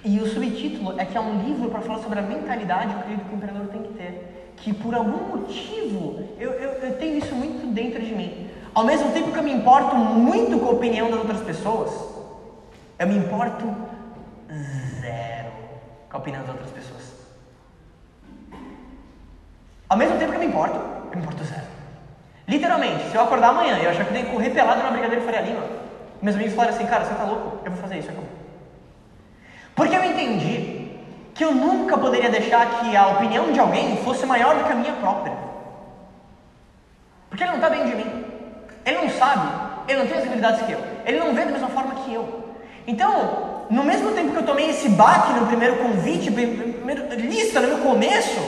E 0.03 0.19
o 0.19 0.27
subtítulo 0.27 0.99
é 0.99 1.05
que 1.05 1.17
é 1.17 1.21
um 1.21 1.41
livro 1.41 1.69
para 1.69 1.81
falar 1.81 1.99
sobre 1.99 2.19
a 2.19 2.21
mentalidade 2.21 2.93
que 2.93 3.33
o 3.33 3.35
empreendedor 3.35 3.67
tem 3.69 3.81
que 3.81 3.93
ter. 3.93 4.53
Que 4.57 4.71
por 4.71 4.93
algum 4.93 5.35
motivo 5.35 6.23
eu, 6.39 6.51
eu, 6.51 6.69
eu 6.73 6.97
tenho 6.97 7.17
isso 7.17 7.33
muito 7.33 7.65
dentro 7.73 7.99
de 7.99 8.13
mim. 8.13 8.47
Ao 8.73 8.83
mesmo 8.83 9.11
tempo 9.11 9.31
que 9.31 9.39
eu 9.39 9.43
me 9.43 9.51
importo 9.51 9.95
muito 9.95 10.59
com 10.59 10.67
a 10.67 10.71
opinião 10.71 11.09
das 11.09 11.19
outras 11.19 11.41
pessoas, 11.41 11.91
eu 12.99 13.07
me 13.07 13.17
importo 13.17 13.65
zero 15.01 15.51
com 16.09 16.17
a 16.17 16.19
opinião 16.19 16.43
das 16.43 16.51
outras 16.51 16.71
pessoas. 16.71 17.15
Ao 19.89 19.97
mesmo 19.97 20.17
tempo 20.19 20.31
que 20.31 20.37
eu 20.37 20.41
me 20.41 20.47
importo, 20.47 20.75
eu 20.75 21.17
me 21.17 21.23
importo 21.23 21.43
zero. 21.45 21.65
Literalmente, 22.47 23.09
se 23.09 23.15
eu 23.15 23.21
acordar 23.21 23.49
amanhã 23.49 23.79
e 23.79 23.85
eu 23.85 23.89
achar 23.89 24.05
que 24.05 24.13
tenho 24.13 24.25
que 24.27 24.31
correr 24.31 24.51
pelado 24.51 24.83
na 24.83 24.91
Brigadeiro 24.91 25.25
Faria 25.25 25.41
Lima, 25.41 25.84
meus 26.21 26.35
amigos 26.35 26.55
falaram 26.55 26.75
assim, 26.75 26.85
cara, 26.85 27.05
você 27.05 27.13
tá 27.13 27.23
louco? 27.23 27.59
Eu 27.65 27.71
vou 27.71 27.81
fazer 27.81 27.99
isso, 27.99 28.09
acabou. 28.09 28.29
Porque 29.75 29.95
eu 29.95 30.03
entendi 30.03 30.91
que 31.33 31.43
eu 31.43 31.53
nunca 31.53 31.97
poderia 31.97 32.29
deixar 32.29 32.79
que 32.79 32.95
a 32.95 33.07
opinião 33.09 33.51
de 33.51 33.59
alguém 33.59 33.97
fosse 33.97 34.25
maior 34.25 34.55
do 34.55 34.63
que 34.63 34.71
a 34.71 34.75
minha 34.75 34.93
própria. 34.93 35.33
Porque 37.29 37.43
ele 37.43 37.51
não 37.51 37.57
está 37.57 37.69
dentro 37.69 37.89
de 37.89 37.95
mim. 37.95 38.25
Ele 38.85 39.01
não 39.01 39.09
sabe, 39.09 39.49
ele 39.87 39.99
não 39.99 40.07
tem 40.07 40.17
as 40.17 40.25
habilidades 40.25 40.61
que 40.61 40.71
eu, 40.71 40.79
ele 41.05 41.19
não 41.19 41.33
vê 41.33 41.43
da 41.43 41.51
mesma 41.51 41.67
forma 41.69 41.95
que 41.95 42.13
eu. 42.13 42.55
Então, 42.87 43.65
no 43.69 43.83
mesmo 43.83 44.11
tempo 44.11 44.31
que 44.31 44.37
eu 44.37 44.45
tomei 44.45 44.69
esse 44.69 44.89
baque 44.89 45.33
no 45.33 45.47
primeiro 45.47 45.77
convite, 45.77 46.31
primeiro, 46.31 47.07
lista 47.15 47.59
no 47.59 47.67
meu 47.67 47.77
começo, 47.79 48.39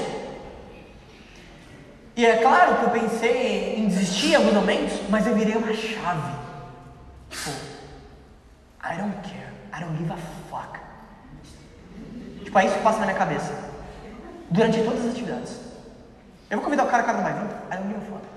e 2.16 2.26
é 2.26 2.38
claro 2.38 2.76
que 2.76 2.84
eu 2.84 2.90
pensei 3.02 3.76
em 3.78 3.88
desistir 3.88 4.32
em 4.32 4.36
alguns 4.36 4.54
momentos, 4.54 5.02
mas 5.10 5.26
eu 5.26 5.36
virei 5.36 5.56
uma 5.56 5.74
chave. 5.74 6.47
Tipo, 7.30 7.50
I 8.84 8.98
don't 8.98 9.18
care, 9.22 9.52
I 9.74 9.84
don't 9.84 9.98
give 9.98 10.12
a 10.12 10.18
fuck. 10.50 10.80
Tipo, 12.44 12.60
é 12.60 12.66
isso 12.66 12.76
que 12.76 12.84
passa 12.84 13.00
na 13.00 13.06
minha 13.06 13.18
cabeça. 13.18 13.54
Durante 14.50 14.82
todas 14.84 15.06
as 15.06 15.12
atividades. 15.12 15.60
Eu 16.50 16.58
vou 16.58 16.64
convidar 16.64 16.86
o 16.86 16.88
cara, 16.88 17.04
o 17.04 17.06
cara 17.06 17.18
não 17.18 17.24
vai 17.26 17.34
vir, 17.34 17.46
I 17.46 17.78
don't 17.78 17.88
give 17.88 17.98
a 17.98 18.12
fuck. 18.12 18.28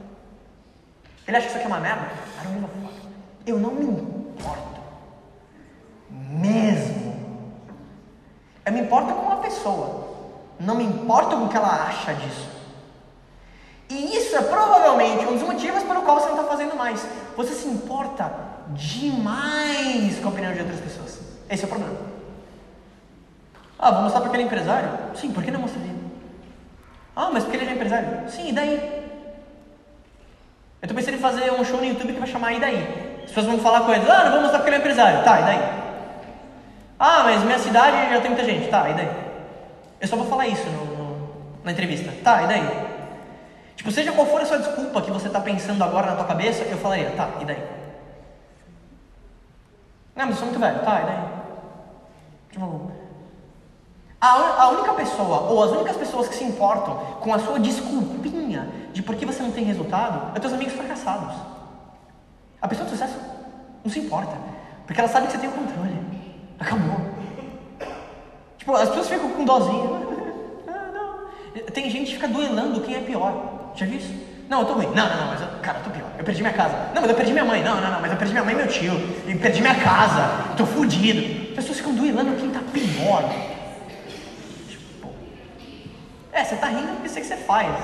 Ele 1.29 1.37
acha 1.37 1.47
que 1.47 1.53
isso 1.53 1.59
aqui 1.59 1.67
é 1.67 1.69
uma 1.69 1.81
merda? 1.81 2.07
I 2.41 2.45
don't 2.45 2.55
give 2.55 2.65
a 2.65 2.89
fuck. 2.89 3.09
Eu 3.47 3.59
não 3.59 3.71
me 3.71 3.85
importo. 3.85 4.81
Mesmo. 6.11 7.11
Eu 8.67 8.73
me 8.73 8.81
importo 8.81 9.15
com 9.15 9.27
uma 9.27 9.37
pessoa. 9.37 10.09
Não 10.59 10.75
me 10.75 10.85
importo 10.85 11.37
com 11.37 11.45
o 11.45 11.49
que 11.49 11.57
ela 11.57 11.87
acha 11.87 12.13
disso. 12.15 12.49
E 13.89 14.17
isso 14.17 14.37
é 14.37 14.43
provavelmente 14.43 15.25
um 15.27 15.35
dos 15.35 15.43
motivos 15.43 15.83
pelo 15.83 16.03
qual 16.03 16.21
você 16.21 16.29
não 16.29 16.41
está 16.41 16.49
fazendo 16.49 16.77
mais. 16.77 17.05
Você 17.37 17.55
se 17.55 17.67
importa 17.67 18.50
demais 18.75 20.19
com 20.19 20.29
a 20.29 20.31
opinião 20.31 20.53
de 20.53 20.61
outras 20.61 20.81
pessoas. 20.81 21.21
Esse 21.49 21.65
é 21.65 21.67
o 21.67 21.69
problema. 21.69 21.97
Ah, 23.79 23.91
vou 23.93 24.03
mostrar 24.03 24.21
para 24.21 24.29
aquele 24.29 24.45
empresário? 24.45 24.91
Sim, 25.15 25.33
por 25.33 25.43
que 25.43 25.51
não 25.51 25.61
mostraria? 25.61 25.95
Ah, 27.17 27.31
mas 27.33 27.45
porque 27.45 27.57
ele 27.57 27.71
é 27.71 27.73
empresário? 27.73 28.29
Sim, 28.29 28.51
e 28.51 28.53
daí? 28.53 28.75
Eu 30.83 30.87
estou 30.87 30.97
pensando 30.97 31.15
em 31.15 31.21
fazer 31.21 31.51
um 31.53 31.65
show 31.65 31.79
no 31.79 31.87
YouTube 31.87 32.13
que 32.13 32.19
vai 32.19 32.29
chamar 32.29 32.53
E 32.53 32.61
daí? 32.61 33.21
As 33.25 33.29
pessoas 33.31 33.47
vão 33.47 33.59
falar 33.59 33.83
coisas, 33.83 34.09
ah, 34.09 34.25
não 34.25 34.33
vou 34.33 34.41
mostrar 34.43 34.59
porque 34.59 34.71
ele 34.71 34.77
é 34.77 34.81
empresário. 34.81 35.25
Tá, 35.25 35.41
e 35.41 35.45
daí? 35.45 35.59
Ah, 36.99 37.23
mas 37.25 37.43
minha 37.43 37.59
cidade 37.59 38.13
já 38.13 38.21
tem 38.21 38.31
muita 38.31 38.45
gente. 38.45 38.69
Tá, 38.69 38.91
e 38.91 38.95
daí? 38.95 39.11
Eu 40.01 40.09
só 40.09 40.17
vou 40.17 40.27
falar 40.27 40.47
isso 40.47 40.69
no, 40.69 40.85
no, 40.85 41.31
na 41.65 41.73
entrevista. 41.73 42.13
Tá, 42.23 42.43
e 42.43 42.47
daí? 42.47 42.91
Tipo, 43.77 43.91
seja 43.91 44.13
qual 44.13 44.27
for 44.27 44.43
a 44.43 44.47
sua 44.47 44.59
desculpa 44.59 45.01
que 45.01 45.11
você 45.11 45.29
está 45.29 45.41
pensando 45.41 45.83
agora 45.83 46.09
na 46.09 46.17
tua 46.17 46.27
cabeça, 46.27 46.65
eu 46.65 46.77
falaria, 46.77 47.11
tá, 47.13 47.31
e 47.41 47.45
daí? 47.47 47.80
Não, 50.21 50.27
mas 50.27 50.37
eu 50.37 50.41
sou 50.41 50.49
muito 50.49 50.61
velho. 50.61 50.81
Tá, 50.81 51.01
e 51.01 51.07
daí? 51.07 51.19
Tipo, 52.51 52.93
a, 54.21 54.65
a 54.65 54.69
única 54.69 54.93
pessoa, 54.93 55.41
ou 55.49 55.65
as 55.65 55.71
únicas 55.71 55.97
pessoas 55.97 56.29
que 56.29 56.35
se 56.35 56.45
importam 56.45 56.95
com 57.21 57.33
a 57.33 57.39
sua 57.39 57.59
desculpinha 57.59 58.69
de 58.93 59.03
por 59.03 59.15
que 59.15 59.25
você 59.25 59.43
não 59.43 59.51
tem 59.51 59.65
resultado, 59.65 60.37
é 60.37 60.41
teus 60.41 60.53
amigos 60.53 60.75
fracassados. 60.75 61.35
A 62.61 62.69
pessoa 62.69 62.85
de 62.85 62.91
sucesso 62.91 63.19
não 63.83 63.91
se 63.91 63.99
importa, 63.99 64.37
porque 64.87 65.01
ela 65.01 65.09
sabe 65.09 65.27
que 65.27 65.33
você 65.33 65.39
tem 65.39 65.49
o 65.49 65.53
controle. 65.53 65.99
Acabou. 66.59 67.01
Tipo, 68.59 68.75
as 68.75 68.91
pessoas 68.91 69.09
ficam 69.09 69.31
com 69.31 69.45
dozinha. 69.47 70.11
Tem 71.73 71.89
gente 71.89 72.09
que 72.09 72.15
fica 72.17 72.29
duelando 72.29 72.83
quem 72.83 72.95
é 72.95 73.01
pior. 73.01 73.73
Já 73.75 73.87
viu 73.87 73.97
isso? 73.97 74.15
Não, 74.51 74.61
eu 74.61 74.67
tô 74.67 74.75
ruim. 74.75 74.87
Não, 74.89 75.09
não, 75.09 75.17
não, 75.17 75.27
mas 75.29 75.41
eu, 75.41 75.49
cara, 75.63 75.79
eu 75.79 75.85
tô 75.85 75.91
pior. 75.91 76.10
Eu 76.21 76.25
perdi 76.25 76.43
minha 76.43 76.53
casa. 76.53 76.77
Não, 76.95 77.01
mas 77.01 77.09
eu 77.09 77.17
perdi 77.17 77.33
minha 77.33 77.47
mãe. 77.47 77.63
Não, 77.63 77.81
não, 77.81 77.93
não, 77.93 78.01
mas 78.03 78.11
eu 78.11 78.19
perdi 78.19 78.35
minha 78.35 78.45
mãe 78.45 78.53
e 78.53 78.57
meu 78.59 78.69
tio. 78.69 78.93
E 79.27 79.35
perdi 79.37 79.63
minha 79.63 79.75
casa. 79.75 80.51
Eu 80.51 80.57
tô 80.57 80.67
fudido. 80.67 81.49
As 81.49 81.57
pessoas 81.57 81.79
ficam 81.79 81.95
duelando 81.95 82.37
quem 82.37 82.51
tá 82.51 82.61
pior. 82.71 83.25
Tipo, 84.69 85.09
é, 86.31 86.45
você 86.45 86.57
tá 86.57 86.67
rindo 86.67 86.93
porque 86.93 87.09
sei 87.09 87.23
que 87.23 87.29
você 87.29 87.39
faz. 87.39 87.75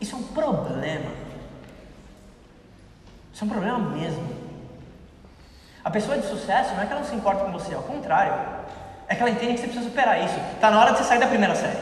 Isso 0.00 0.14
é 0.14 0.18
um 0.18 0.22
problema. 0.22 1.10
Isso 3.30 3.44
é 3.44 3.46
um 3.46 3.50
problema 3.50 3.78
mesmo. 3.78 4.26
A 5.84 5.90
pessoa 5.90 6.16
de 6.16 6.26
sucesso 6.26 6.72
não 6.74 6.84
é 6.84 6.86
que 6.86 6.92
ela 6.92 7.02
não 7.02 7.08
se 7.08 7.14
importa 7.14 7.44
com 7.44 7.52
você, 7.52 7.74
ao 7.74 7.82
contrário. 7.82 8.32
É 9.08 9.14
que 9.14 9.20
ela 9.20 9.30
entende 9.30 9.52
que 9.52 9.58
você 9.58 9.66
precisa 9.66 9.84
superar 9.84 10.24
isso. 10.24 10.40
Está 10.54 10.70
na 10.70 10.80
hora 10.80 10.92
de 10.92 10.98
você 11.00 11.04
sair 11.04 11.20
da 11.20 11.26
primeira 11.26 11.54
série. 11.54 11.76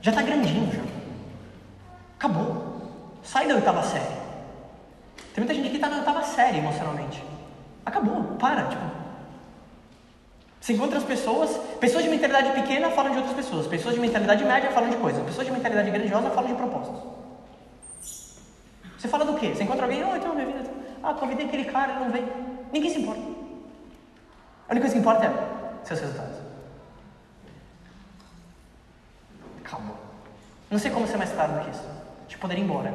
Já 0.00 0.12
está 0.12 0.22
grandinho 0.22 0.72
já. 0.72 0.80
Acabou. 2.16 2.63
Sai 3.24 3.48
da 3.48 3.54
oitava 3.54 3.82
série. 3.82 4.04
Tem 5.34 5.42
muita 5.42 5.54
gente 5.54 5.70
que 5.70 5.76
está 5.76 5.88
na 5.88 5.96
oitava 5.96 6.22
série 6.22 6.58
emocionalmente. 6.58 7.24
Acabou, 7.84 8.22
para, 8.38 8.66
tipo. 8.66 8.84
Você 10.60 10.72
encontra 10.74 10.98
as 10.98 11.04
pessoas, 11.04 11.50
pessoas 11.78 12.04
de 12.04 12.10
mentalidade 12.10 12.52
pequena 12.52 12.90
falam 12.90 13.12
de 13.12 13.18
outras 13.18 13.36
pessoas, 13.36 13.66
pessoas 13.66 13.94
de 13.94 14.00
mentalidade 14.00 14.44
média 14.44 14.70
falam 14.70 14.88
de 14.88 14.96
coisas, 14.96 15.22
pessoas 15.24 15.46
de 15.46 15.52
mentalidade 15.52 15.90
grandiosa 15.90 16.30
falam 16.30 16.50
de 16.50 16.56
propósitos. 16.56 17.02
Você 18.96 19.08
fala 19.08 19.26
do 19.26 19.34
quê? 19.34 19.54
Você 19.54 19.64
encontra 19.64 19.84
alguém, 19.84 20.02
oh, 20.02 20.16
então 20.16 20.34
minha 20.34 20.46
vida. 20.46 20.70
Ah, 21.02 21.12
convidei 21.12 21.46
aquele 21.46 21.66
cara, 21.66 21.92
ele 21.92 22.04
não 22.04 22.10
veio. 22.10 22.32
Ninguém 22.72 22.90
se 22.90 23.00
importa. 23.00 23.20
A 24.66 24.72
única 24.72 24.86
coisa 24.86 24.94
que 24.94 25.00
importa 25.00 25.26
é 25.26 25.86
seus 25.86 26.00
resultados. 26.00 26.38
Acabou. 29.62 29.96
Não 30.70 30.78
sei 30.78 30.90
como 30.90 31.06
ser 31.06 31.18
mais 31.18 31.32
claro 31.32 31.52
do 31.52 31.60
que 31.60 31.70
isso. 31.70 31.93
Gente 32.34 32.40
poderia 32.40 32.62
ir 32.62 32.64
embora. 32.64 32.92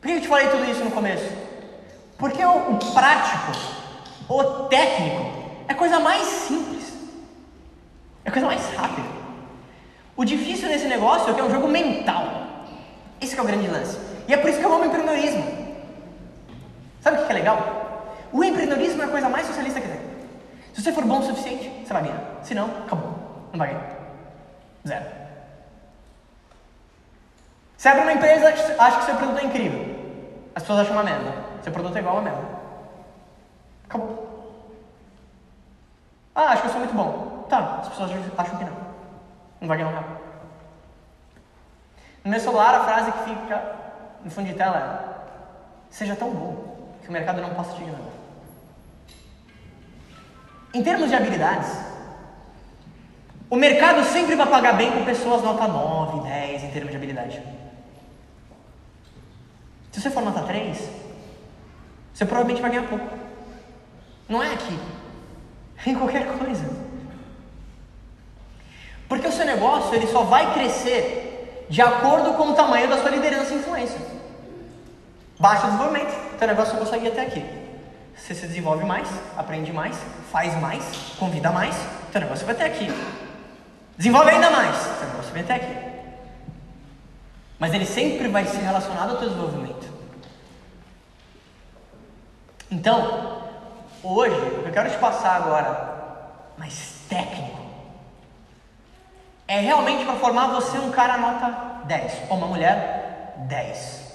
Por 0.00 0.08
que 0.08 0.12
eu 0.12 0.20
te 0.20 0.28
falei 0.28 0.48
tudo 0.48 0.64
isso 0.64 0.82
no 0.82 0.90
começo? 0.90 1.24
Porque 2.18 2.44
o, 2.44 2.72
o 2.72 2.78
prático, 2.92 3.52
o 4.28 4.44
técnico, 4.64 5.30
é 5.68 5.72
a 5.72 5.74
coisa 5.76 6.00
mais 6.00 6.26
simples. 6.26 6.92
É 8.24 8.28
a 8.28 8.32
coisa 8.32 8.46
mais 8.46 8.74
rápida. 8.74 9.08
O 10.16 10.24
difícil 10.24 10.68
nesse 10.68 10.86
negócio 10.86 11.30
é 11.30 11.34
que 11.34 11.40
é 11.40 11.44
um 11.44 11.50
jogo 11.50 11.68
mental. 11.68 12.26
Esse 13.20 13.38
é 13.38 13.40
o 13.42 13.46
grande 13.46 13.68
lance. 13.68 13.96
E 14.26 14.34
é 14.34 14.36
por 14.36 14.50
isso 14.50 14.58
que 14.58 14.64
eu 14.64 14.74
amo 14.74 14.84
empreendedorismo. 14.84 15.44
Sabe 17.00 17.22
o 17.22 17.26
que 17.26 17.32
é 17.32 17.34
legal? 17.36 18.16
O 18.32 18.42
empreendedorismo 18.42 19.00
é 19.02 19.04
a 19.04 19.08
coisa 19.08 19.28
mais 19.28 19.46
socialista 19.46 19.80
que 19.80 19.88
tem. 19.88 20.00
Se 20.74 20.82
você 20.82 20.92
for 20.92 21.04
bom 21.04 21.20
o 21.20 21.22
suficiente, 21.22 21.70
você 21.84 21.92
vai 21.92 22.02
ganhar. 22.02 22.40
Se 22.42 22.52
não, 22.52 22.66
acabou. 22.66 23.48
Não 23.52 23.58
vai 23.58 23.68
ganhar. 23.68 23.96
Zero. 24.86 25.19
Você 27.80 27.88
abre 27.88 28.02
uma 28.02 28.12
empresa, 28.12 28.46
acha 28.78 28.98
que 28.98 29.04
seu 29.06 29.14
produto 29.14 29.38
é 29.38 29.44
incrível. 29.44 29.80
As 30.54 30.62
pessoas 30.62 30.80
acham 30.80 30.92
uma 30.92 31.02
merda. 31.02 31.32
Seu 31.62 31.72
produto 31.72 31.96
é 31.96 32.00
igual 32.00 32.18
a 32.18 32.20
merda. 32.20 32.44
Acabou. 33.86 34.68
Ah, 36.34 36.50
acho 36.50 36.60
que 36.60 36.68
eu 36.68 36.72
sou 36.72 36.80
muito 36.80 36.94
bom. 36.94 37.46
Tá, 37.48 37.78
as 37.80 37.88
pessoas 37.88 38.10
acham 38.36 38.58
que 38.58 38.64
não. 38.64 38.76
Não 39.62 39.66
vai 39.66 39.78
ganhar 39.78 39.92
nada. 39.92 40.08
No 42.22 42.30
meu 42.30 42.38
celular, 42.38 42.74
a 42.74 42.84
frase 42.84 43.12
que 43.12 43.30
fica 43.30 43.74
no 44.22 44.30
fundo 44.30 44.48
de 44.48 44.54
tela 44.56 44.76
é: 44.76 45.88
Seja 45.88 46.14
tão 46.14 46.30
bom 46.32 46.92
que 47.00 47.08
o 47.08 47.12
mercado 47.12 47.40
não 47.40 47.54
possa 47.54 47.72
te 47.72 47.80
ignorar. 47.80 48.12
Em 50.74 50.82
termos 50.82 51.08
de 51.08 51.14
habilidades, 51.14 51.80
o 53.48 53.56
mercado 53.56 54.04
sempre 54.04 54.36
vai 54.36 54.46
pagar 54.46 54.74
bem 54.74 54.92
com 54.92 55.02
pessoas 55.02 55.42
nota 55.42 55.66
9, 55.66 56.28
10 56.28 56.64
em 56.64 56.70
termos 56.72 56.90
de 56.90 56.98
habilidade. 56.98 57.42
Se 59.92 60.00
você 60.00 60.10
for 60.10 60.22
nota 60.22 60.42
3, 60.42 60.78
você 62.12 62.24
provavelmente 62.24 62.62
vai 62.62 62.70
ganhar 62.70 62.88
pouco. 62.88 63.08
Não 64.28 64.42
é 64.42 64.52
aqui, 64.54 64.78
é 65.84 65.90
em 65.90 65.94
qualquer 65.94 66.26
coisa. 66.38 66.64
Porque 69.08 69.26
o 69.26 69.32
seu 69.32 69.44
negócio 69.44 69.94
ele 69.94 70.06
só 70.06 70.22
vai 70.22 70.54
crescer 70.54 71.66
de 71.68 71.82
acordo 71.82 72.34
com 72.34 72.50
o 72.50 72.54
tamanho 72.54 72.88
da 72.88 72.98
sua 72.98 73.10
liderança 73.10 73.52
e 73.52 73.58
influência. 73.58 74.00
Baixo 75.38 75.66
desenvolvimento, 75.66 76.38
seu 76.38 76.46
negócio 76.46 76.72
só 76.74 76.78
consegue 76.78 77.06
ir 77.06 77.08
até 77.08 77.22
aqui. 77.22 77.44
Você 78.14 78.34
se 78.34 78.46
desenvolve 78.46 78.84
mais, 78.84 79.08
aprende 79.36 79.72
mais, 79.72 79.96
faz 80.30 80.54
mais, 80.60 80.84
convida 81.18 81.50
mais, 81.50 81.74
seu 82.12 82.20
negócio 82.20 82.44
vai 82.44 82.54
até 82.54 82.66
aqui. 82.66 82.92
Desenvolve 83.96 84.30
ainda 84.30 84.50
mais, 84.50 84.76
seu 84.76 85.08
negócio 85.08 85.32
vai 85.32 85.42
até 85.42 85.54
aqui. 85.54 85.89
Mas 87.60 87.74
ele 87.74 87.84
sempre 87.84 88.26
vai 88.26 88.46
ser 88.46 88.62
relacionado 88.62 89.10
ao 89.10 89.16
teu 89.18 89.28
desenvolvimento. 89.28 89.86
Então, 92.70 93.42
hoje, 94.02 94.34
o 94.34 94.62
que 94.62 94.68
eu 94.68 94.72
quero 94.72 94.90
te 94.90 94.96
passar 94.96 95.36
agora, 95.36 96.24
mais 96.56 97.02
técnico, 97.06 97.60
é 99.46 99.60
realmente 99.60 100.06
para 100.06 100.14
formar 100.14 100.46
você 100.46 100.78
um 100.78 100.90
cara 100.90 101.18
nota 101.18 101.84
10, 101.84 102.30
ou 102.30 102.38
uma 102.38 102.46
mulher 102.46 103.34
10. 103.46 104.10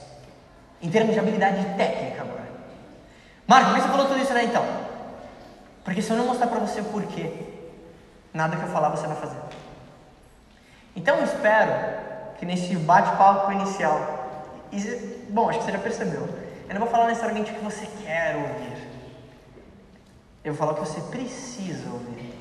Em 0.82 0.90
termos 0.90 1.14
de 1.14 1.20
habilidade 1.20 1.64
técnica 1.78 2.24
agora. 2.24 2.46
Marco, 3.46 3.70
por 3.70 3.76
que 3.76 3.82
você 3.82 3.90
falou 3.90 4.08
tudo 4.08 4.22
isso 4.22 4.34
né 4.34 4.46
então? 4.46 4.66
Porque 5.84 6.02
se 6.02 6.10
eu 6.10 6.18
não 6.18 6.26
mostrar 6.26 6.48
para 6.48 6.60
você 6.60 6.82
o 6.82 6.86
porquê, 6.86 7.32
nada 8.34 8.56
que 8.56 8.64
eu 8.64 8.70
falar 8.70 8.90
você 8.90 9.06
vai 9.06 9.18
fazer. 9.18 9.38
Então 10.96 11.18
eu 11.18 11.26
espero 11.26 12.05
que 12.38 12.46
nesse 12.46 12.76
bate-papo 12.76 13.52
inicial, 13.52 14.26
e, 14.72 14.80
bom, 15.30 15.50
acho 15.50 15.60
que 15.60 15.66
você 15.66 15.72
já 15.72 15.80
percebeu, 15.80 16.28
eu 16.68 16.74
não 16.74 16.82
vou 16.82 16.90
falar 16.90 17.08
necessariamente 17.08 17.52
o 17.52 17.56
que 17.56 17.64
você 17.64 17.88
quer 18.04 18.36
ouvir. 18.36 18.76
Eu 20.44 20.54
vou 20.54 20.60
falar 20.60 20.72
o 20.74 20.76
que 20.76 20.90
você 20.90 21.02
precisa 21.02 21.90
ouvir. 21.90 22.34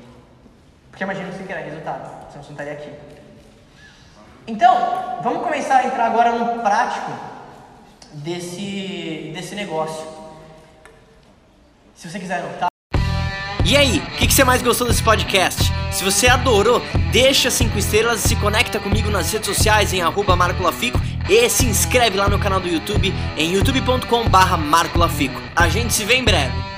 Porque 0.89 1.03
imagina 1.03 1.29
que 1.29 1.37
você 1.37 1.43
quer 1.43 1.63
resultado, 1.63 2.31
você 2.31 2.37
não 2.37 2.51
estaria 2.51 2.73
aqui. 2.73 2.91
Então, 4.47 5.19
vamos 5.23 5.43
começar 5.43 5.77
a 5.77 5.87
entrar 5.87 6.05
agora 6.05 6.31
no 6.31 6.61
prático 6.61 7.11
desse, 8.13 9.31
desse 9.33 9.55
negócio. 9.55 10.05
Se 11.95 12.09
você 12.09 12.19
quiser 12.19 12.39
anotar. 12.39 12.67
E 13.65 13.75
aí, 13.75 13.97
o 13.97 14.17
que, 14.17 14.27
que, 14.27 14.33
você 14.33 14.43
mais 14.43 14.61
gostou 14.61 14.87
desse 14.87 15.03
podcast? 15.03 15.74
Se 15.95 16.03
você 16.03 16.27
adorou, 16.27 16.81
deixa 17.09 17.49
5 17.49 17.79
estrelas 17.79 18.19
se 18.19 18.35
conecta 18.35 18.77
comigo 18.79 19.09
nas 19.09 19.31
redes 19.31 19.47
sociais 19.47 19.93
em 19.93 20.01
arroba 20.01 20.35
marcolafico 20.35 20.99
e 21.29 21.47
se 21.47 21.65
inscreve 21.65 22.17
lá 22.17 22.27
no 22.27 22.37
canal 22.37 22.59
do 22.59 22.67
YouTube 22.67 23.13
em 23.37 23.53
youtube.com 23.53 24.27
barra 24.27 24.57
marcolafico. 24.57 25.41
A 25.55 25.69
gente 25.69 25.93
se 25.93 26.03
vê 26.03 26.15
em 26.15 26.23
breve. 26.25 26.74